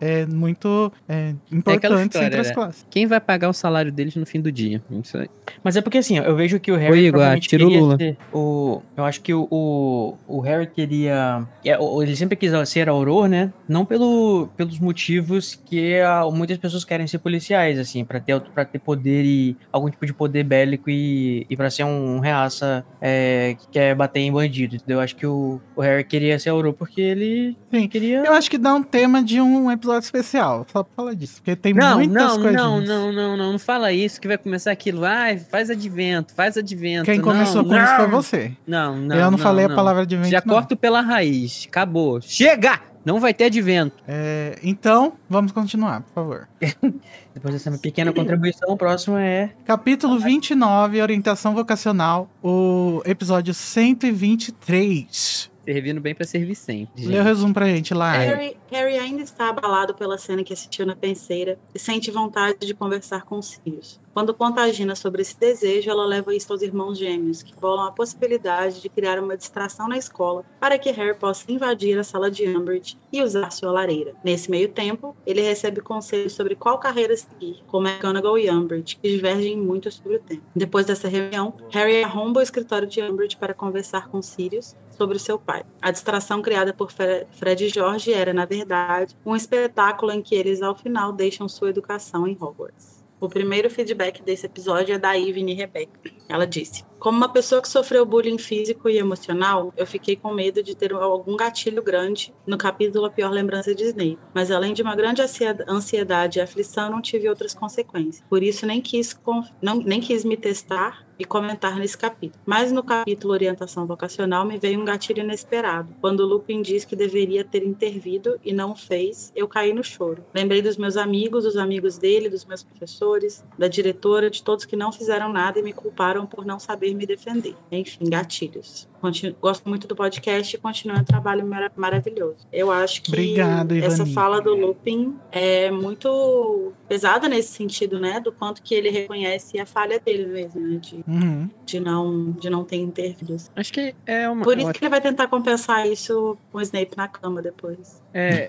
[0.00, 2.54] É, muito é, importantes história, entre as né?
[2.54, 2.86] classes.
[2.90, 4.82] Quem vai pagar o salário deles no fim do dia?
[5.02, 5.28] Isso aí.
[5.62, 7.98] Mas é porque, assim, eu vejo que o Harry Oi, Igor, tira o Lula.
[8.32, 8.82] o...
[8.96, 11.46] Eu acho que o, o, o Harry queria...
[11.64, 13.52] é, o- ele sempre quis ser auror, né?
[13.68, 18.64] Não pelo, pelos motivos que ah, muitas pessoas querem ser policiais, assim, pra ter, pra
[18.64, 19.56] ter poder e...
[19.72, 24.20] Algum tipo de poder bélico e, e pra ser um reaça é, que quer bater
[24.20, 24.98] em bandido, entendeu?
[24.98, 27.88] Eu acho que o, o Harry queria ser auror porque ele Sim.
[27.88, 28.22] queria...
[28.24, 31.36] Eu acho que dá um tema de um episódio especial, só pra falar disso.
[31.36, 32.62] Porque tem Não, muitas não, coisinhas.
[32.62, 35.04] não, não, não, não, não fala isso que vai começar aquilo.
[35.04, 37.04] Ai, faz advento, faz advento.
[37.04, 38.52] Quem Não, começou com não, isso foi você.
[38.66, 39.16] Não, não.
[39.16, 40.54] eu não, falei a palavra de vento, Já não.
[40.54, 41.66] corto pela raiz.
[41.68, 42.20] Acabou.
[42.20, 42.80] Chega!
[43.04, 43.96] Não vai ter advento.
[44.06, 46.48] É, então, vamos continuar, por favor.
[47.32, 49.50] Depois dessa pequena contribuição, o próximo é...
[49.64, 55.47] Capítulo 29, Orientação Vocacional, o episódio 123.
[55.68, 57.04] Servindo bem pra servir sempre.
[57.04, 58.12] Lê o resumo pra gente lá.
[58.12, 62.72] Harry, Harry ainda está abalado pela cena que assistiu na penseira e sente vontade de
[62.72, 64.00] conversar com Sirius.
[64.14, 68.80] Quando contagina sobre esse desejo, ela leva isso aos irmãos gêmeos, que bolam a possibilidade
[68.80, 72.96] de criar uma distração na escola para que Harry possa invadir a sala de Umbridge
[73.12, 74.14] e usar sua lareira.
[74.24, 79.10] Nesse meio tempo, ele recebe conselhos sobre qual carreira seguir, com McGonagall e Umbridge, que
[79.10, 80.42] divergem muito sobre o tema.
[80.56, 85.38] Depois dessa reunião, Harry arromba o escritório de Umbridge para conversar com Sirius sobre seu
[85.38, 85.62] pai.
[85.80, 90.34] A distração criada por Fre- Fred e George era, na verdade, um espetáculo em que
[90.34, 92.98] eles, ao final, deixam sua educação em Hogwarts.
[93.20, 95.98] O primeiro feedback desse episódio é da Ivy Rebecca.
[96.28, 100.62] Ela disse: Como uma pessoa que sofreu bullying físico e emocional, eu fiquei com medo
[100.62, 104.18] de ter algum gatilho grande no capítulo A Pior Lembrança de Snape.
[104.34, 108.24] Mas além de uma grande ansied- ansiedade e aflição, não tive outras consequências.
[108.28, 109.18] Por isso, nem quis,
[109.62, 112.40] não, nem quis me testar e comentar nesse capítulo.
[112.46, 115.94] Mas no capítulo Orientação Vocacional me veio um gatilho inesperado.
[116.00, 120.24] Quando o Lupin diz que deveria ter intervido e não fez, eu caí no choro.
[120.32, 124.76] Lembrei dos meus amigos, dos amigos dele, dos meus professores, da diretora, de todos que
[124.76, 127.54] não fizeram nada e me culparam por não saber me defender.
[127.70, 128.88] Enfim, gatilhos.
[129.00, 132.46] Continu- Gosto muito do podcast e continua um trabalho mara- maravilhoso.
[132.52, 138.18] Eu acho que Obrigado, essa fala do Lupin é muito pesada nesse sentido, né?
[138.18, 140.78] Do quanto que ele reconhece a falha dele mesmo, né?
[140.78, 141.48] De, Uhum.
[141.64, 143.36] de, não, de não ter intervido.
[143.54, 144.42] Acho que é uma.
[144.42, 148.02] Por isso que ele vai tentar compensar isso com o Snape na cama depois.
[148.12, 148.48] É.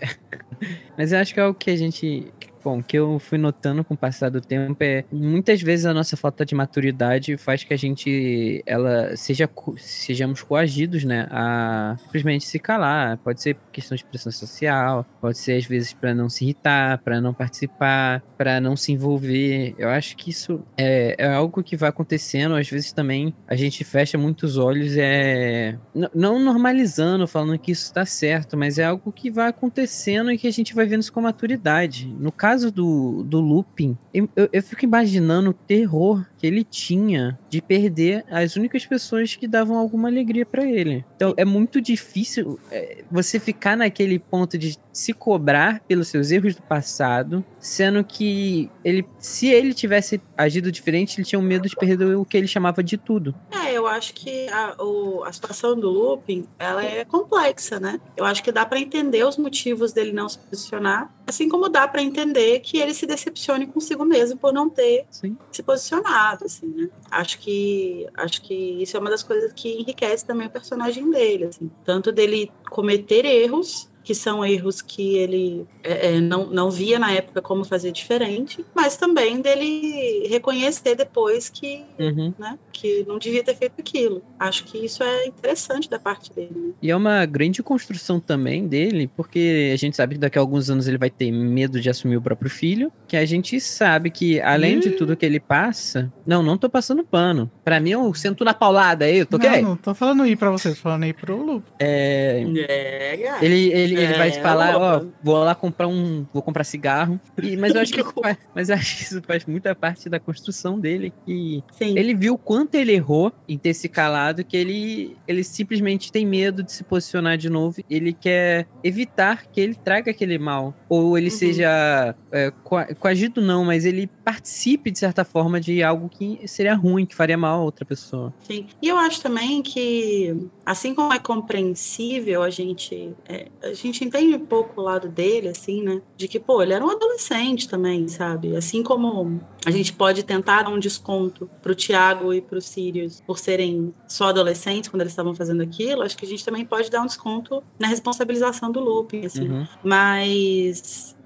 [0.98, 2.34] Mas eu acho que é o que a gente.
[2.64, 5.94] Bom, o que eu fui notando com o passar do tempo é muitas vezes a
[5.94, 12.46] nossa falta de maturidade faz que a gente ela seja sejamos coagidos, né, a simplesmente
[12.46, 13.18] se calar.
[13.18, 17.00] Pode ser por questão de pressão social, pode ser às vezes para não se irritar,
[17.00, 19.74] para não participar, para não se envolver.
[19.78, 22.56] Eu acho que isso é, é algo que vai acontecendo.
[22.56, 25.78] Às vezes também a gente fecha muitos olhos, é
[26.14, 30.48] não normalizando, falando que isso tá certo, mas é algo que vai acontecendo e que
[30.48, 32.08] a gente vai vendo isso com maturidade.
[32.20, 37.38] No caso do, do Lupin, eu, eu- eu fico imaginando o terror que ele tinha
[37.50, 41.06] de perder as únicas pessoas que davam alguma alegria pra ele.
[41.16, 46.56] Então é muito difícil é, você ficar naquele ponto de se cobrar pelos seus erros
[46.56, 51.76] do passado, sendo que ele, se ele tivesse agido diferente, ele tinha um medo de
[51.76, 53.36] perder o que ele chamava de tudo.
[53.52, 58.00] É, eu acho que a, o- a situação do Lupin, ela é complexa, né?
[58.16, 61.88] Eu acho que dá pra entender os motivos dele não se posicionar, assim como dá
[61.88, 65.38] pra entender que ele se decepcione consigo mesmo por não ter Sim.
[65.52, 66.90] se posicionado, assim, né?
[67.10, 71.46] Acho que acho que isso é uma das coisas que enriquece também o personagem dele,
[71.46, 76.98] assim, tanto dele cometer erros que são erros que ele é, é, não, não via
[76.98, 82.34] na época como fazer diferente, mas também dele reconhecer depois que, Uhum.
[82.40, 84.22] né, que não devia ter feito aquilo.
[84.40, 86.52] Acho que isso é interessante da parte dele.
[86.56, 86.72] né?
[86.82, 90.70] E é uma grande construção também dele, porque a gente sabe que daqui a alguns
[90.70, 94.40] anos ele vai ter medo de assumir o próprio filho, que a gente sabe que
[94.42, 97.50] além de tudo que ele passa, não, não tô passando pano.
[97.64, 99.62] Pra mim eu sento na paulada aí, tô ok?
[99.62, 101.70] Não, não tô falando ir pra vocês, tô falando ir pro Lupe.
[101.80, 103.38] É, É.
[103.42, 106.26] Ele, ele, ele vai É, te falar, ó, vou lá comprar um.
[106.34, 107.20] Vou comprar cigarro.
[107.42, 110.10] E- mas eu acho que isso faz, mas eu acho que isso faz muita parte
[110.10, 111.12] da construção dele.
[111.26, 111.98] Que Sim.
[111.98, 112.38] ele viu o
[112.70, 116.84] quanto ele errou em ter se calado, que ele, ele simplesmente tem medo de se
[116.84, 117.82] posicionar de novo.
[117.90, 120.76] Ele quer evitar que ele traga aquele mal.
[120.90, 121.36] Ou ele Uhum.
[121.38, 126.74] seja é, coa- coagido, não, mas ele participe, de certa forma, de algo que seria
[126.74, 128.34] ruim, que faria mal a outra pessoa.
[128.42, 128.66] Sim.
[128.82, 130.36] E eu acho também que,
[130.66, 135.50] assim como é compreensível, a gente, é, a gente entende um pouco o lado dele,
[135.50, 136.02] assim, né?
[136.18, 138.56] De que, pô, ele era um adolescente também, sabe?
[138.56, 143.38] Assim como a gente pode tentar dar um desconto pro Tiago e pro Sirius por
[143.38, 147.02] serem só adolescentes quando eles estavam fazendo aquilo, acho que a gente também pode dar
[147.02, 149.48] um desconto na responsabilização do Lupin, assim.
[149.50, 149.68] Uhum.
[149.84, 150.79] Mas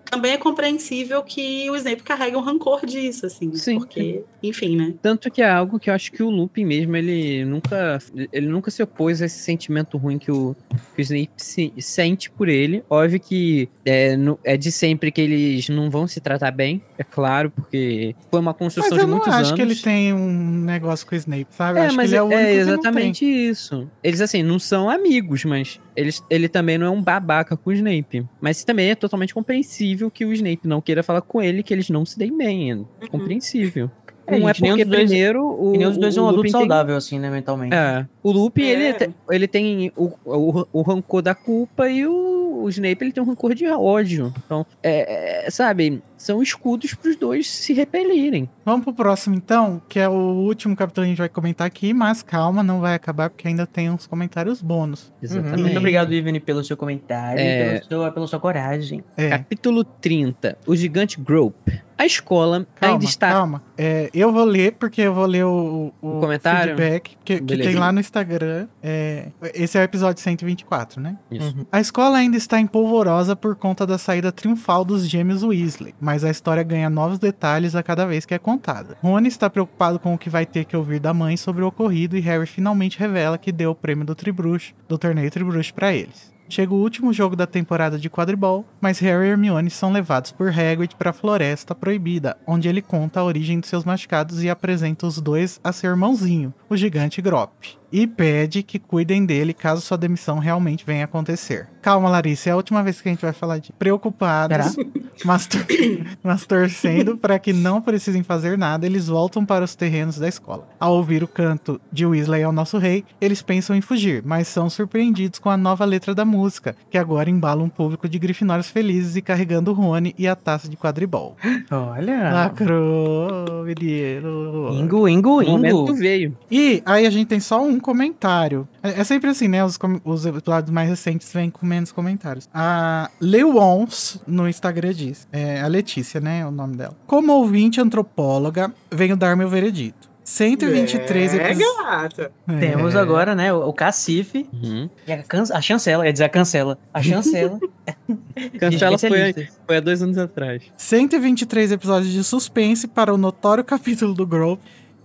[0.06, 3.48] também é compreensível que o Snape carrega um rancor disso, assim.
[3.48, 3.56] né?
[3.56, 3.80] Sim.
[3.80, 4.94] Porque, enfim, né?
[5.02, 7.98] Tanto que é algo que eu acho que o Lupin mesmo, ele nunca,
[8.32, 10.56] ele nunca se opôs a esse sentimento ruim que o,
[10.96, 12.84] que o Snape se- sente por ele.
[12.88, 17.04] Óbvio que é, no- é de sempre que eles não vão se tratar bem, é
[17.04, 19.52] claro, porque foi uma Mas construção eu de muitos acho anos.
[19.54, 21.80] que ele tem um negócio com o Snape, sabe?
[21.80, 22.74] Eu É, acho mas que ele é o único é que não tem.
[22.74, 23.90] exatamente isso.
[24.04, 27.74] Eles, assim, não são amigos, mas eles, ele também não é um babaca com o
[27.74, 28.26] Snape.
[28.42, 31.90] Mas também é totalmente compreensível que o Snape não queira falar com ele, que eles
[31.90, 32.86] não se deem bem.
[33.02, 33.90] É compreensível.
[34.28, 36.22] É, não é gente, nenhum porque dos dois- primeiro o, E nenhum dos dois é
[36.22, 37.74] um adulto saudável, assim, né, mentalmente.
[37.76, 38.06] É.
[38.22, 38.70] O Lupin, É.
[38.72, 43.22] ele, ele tem o, o, o rancor da culpa e o, o Snape, ele tem
[43.22, 44.34] um rancor de ódio.
[44.46, 48.48] Então, é, é, sabe, são escudos pros dois se repelirem.
[48.64, 51.94] Vamos pro próximo então, que é o último capítulo que a gente vai comentar aqui,
[51.94, 55.08] mas calma, não vai acabar porque ainda tem uns comentários bônus.
[55.08, 55.14] Uhum.
[55.22, 55.62] Exatamente.
[55.62, 57.44] Muito obrigado, Ivani, pelo seu comentário É.
[57.76, 59.04] e pelo seu- pela sua coragem.
[59.18, 60.58] É, Capítulo 30.
[60.66, 61.82] O Gigante Grope.
[62.04, 63.30] A escola calma, ainda está...
[63.30, 63.64] calma.
[63.78, 66.76] É, eu vou ler, porque eu vou ler o, o O comentário?
[66.76, 68.68] feedback que, que tem lá no Instagram.
[68.82, 71.18] É, esse é o episódio 124, né?
[71.32, 71.66] Isso.
[71.72, 76.30] A escola ainda está empolvorosa por conta da saída triunfal dos gêmeos Weasley, mas a
[76.30, 78.98] história ganha novos detalhes a cada vez que é contada.
[79.02, 82.18] Rony está preocupado com o que vai ter que ouvir da mãe sobre o ocorrido
[82.18, 86.33] e Harry finalmente revela que deu o prêmio do Tribruxo, do torneio Tribruxo para eles.
[86.54, 90.50] Chega o último jogo da temporada de quadribol, mas Harry e Hermione são levados por
[90.50, 95.08] Hagrid para a Floresta Proibida, onde ele conta a origem de seus machucados e apresenta
[95.08, 97.50] os dois a seu irmãozinho, o gigante Grop,
[97.94, 101.68] e pede que cuidem dele caso sua demissão realmente venha a acontecer.
[101.82, 104.76] Calma, Larissa, é a última vez que a gente vai falar de preocupados,
[105.24, 105.66] mas, tor-
[106.24, 110.68] mas torcendo para que não precisem fazer nada, eles voltam para os terrenos da escola.
[110.80, 114.70] Ao ouvir o canto de Weasley ao nosso rei, eles pensam em fugir, mas são
[114.70, 119.16] surpreendidos com a nova letra da música, que agora embala um público de grifinórios felizes
[119.16, 121.36] e carregando o Rony e a taça de quadribol.
[121.70, 122.32] Olha.
[122.34, 124.70] Lacrou, menino.
[124.74, 125.94] Ingo, Ingo, O momento Ingo.
[125.96, 126.38] veio.
[126.50, 128.68] E aí a gente tem só um comentário.
[128.82, 129.64] É, é sempre assim, né?
[129.64, 132.50] Os, os episódios mais recentes vêm com menos comentários.
[132.52, 135.28] A Leuons no Instagram diz.
[135.32, 136.44] É a Letícia, né?
[136.48, 136.96] O nome dela.
[137.06, 140.12] Como ouvinte antropóloga, venho dar meu veredito.
[140.26, 141.78] 123 é, episódios.
[141.84, 142.32] gata.
[142.58, 143.00] Temos É.
[143.00, 144.90] agora, né, o, o Cacife Uhum.
[145.06, 146.78] e a, can- a chancela, ia dizer a cancela.
[146.94, 147.60] A chancela.
[148.60, 149.34] Cancela foi,
[149.68, 150.64] foi há dois anos atrás.
[150.78, 154.62] 123 episódios de suspense para o notório capítulo do Grove.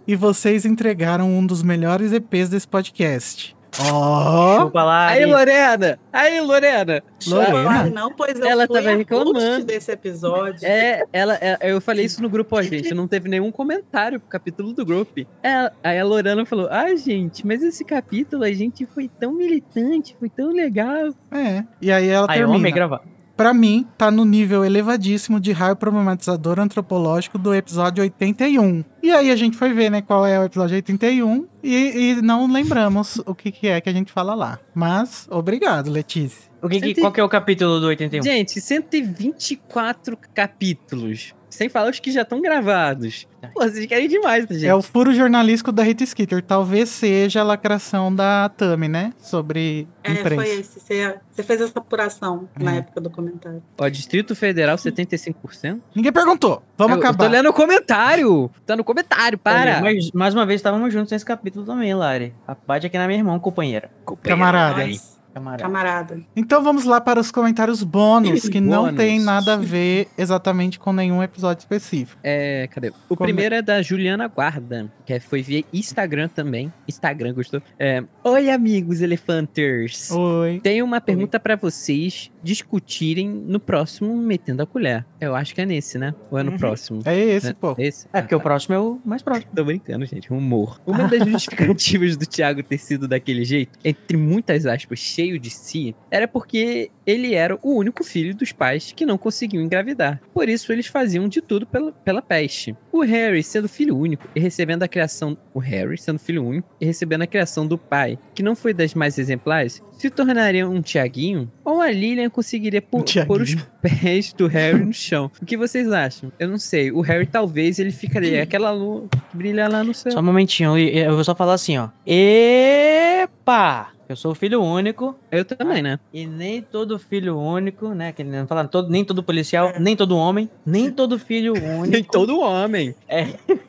[0.09, 3.55] E vocês entregaram um dos melhores EPs desse podcast.
[3.93, 4.71] Ó!
[4.75, 5.09] Lá.
[5.09, 5.99] Aí, Lorena!
[6.11, 7.03] Aí, Lorena!
[7.27, 7.71] Lorena?
[7.71, 9.65] Ah, não, pois eu Ela fui tava reclamando.
[9.67, 10.67] desse episódio.
[10.67, 12.95] É, ela, é, eu falei isso no grupo, ó, gente.
[12.95, 15.21] Não teve nenhum comentário pro capítulo do grupo.
[15.43, 20.17] É, aí a Lorena falou: Ah, gente, mas esse capítulo a gente foi tão militante,
[20.19, 21.15] foi tão legal.
[21.31, 21.63] É.
[21.81, 22.71] E aí ela Aí, termina.
[22.71, 23.03] gravar.
[23.39, 28.85] Pra mim, tá no nível elevadíssimo de raio problematizador antropológico do episódio 81.
[29.01, 32.51] E aí a gente foi ver, né, qual é o episódio 81 e, e não
[32.51, 34.59] lembramos o que, que é que a gente fala lá.
[34.75, 36.51] Mas, obrigado, Letícia.
[36.61, 38.25] O que, qual que é o capítulo do 81?
[38.25, 41.33] Gente, 124 capítulos.
[41.51, 43.27] Sem falar os que já estão gravados.
[43.55, 44.67] Pô, vocês querem demais, tá, gente?
[44.67, 46.43] É o furo jornalístico da Rita Skeeter.
[46.43, 49.13] Talvez seja a lacração da Tami, né?
[49.19, 50.35] Sobre É, imprensa.
[50.35, 50.81] foi esse.
[50.81, 52.79] Você, fez essa apuração na É.
[52.79, 53.63] época do comentário.
[53.79, 55.81] Ó, Distrito Federal, 75%.
[55.95, 56.63] Ninguém perguntou.
[56.77, 57.25] Vamos eu, acabar.
[57.25, 58.51] Eu tô lendo o comentário.
[58.67, 59.81] Tá no comentário, para.
[59.81, 62.35] Mas, mais uma vez, estávamos juntos nesse capítulo também, Lari.
[62.67, 63.91] Bate aqui na minha irmã, companheira.
[64.23, 64.79] Camarada.
[64.85, 65.63] Mas, Camarada.
[65.63, 66.21] camarada.
[66.37, 68.97] Então vamos lá para os comentários bônus, que não Bônus.
[68.97, 72.19] tem nada a ver exatamente com nenhum episódio específico.
[72.23, 72.89] É, cadê?
[73.09, 76.73] O Como primeiro é da Juliana Guarda, que é- foi via Instagram também.
[76.89, 77.63] Instagram, gostou?
[77.79, 80.11] É, Oi, amigos elefanters.
[80.11, 80.61] Oi.
[80.63, 85.05] Tenho uma pergunta pra vocês discutirem no próximo Metendo a Colher.
[85.21, 86.15] Eu acho que é nesse, né?
[86.31, 86.59] Ou é no Uhum.
[86.59, 87.01] próximo?
[87.05, 87.75] É esse, É pô.
[87.79, 88.07] Esse?
[88.13, 89.51] É, porque Ah, o próximo é o mais próximo.
[89.55, 90.33] Tô brincando, gente.
[90.33, 90.81] Humor.
[90.87, 95.95] Uma das justificativas do Thiago ter sido daquele jeito, entre muitas aspas, cheio de si,
[96.11, 100.21] era porque ele era o único filho dos pais que não conseguiam engravidar.
[100.35, 102.77] Por isso, eles faziam de tudo pela, pela peste.
[102.99, 105.39] O Harry, sendo filho único e recebendo a criação.
[105.55, 108.93] O Harry, sendo filho único e recebendo a criação do pai, que não foi das
[108.93, 111.49] mais exemplares, se tornaria um Tiaguinho?
[111.65, 115.31] Ou a Lilian conseguiria pôr, Um pôr os pés do Harry no chão?
[115.41, 116.33] O que vocês acham?
[116.41, 116.91] Eu não sei.
[116.91, 120.11] O Harry talvez ele ficaria aquela lua que brilha lá no céu.
[120.11, 121.91] Só um momentinho, eu vou só falar assim, ó.
[122.05, 123.91] Epa!
[124.09, 126.01] Eu sou filho único, Eu também, né?
[126.15, 128.11] e nem todo filho único, né?
[128.11, 131.89] Que não fala, todo, nem todo policial, nem todo homem, nem todo filho único.
[131.89, 132.95] Nem todo homem.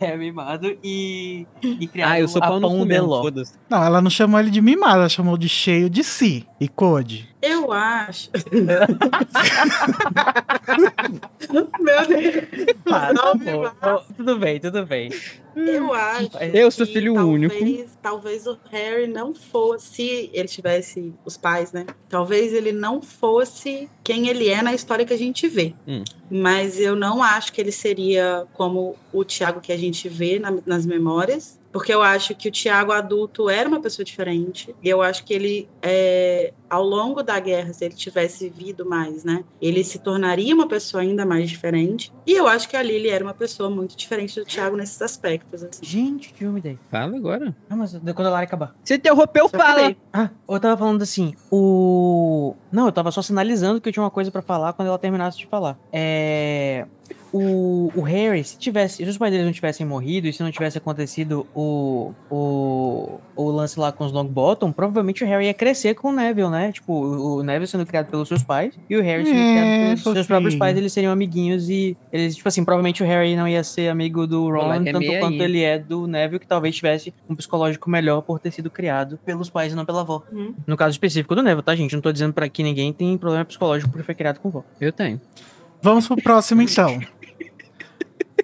[0.00, 3.54] É mimado e, e criado Ah, eu sou a pão de foda-se.
[3.68, 6.46] Não, ela não chamou ele de mimado, ela chamou de cheio de si.
[6.60, 7.28] E Code.
[7.40, 8.30] Eu acho.
[11.80, 12.44] Meu Deus.
[12.86, 13.62] Ah, tá bom.
[13.80, 14.04] vá.
[14.16, 15.10] Tudo bem, tudo bem.
[15.56, 16.36] Eu acho.
[16.52, 17.88] Eu sou filho talvez, único.
[18.02, 21.86] Talvez o Harry não fosse, se ele tivesse os pais, né?
[22.08, 25.74] Talvez ele não fosse quem ele é na história que a gente vê.
[25.86, 26.04] Hum.
[26.30, 30.58] Mas eu não acho que ele seria como o Tiago que a gente vê na-
[30.66, 31.58] nas memórias.
[31.78, 34.74] Porque eu acho que o Tiago adulto era uma pessoa diferente.
[34.82, 39.22] E eu acho que ele, é, ao longo da guerra, se ele tivesse vivido mais,
[39.22, 39.44] né?
[39.62, 42.12] Ele se tornaria uma pessoa ainda mais diferente.
[42.26, 45.62] E eu acho que a Lily era uma pessoa muito diferente do Tiago nesses aspectos.
[45.62, 45.84] assim.
[45.84, 46.76] Gente, que filme daí?
[46.90, 47.54] Fala agora.
[47.70, 48.74] Ah, mas quando a Lara acabar.
[48.82, 49.94] Você interrompeu, Só fala.
[50.12, 52.56] Ah, eu tava falando assim, o...
[52.72, 55.38] Não, eu tava só sinalizando que eu tinha uma coisa pra falar quando ela terminasse
[55.38, 55.78] de falar.
[55.92, 56.88] É...
[57.32, 60.50] O, o Harry, se tivesse, se os pais deles não tivessem morrido e se não
[60.50, 65.94] tivesse acontecido o, o, o lance lá com os Longbottom, provavelmente o Harry ia crescer
[65.94, 66.72] com o Neville, né?
[66.72, 70.02] Tipo, o, o Neville sendo criado pelos seus pais e o Harry sendo É, criado
[70.02, 73.46] pelos seus próprios pais, eles seriam amiguinhos e eles, tipo assim, provavelmente o Harry não
[73.46, 75.42] ia ser amigo do Ron é tanto quanto aí.
[75.42, 79.50] ele é do Neville, que talvez tivesse um psicológico melhor por ter sido criado pelos
[79.50, 80.22] pais e não pela avó.
[80.32, 80.54] Uhum.
[80.66, 81.94] No caso específico do Neville, tá, gente?
[81.94, 84.64] Não tô dizendo pra que ninguém tem problema psicológico porque foi criado com vó.
[84.80, 85.20] Eu tenho.
[85.82, 87.00] Vamos pro próximo, então.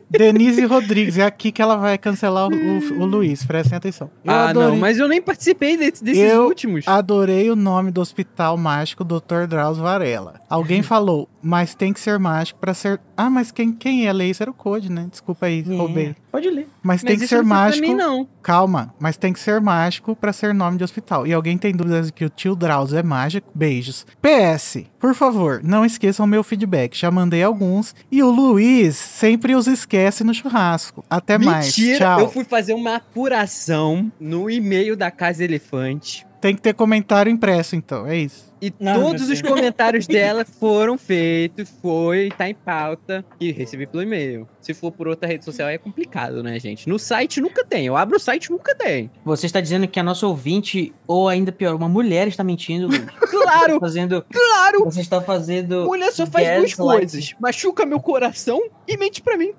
[0.09, 4.09] Denise Rodrigues, é aqui que ela vai cancelar o, o- o Luiz, prestem atenção.
[4.25, 6.87] Eu ah, adorei, não, mas eu nem participei desse- desses Eu últimos.
[6.87, 9.47] adorei o nome do hospital mágico Dr.
[9.49, 10.41] Drauzio Varela.
[10.49, 13.01] Alguém falou, mas tem que ser mágico pra ser...
[13.17, 14.13] Ah, mas quem, quem é?
[14.13, 15.07] Ler isso era o Code, né?
[15.11, 16.17] Desculpa aí, roubei.
[16.33, 16.67] Pode ler.
[16.83, 17.87] Mas, Mas tem que ser não pra mágico...
[17.87, 18.29] mim, não.
[18.43, 21.27] Calma, mas tem que ser mágico pra ser nome de hospital.
[21.27, 23.49] E alguém tem dúvidas de que o tio Drauzio é mágico?
[23.55, 24.05] Beijos.
[24.21, 26.99] PS, por favor, não esqueçam meu feedback.
[26.99, 27.95] Já mandei alguns.
[28.11, 31.05] E o Luiz sempre os esquece no churrasco.
[31.09, 31.67] Até mais.
[31.67, 32.21] Mentira, Tchau.
[32.21, 36.27] eu fui fazer uma apuração no e-mail da Casa Elefante.
[36.45, 38.07] Tem que ter comentário impresso, então.
[38.07, 38.53] É isso.
[38.61, 43.87] E Não, todos meu os comentários dela foram feitos, foi, tá em pauta e recebi
[43.87, 44.47] pelo e-mail.
[44.61, 46.87] Se for por outra rede social é complicado, né, gente?
[46.87, 47.87] No site nunca tem.
[47.87, 49.11] Eu abro o site nunca tem.
[49.25, 53.05] Você está dizendo que a nossa ouvinte, ou ainda pior, uma mulher está mentindo, Luiz.
[53.45, 54.25] Claro, fazendo.
[54.31, 54.85] claro!
[54.85, 55.85] Você está fazendo.
[55.85, 58.59] Mulher só faz duas coisas: machuca meu coração
[58.89, 59.53] e mente pra mim.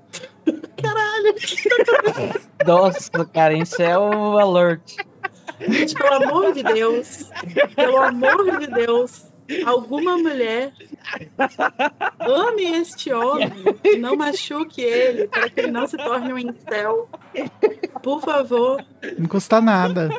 [2.65, 4.95] Nossa, cara, isso é o alert.
[5.59, 7.29] Gente, pelo amor de Deus,
[7.75, 9.25] pelo amor de Deus,
[9.65, 10.73] alguma mulher
[12.19, 13.51] ame este homem
[13.99, 17.07] não machuque ele para que ele não se torne um incel.
[18.01, 18.83] Por favor.
[19.17, 20.09] Não custa nada.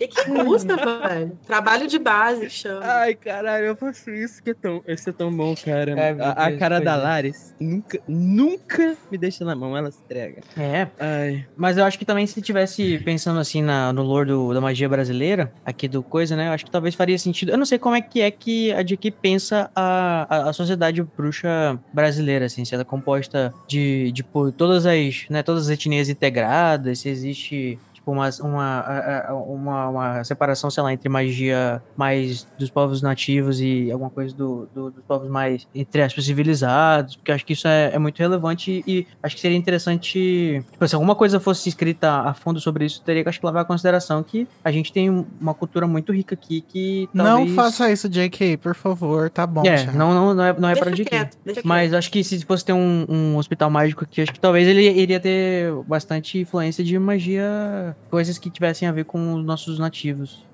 [0.00, 1.38] E que custa, velho?
[1.46, 2.80] Trabalho de base, chama.
[2.84, 5.90] Ai, caralho, eu faço isso que é tão, isso é tão bom, cara.
[5.98, 6.96] É, a, a Deus, cara da é.
[6.96, 10.40] Laris nunca, nunca me deixa na mão, ela se entrega.
[10.56, 14.54] É, Ai, mas eu acho que também se tivesse pensando assim na, no lore do-
[14.54, 16.48] da magia brasileira, aqui do coisa, né?
[16.48, 17.50] Eu acho que talvez faria sentido.
[17.50, 21.02] Eu não sei como é que é que a JK pensa a, a, a sociedade
[21.02, 25.70] bruxa brasileira, assim, se ela é composta de, de por todas as, né, todas as
[25.70, 31.08] etnias integradas, se existe tipo uma, uma, a- a- uma, uma separação, sei lá, entre
[31.08, 36.24] magia mais dos povos nativos e alguma coisa do, do- dos povos mais, entre aspas,
[36.24, 40.88] civilizados, porque acho que isso é, é muito relevante e acho que seria interessante, tipo,
[40.88, 43.66] se alguma coisa fosse escrita a fundo sobre isso, teria que acho que levar em
[43.66, 45.08] consideração que a gente tem
[45.40, 47.54] uma cultura muito rica aqui que Não talvez...
[47.54, 49.30] faça isso, JK, por favor.
[49.30, 51.62] Tá bom, É, não, não, não é, não é deixa pra JK.
[51.64, 54.82] Mas acho que se fosse ter um, um hospital mágico aqui, acho que talvez ele
[54.90, 60.46] iria ter bastante influência de magia, coisas que tivessem a ver com os nossos nativos.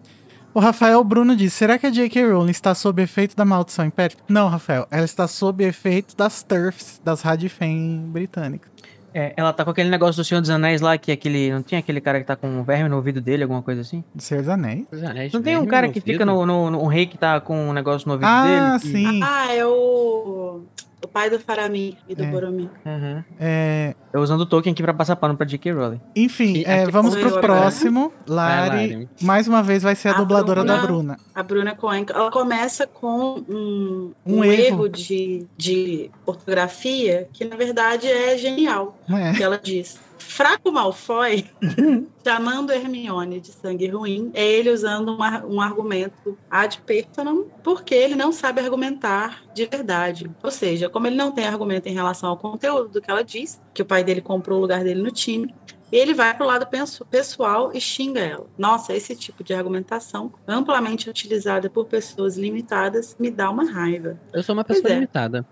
[0.53, 2.27] O Rafael Bruno diz: será que a J.K.
[2.33, 4.23] Rowling está sob efeito da maldição impérica?
[4.29, 4.87] Não, Rafael.
[4.91, 8.73] Ela está sob efeito das TERFs, das Radifem britânicas.
[9.17, 11.53] É, ela tá com aquele negócio do Senhor dos Anéis lá, que é aquele.
[11.53, 14.03] Não tinha aquele cara que tá com um verme no ouvido dele, alguma coisa assim?
[14.13, 14.87] Do Senhor dos Anéis.
[15.05, 16.05] anéis Não tem um cara que ouvido?
[16.13, 18.81] fica no, no, no- Um rei que tá com um negócio no ouvido Ah, dele?
[18.81, 19.21] que- sim.
[19.23, 20.63] Ah, é o,
[21.05, 22.27] o pai do Faramir e do É.
[22.27, 22.69] Boromir.
[22.85, 23.23] Uhum.
[23.39, 25.73] É, Eu usando o Tolkien aqui pra passar pano pra J.K.
[25.73, 26.01] Rowling.
[26.15, 27.43] enfim, E é, vamos Oi, pro agora.
[27.43, 28.13] próximo.
[28.27, 29.09] Vai, Lari, Lari.
[29.23, 30.87] mais uma vez, vai ser a, A dubladora da Bruna.
[30.87, 31.17] Bruna.
[31.35, 34.55] A Bruna Coen, ela começa com um, Um um erro.
[34.85, 38.97] erro, de, de ortografia que, na verdade, é genial.
[39.11, 39.33] É.
[39.33, 41.45] Que ela diz: Fraco Malfoy,
[42.25, 48.15] chamando Hermione de sangue ruim, é ele usando um, um argumento ad personam, porque ele
[48.15, 50.31] não sabe argumentar de verdade.
[50.43, 53.61] Ou seja, como ele não tem argumento em relação ao conteúdo do que ela diz,
[53.73, 55.55] que o pai dele comprou o lugar dele no time,
[55.93, 58.47] ele vai pro lado penso- pessoal e xinga ela.
[58.59, 64.19] Nossa, esse tipo de argumentação, amplamente utilizada por pessoas limitadas, me dá uma raiva.
[64.33, 64.95] Eu sou uma pessoa é.
[64.95, 65.47] limitada.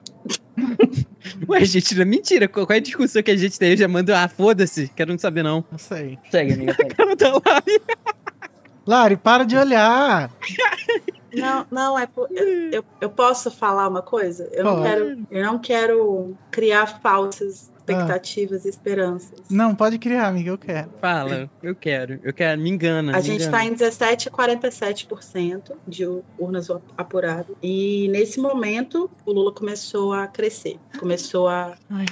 [1.48, 2.46] Ué, gente, não é mentira.
[2.48, 3.70] Qual é a discussão que a gente tem?
[3.70, 5.64] Eu já mando, ah, foda-se, quero não saber não.
[5.70, 6.18] Não sei.
[6.30, 6.74] Segue, amiga.
[6.74, 6.94] segue.
[6.94, 7.40] Cara, tá lá.
[8.86, 10.30] Lari, para de olhar.
[11.34, 14.48] Não, não, é por- eu, eu- posso falar uma coisa?
[14.52, 19.40] Eu não quero, eu não quero criar falsas expectativas e esperanças.
[19.50, 20.90] Não, pode criar, amiga, eu quero.
[21.00, 23.12] Fala, eu quero, eu quero, me engana.
[23.12, 26.06] A me gente está em 17,47% de
[26.38, 27.56] urnas apuradas.
[27.62, 30.78] E nesse momento, o Lula começou a crescer.
[30.98, 31.76] Começou a.
[31.90, 32.06] Ai.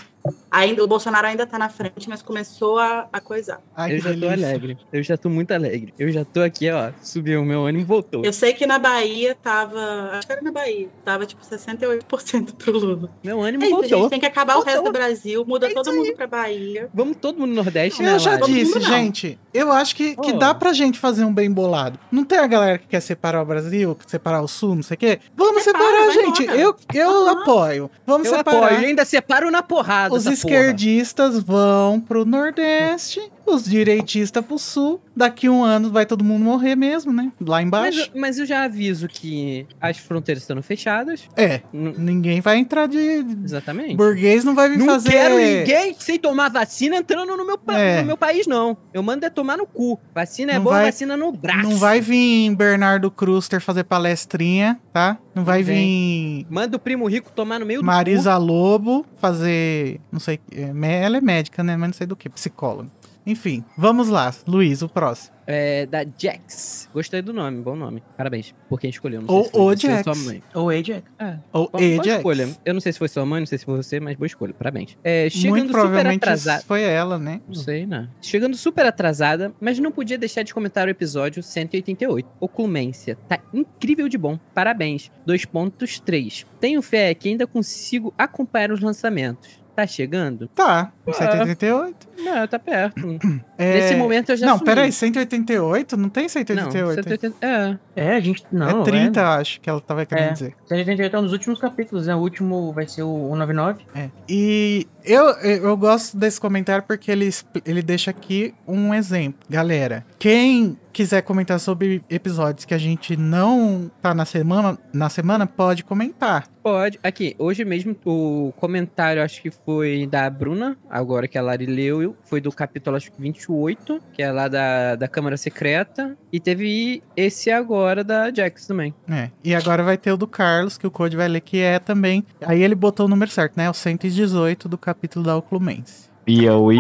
[0.51, 3.61] Ainda, o Bolsonaro ainda está na frente, mas começou a, a coisar.
[3.77, 4.79] Ai, Eu que já tô alegre.
[4.93, 5.95] Eu já tô muito alegre.
[5.99, 6.91] Eu já tô aqui, ó.
[7.01, 8.25] Subiu o meu ânimo e voltou.
[8.25, 10.11] Eu sei que na Bahia tava.
[10.13, 10.89] Acho que era na Bahia.
[11.05, 13.11] Tava tipo 68% pro Lula.
[13.23, 14.01] Meu ânimo É isso, a voltou.
[14.03, 14.71] gente tem que acabar Voltou.
[14.71, 16.89] o resto do Brasil, muda É todo mundo pra Bahia.
[16.93, 20.39] Vamos todo mundo no Nordeste, Eu né, já disse, gente, eu acho que, que Oh.
[20.39, 21.99] dá pra gente fazer um bem bolado.
[22.11, 24.95] Não tem a galera que quer separar o Brasil, que separar o Sul, não sei
[24.97, 25.21] o quê?
[25.35, 26.43] Vamos Separa, separar, gente.
[26.43, 26.59] embora.
[26.61, 27.91] Eu, eu apoio.
[28.07, 28.65] Vamos Eu separar.
[28.65, 30.55] apoio, eu ainda separo na porrada Os essa porra.
[30.55, 33.21] esquerdistas vão pro Nordeste,
[33.55, 35.01] os direitistas pro Sul.
[35.17, 37.33] Daqui um ano vai todo mundo morrer mesmo, né?
[37.41, 38.01] Lá Mas, embaixo.
[38.15, 41.23] eu- mas eu já aviso que as fronteiras estão fechadas.
[41.37, 42.99] É, N- ninguém vai entrar de.
[43.45, 43.97] Exatamente.
[43.97, 45.11] Burguês não vai vir Não fazer.
[45.11, 48.01] quero ninguém sem tomar vacina entrando no meu, É.
[48.01, 48.77] no meu país, não.
[48.95, 49.99] Eu mando é tomar no cu.
[50.15, 51.69] Vacina é Não boa, vai- vacina no braço.
[51.69, 55.19] Não vai vir Bernardo Kruster fazer palestrinha, tá?
[55.35, 60.01] Não vai Não vir Manda o primo rico tomar no meio Marisa Lobo fazer.
[60.11, 60.41] Não sei.
[60.53, 60.71] é,
[61.03, 61.77] Ela é médica, né?
[61.77, 62.29] Mas não sei do que.
[62.29, 62.91] Psicóloga.
[63.27, 64.33] Enfim, vamos lá.
[64.47, 65.35] Luiz, o próximo.
[65.53, 66.89] É, da Jax.
[66.95, 68.01] Gostei do nome, bom nome.
[68.17, 69.21] Parabéns por quem escolheu.
[69.21, 70.05] Não Ou sei se foi o Jax.
[70.05, 70.43] sua mãe.
[70.55, 71.03] Ou Ajax.
[71.19, 72.17] É, Ou boa, boa Ajax.
[72.19, 72.49] escolha.
[72.65, 74.55] Eu não sei se foi sua mãe, não sei se foi você, mas boa escolha.
[74.55, 74.97] Parabéns.
[75.03, 76.63] É, chegando Muito super provavelmente atrasada.
[76.63, 77.41] foi ela, né?
[77.49, 78.09] Não sei, né?
[78.23, 82.29] Chegando super atrasada, mas não podia deixar de comentar o episódio 188.
[82.39, 83.19] Oclumência.
[83.29, 84.39] Tá incrível de bom.
[84.55, 85.11] Parabéns.
[85.27, 86.47] 2.3.
[86.61, 89.60] Tenho fé que ainda consigo acompanhar os lançamentos.
[89.75, 90.49] Tá chegando?
[90.49, 91.13] Tá, Ah.
[91.13, 92.09] 188.
[92.19, 93.19] Não, tá perto.
[93.61, 93.75] É...
[93.75, 94.65] Nesse momento eu já Não, assumi.
[94.71, 95.95] peraí, 188?
[95.97, 96.95] Não tem Não, 188.
[97.05, 97.79] 180, é.
[97.95, 98.43] É, a gente.
[98.51, 100.33] Não, é 30, eu acho que ela tava querendo É.
[100.33, 100.55] dizer.
[100.67, 102.15] 188 é um dos últimos capítulos, né?
[102.15, 103.85] O último vai ser o 199.
[103.95, 104.09] É.
[104.27, 107.31] E eu, eu gosto desse comentário porque ele,
[107.65, 109.41] ele deixa aqui um exemplo.
[109.49, 115.47] Galera, quem quiser comentar sobre episódios que a gente não tá na semana, na semana
[115.47, 116.49] pode comentar.
[116.63, 116.99] Pode.
[117.03, 122.15] Aqui, hoje mesmo o comentário acho que foi da Bruna, agora que a Lari leu,
[122.25, 126.17] foi do capítulo acho que 28, que é lá da, da Câmara Secreta.
[126.31, 128.95] E teve esse agora da Jax também.
[129.09, 129.31] É.
[129.43, 132.25] E agora vai ter o do Carlos, que o Code vai ler, que é também.
[132.43, 133.71] Aí ele botou o número certo, né?
[133.71, 136.11] O 118 do capítulo da Oclumense.
[136.25, 136.79] Piauí,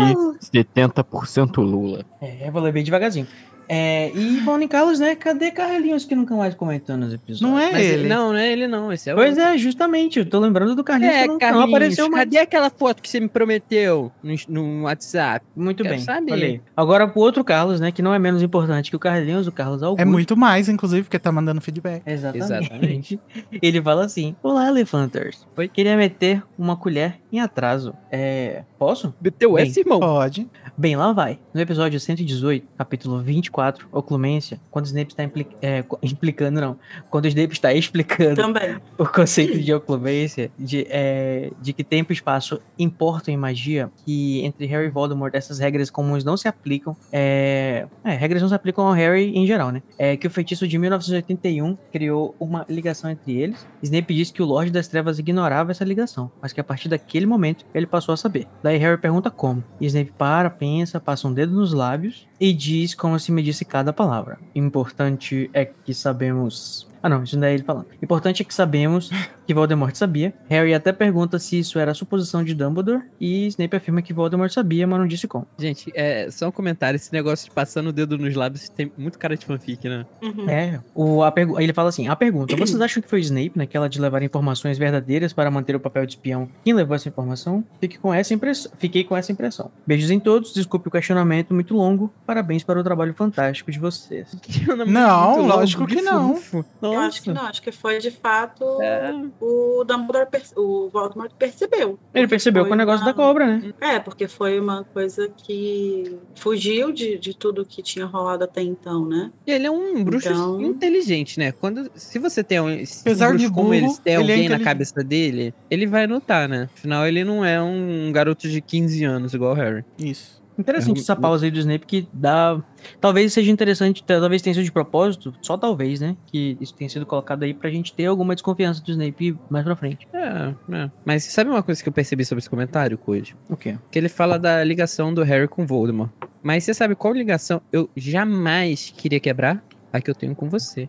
[0.53, 2.05] 70% Lula.
[2.21, 3.27] É, eu vou ler bem devagarzinho.
[3.73, 5.15] É, e Bonnie Carlos, né?
[5.15, 7.41] Cadê Carlinhos que nunca mais comentou nos episódios?
[7.41, 8.09] Não é Mas ele.
[8.09, 10.19] Não, não é ele não, esse é o Pois é, justamente.
[10.19, 12.25] Eu tô lembrando do Carlinhos É, que não, não Carlinhos, apareceu mais.
[12.25, 15.47] cadê aquela foto que você me prometeu no, no WhatsApp?
[15.55, 16.05] Muito Quero bem.
[16.05, 16.33] saber.
[16.33, 16.61] olha aí.
[16.77, 17.93] Agora pro outro Carlos, né?
[17.93, 20.03] Que não é menos importante que o Carlinhos, o Carlos Augusto.
[20.03, 22.03] É muito mais, inclusive, porque tá mandando feedback.
[22.05, 22.45] Exatamente.
[22.53, 23.21] Exatamente.
[23.63, 25.47] Ele fala assim: Olá, Elefanters.
[25.57, 25.69] Oi.
[25.69, 27.95] Queria meter uma colher em atraso.
[28.11, 28.65] É.
[28.77, 29.15] Posso?
[29.21, 30.01] Meteu essa, irmão?
[30.01, 30.49] Pode.
[30.81, 31.39] Bem, lá vai.
[31.53, 36.79] No episódio 118, capítulo 24, Oclumência, quando o Snape está impli- é, implicando, não.
[37.11, 38.79] Quando o Snape está explicando Também.
[38.97, 44.43] o conceito de oclumência, de, é, de que tempo e espaço importam em magia, que
[44.43, 46.97] entre Harry e Voldemort essas regras comuns não se aplicam.
[47.13, 49.83] É, é, regras não se aplicam ao Harry em geral, né?
[49.99, 53.67] É que o feitiço de 1981 criou uma ligação entre eles.
[53.83, 57.27] Snape disse que o Lorde das Trevas ignorava essa ligação, mas que a partir daquele
[57.27, 58.47] momento ele passou a saber.
[58.63, 59.63] Daí Harry pergunta como.
[59.79, 60.70] E Snape para, pensa,
[61.01, 64.39] passa um dedo nos lábios e diz como se medisse cada palavra.
[64.55, 66.90] Importante é que sabemos.
[67.03, 67.87] Ah, não, isso não é ele falando.
[68.03, 69.11] Importante é que sabemos
[69.47, 70.35] que Voldemort sabia.
[70.49, 73.03] Harry até pergunta se isso era a suposição de Dumbledore.
[73.21, 75.47] E Snape afirma que Voldemort sabia, mas não disse como.
[75.59, 76.97] Gente, é só um comentário.
[76.97, 80.05] Esse negócio de passando o dedo nos lábios tem muito cara de fanfic, né?
[80.23, 80.49] Uhum.
[80.49, 83.89] É, o, a pergu- ele fala assim: a pergunta, vocês acham que foi Snape naquela
[83.89, 86.49] de levar informações verdadeiras para manter o papel de espião?
[86.65, 87.65] Quem levou essa informação?
[87.81, 88.71] Fique com essa impressão.
[88.79, 89.71] Fiquei com essa impressão.
[89.87, 92.13] Beijos em todos, desculpe o questionamento muito longo.
[92.27, 94.29] Parabéns para o trabalho fantástico de vocês.
[94.87, 96.39] Não, lógico que não.
[96.83, 97.07] Eu Nossa.
[97.09, 99.13] acho que não, acho que foi de fato É.
[99.41, 101.99] o Dumbledore, o Voldemort percebeu.
[102.15, 103.73] Ele percebeu com o negócio uma- da cobra, né?
[103.81, 109.07] É, porque foi uma coisa que fugiu de, de tudo que tinha rolado até então,
[109.07, 109.31] né?
[109.47, 111.53] E ele é um bruxo Então- inteligente, né?
[111.53, 114.37] Quando, se você tem um, se Apesar um bruxo de como ele, tem é alguém
[114.37, 114.65] na inteligente.
[114.65, 116.69] cabeça dele, ele vai notar, né?
[116.75, 119.85] Afinal, ele não é um garoto de 15 anos igual o Harry.
[119.99, 120.40] Isso.
[120.61, 122.63] Interessante É, essa pausa aí do Snape que dá.
[123.01, 126.17] Talvez seja interessante, talvez tenha sido de propósito, só talvez, né?
[126.27, 129.75] Que isso tenha sido colocado aí pra gente ter alguma desconfiança do Snape mais pra
[129.75, 130.07] frente.
[130.13, 130.91] É, é.
[131.05, 133.37] Mas sabe uma coisa que eu percebi sobre esse comentário, Code?
[133.49, 133.79] O quê?
[133.91, 136.11] Que ele fala da ligação do Harry com Voldemort.
[136.43, 139.63] Mas você sabe qual ligação eu jamais queria quebrar?
[139.93, 140.89] A que eu tenho com você.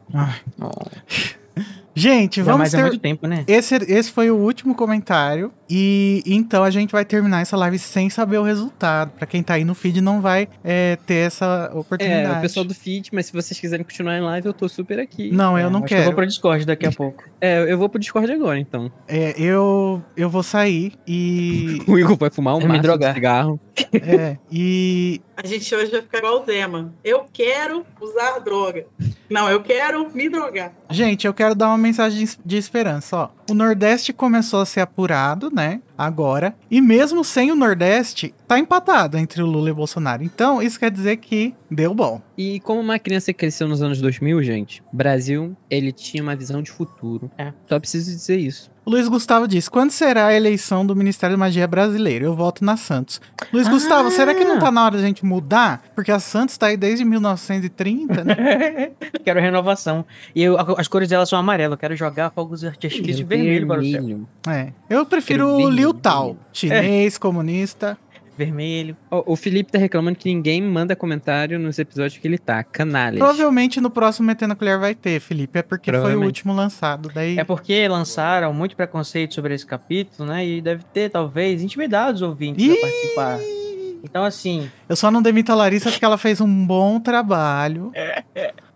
[1.95, 2.81] Gente, Já vamos ter...
[2.81, 3.43] muito tempo, né?
[3.47, 5.51] Esse, esse foi o último comentário.
[5.69, 9.11] E então a gente vai terminar essa live sem saber o resultado.
[9.11, 12.35] Pra quem tá aí no feed, não vai é, ter essa oportunidade.
[12.35, 14.99] É, o pessoal do feed, mas se vocês quiserem continuar em live, eu tô super
[14.99, 15.31] aqui.
[15.31, 16.15] Não, eu É, não acho que Eu vou quero.
[16.17, 17.23] pro Discord daqui a pouco.
[17.43, 18.91] É, eu vou pro Discord agora, então.
[19.07, 21.81] É, eu, eu vou sair e.
[21.89, 23.59] O Igor vai fumar um me maço de cigarro.
[23.93, 25.19] é, e.
[25.35, 26.93] A gente hoje vai ficar igual o Zema.
[27.03, 28.85] Eu quero usar droga.
[29.27, 30.71] Não, eu quero me drogar.
[30.91, 33.29] Gente, eu quero dar uma mensagem de, esperança, ó.
[33.49, 35.81] O Nordeste começou a ser apurado, né?
[35.97, 36.55] Agora.
[36.69, 40.23] E mesmo sem o Nordeste, tá empatado entre o Lula e o Bolsonaro.
[40.23, 42.21] Então, isso quer dizer que deu bom.
[42.37, 46.61] E como uma criança que cresceu nos anos 2000, gente, Brasil, ele tinha uma visão
[46.61, 47.29] de futuro.
[47.37, 47.51] É.
[47.67, 48.70] Só preciso dizer isso.
[48.83, 52.25] O Luiz Gustavo diz: quando será a eleição do Ministério da Magia brasileiro?
[52.25, 53.21] Eu voto na Santos.
[53.53, 53.69] Luiz Ah!
[53.69, 55.83] Gustavo, será que não tá na hora da gente mudar?
[55.93, 58.91] Porque a Santos tá aí desde 1930, né?
[59.23, 60.03] quero renovação.
[60.35, 61.75] E eu- as cores dela são amarelo.
[61.75, 63.91] Eu quero jogar fogos de artifício vermelho para o céu.
[63.91, 64.27] Vermelho.
[64.47, 64.69] É.
[64.89, 66.39] Eu prefiro o Vermelho, Liu Tao, vermelho.
[66.51, 67.97] chinês, comunista.
[68.45, 68.97] Vermelho.
[69.09, 72.63] Ó, o Felipe tá reclamando que ninguém manda comentário nos episódios que ele tá.
[72.63, 73.19] Canalhas.
[73.19, 75.59] Provavelmente no próximo Metendo a Colher vai ter, Felipe.
[75.59, 77.11] É porque foi o último lançado.
[77.13, 77.37] Daí.
[77.37, 80.45] É porque lançaram muito preconceito sobre esse capítulo, né?
[80.45, 82.81] E deve ter, talvez, intimidado os ouvintes a Ih!
[82.81, 83.39] participar.
[84.03, 87.91] Então, assim, Eu só não demito a Larissa porque ela fez um bom trabalho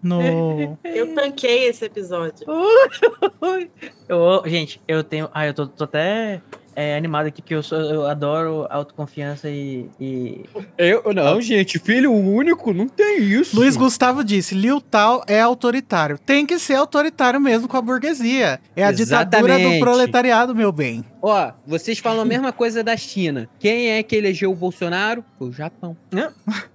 [0.02, 0.78] no.
[0.86, 2.46] Eu tanquei esse episódio.
[4.08, 5.28] eu, gente, eu tenho.
[5.34, 6.42] Ah, eu tô, tô até
[6.76, 9.88] é, animado aqui, porque eu, sou, eu adoro autoconfiança e.
[10.00, 10.46] e...
[10.78, 13.56] Eu não, gente, filho único, não tem isso.
[13.56, 16.18] Luiz Gustavo disse: Liu Tao é autoritário.
[16.18, 18.60] Tem que ser autoritário mesmo com a burguesia.
[18.76, 19.80] É a ditadura do Exatamente.
[19.80, 21.04] proletariado, meu bem.
[21.22, 23.50] Ó, vocês falam a mesma coisa da China.
[23.60, 25.26] Quem é que elegeu o Bolsonaro?
[25.40, 25.98] Foi o Japão.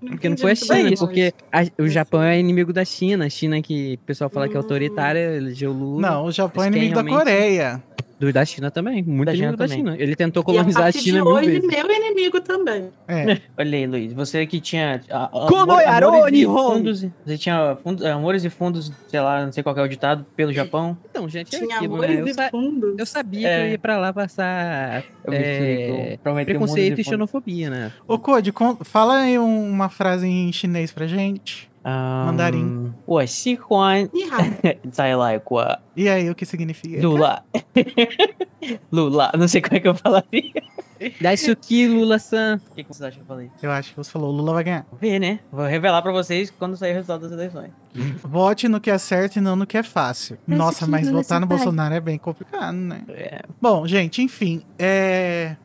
[0.00, 3.26] Porque não foi a China, porque a- o Japão é inimigo da China.
[3.26, 6.00] A China que o pessoal fala que é autoritária, elegeu o Lula.
[6.10, 7.82] Não, o Japão é inimigo da realmente- Coreia.
[8.20, 9.02] Do da China também.
[9.02, 9.78] Muito Da inimigo China da também.
[9.78, 9.96] China.
[10.02, 11.66] Ele tentou E a colonizar a China de hoje, vezes.
[11.66, 12.90] meu inimigo também.
[13.08, 13.40] É.
[13.56, 15.00] Olha aí, Luiz, você que tinha.
[15.10, 19.42] a- a- Como amor- é, e fundos, Você tinha fundos, amores e fundos, sei lá,
[19.46, 20.98] não sei qual que é o ditado, pelo Japão.
[21.10, 22.46] Então, gente, é Tinha aquilo, amores né?
[22.46, 22.94] E fundos.
[22.98, 23.56] eu sabia É.
[23.56, 25.02] que eu ia pra lá passar
[25.32, 27.90] é, preconceito e xenofobia, né?
[28.06, 28.52] Ô, Code,
[28.84, 31.69] fala aí um- uma frase em chinês pra gente.
[31.83, 32.93] Ah, Mandarim.
[33.05, 36.99] 我喜欢 Ih, Rafa, 再来过 E aí, o que significa?
[36.99, 37.43] Lula.
[38.91, 40.51] Lula, não sei como é que eu falaria.
[41.21, 42.59] Daisuki Lula-san.
[42.71, 43.51] O que, que vocês acham que eu falei?
[43.61, 44.85] Eu acho que você falou, Lula vai ganhar.
[44.85, 45.39] Vamos ver, né?
[45.51, 47.71] Vou revelar pra vocês quando sair o resultado das eleições.
[48.23, 50.37] Vote no que é certo e não no que é fácil.
[50.47, 53.03] Nossa, mas votar no Bolsonaro é bem complicado, né?
[53.09, 55.55] É, Bom, gente, enfim, é...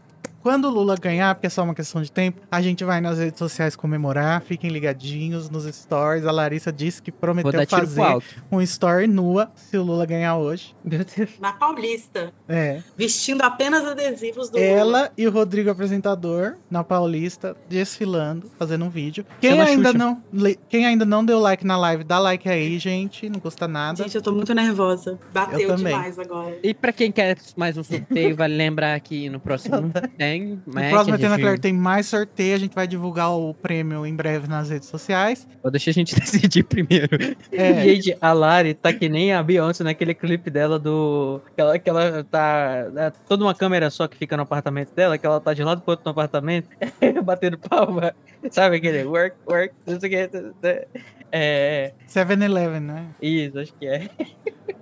[0.46, 3.18] Quando o Lula ganhar, porque é só uma questão de tempo, a gente vai nas
[3.18, 6.24] redes sociais comemorar, fiquem ligadinhos nos stories.
[6.24, 8.20] A Larissa disse que prometeu fazer
[8.52, 10.76] um story nua se o Lula ganhar hoje.
[10.86, 11.32] meu Deus.
[11.40, 12.84] na Paulista, É.
[12.96, 14.70] vestindo apenas adesivos do Lula.
[14.70, 19.26] Ela e o Rodrigo apresentador na Paulista desfilando, fazendo um vídeo.
[19.42, 19.98] Quem Chama ainda Xuxa.
[19.98, 20.24] não,
[20.70, 24.04] quem ainda não deu like na live, dá like aí, gente, não custa nada.
[24.04, 25.18] Gente, eu tô muito nervosa.
[25.34, 25.92] Bateu Eu também.
[25.92, 26.56] demais agora.
[26.62, 29.92] E pra quem quer mais um sorteio, vale lembrar que no próximo
[30.36, 30.62] tem.
[30.66, 34.16] No né, próximo gente- Claire tem mais sorteio, a gente vai divulgar o prêmio em
[34.16, 35.48] breve nas redes sociais.
[35.62, 37.18] Vou deixar a gente decidir primeiro.
[37.52, 41.42] É, Gente, a Lari tá que nem a Beyoncé naquele clipe dela do.
[41.56, 42.88] Que ela, que ela tá.
[42.96, 45.66] É toda uma câmera só que fica no apartamento dela, que ela tá de um
[45.66, 46.70] lado pro outro no apartamento,
[47.24, 48.14] batendo palma.
[48.52, 50.86] Sabe aquele work, work, não sei o que.
[51.32, 51.92] É.
[52.08, 53.08] 7-Eleven, né?
[53.22, 54.10] Isso, acho que é.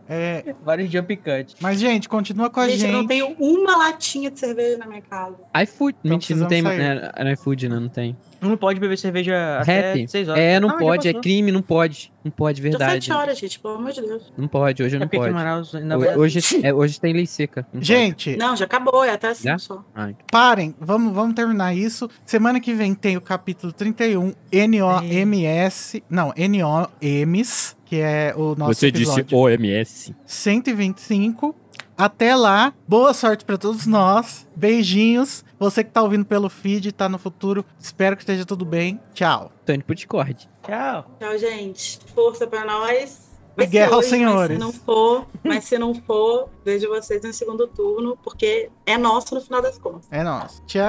[0.08, 1.56] É, Vários jump cut.
[1.60, 2.92] mas, gente, continua com a Gente, gente.
[2.92, 5.38] eu não tenho uma latinha de cerveja na minha casa.
[5.64, 5.98] iFood.
[6.04, 6.64] Então Mentira, não tem.
[6.64, 8.16] precisamos É, é no iFood, não, não tem.
[8.50, 10.08] Não pode beber cerveja até Rap.
[10.08, 10.42] 6 horas.
[10.42, 12.12] É, não Ah, pode, é crime, não pode.
[12.24, 13.06] Não pode, verdade.
[13.06, 14.32] sete horas, gente, pelo amor de Deus.
[14.38, 15.34] Não pode, hoje É não pode.
[15.34, 15.74] Manaus
[16.18, 17.62] Hoje, é, hoje tem lei seca.
[17.74, 17.86] não pode.
[17.86, 19.56] Gente, Não, já acabou, é até Já?
[19.56, 19.84] assim só.
[19.94, 20.16] Ai.
[20.32, 22.10] parem, vamos, vamos terminar isso.
[22.26, 26.02] Semana que vem tem o capítulo 31, NOMS.
[26.10, 30.16] Não, NOMs, que é o nosso Você episódio disse OMS.
[30.26, 31.56] 125.
[31.98, 34.48] Até lá, boa sorte pra todos nós.
[34.56, 35.46] Beijinhos.
[35.60, 37.64] Você que tá ouvindo pelo feed, tá no futuro.
[37.80, 39.00] Espero que esteja tudo bem.
[39.14, 39.52] Tchau.
[39.66, 40.50] Tô indo pro Discord.
[40.64, 41.06] Tchau.
[41.20, 42.00] Tchau, gente.
[42.16, 43.32] Força pra nós.
[43.56, 44.58] Vai E ser guerra aos senhores.
[44.58, 48.98] Mas se não for, mas se não for, vejo vocês no segundo turno, porque é
[48.98, 50.08] nosso no final das contas.
[50.10, 50.64] É nóis.
[50.66, 50.82] Tchau.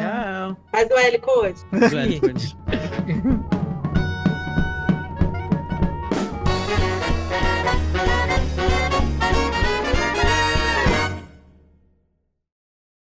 [0.00, 0.56] Tchau.
[0.70, 1.58] Faz o L, Code.
[1.88, 2.56] Zoando, Code.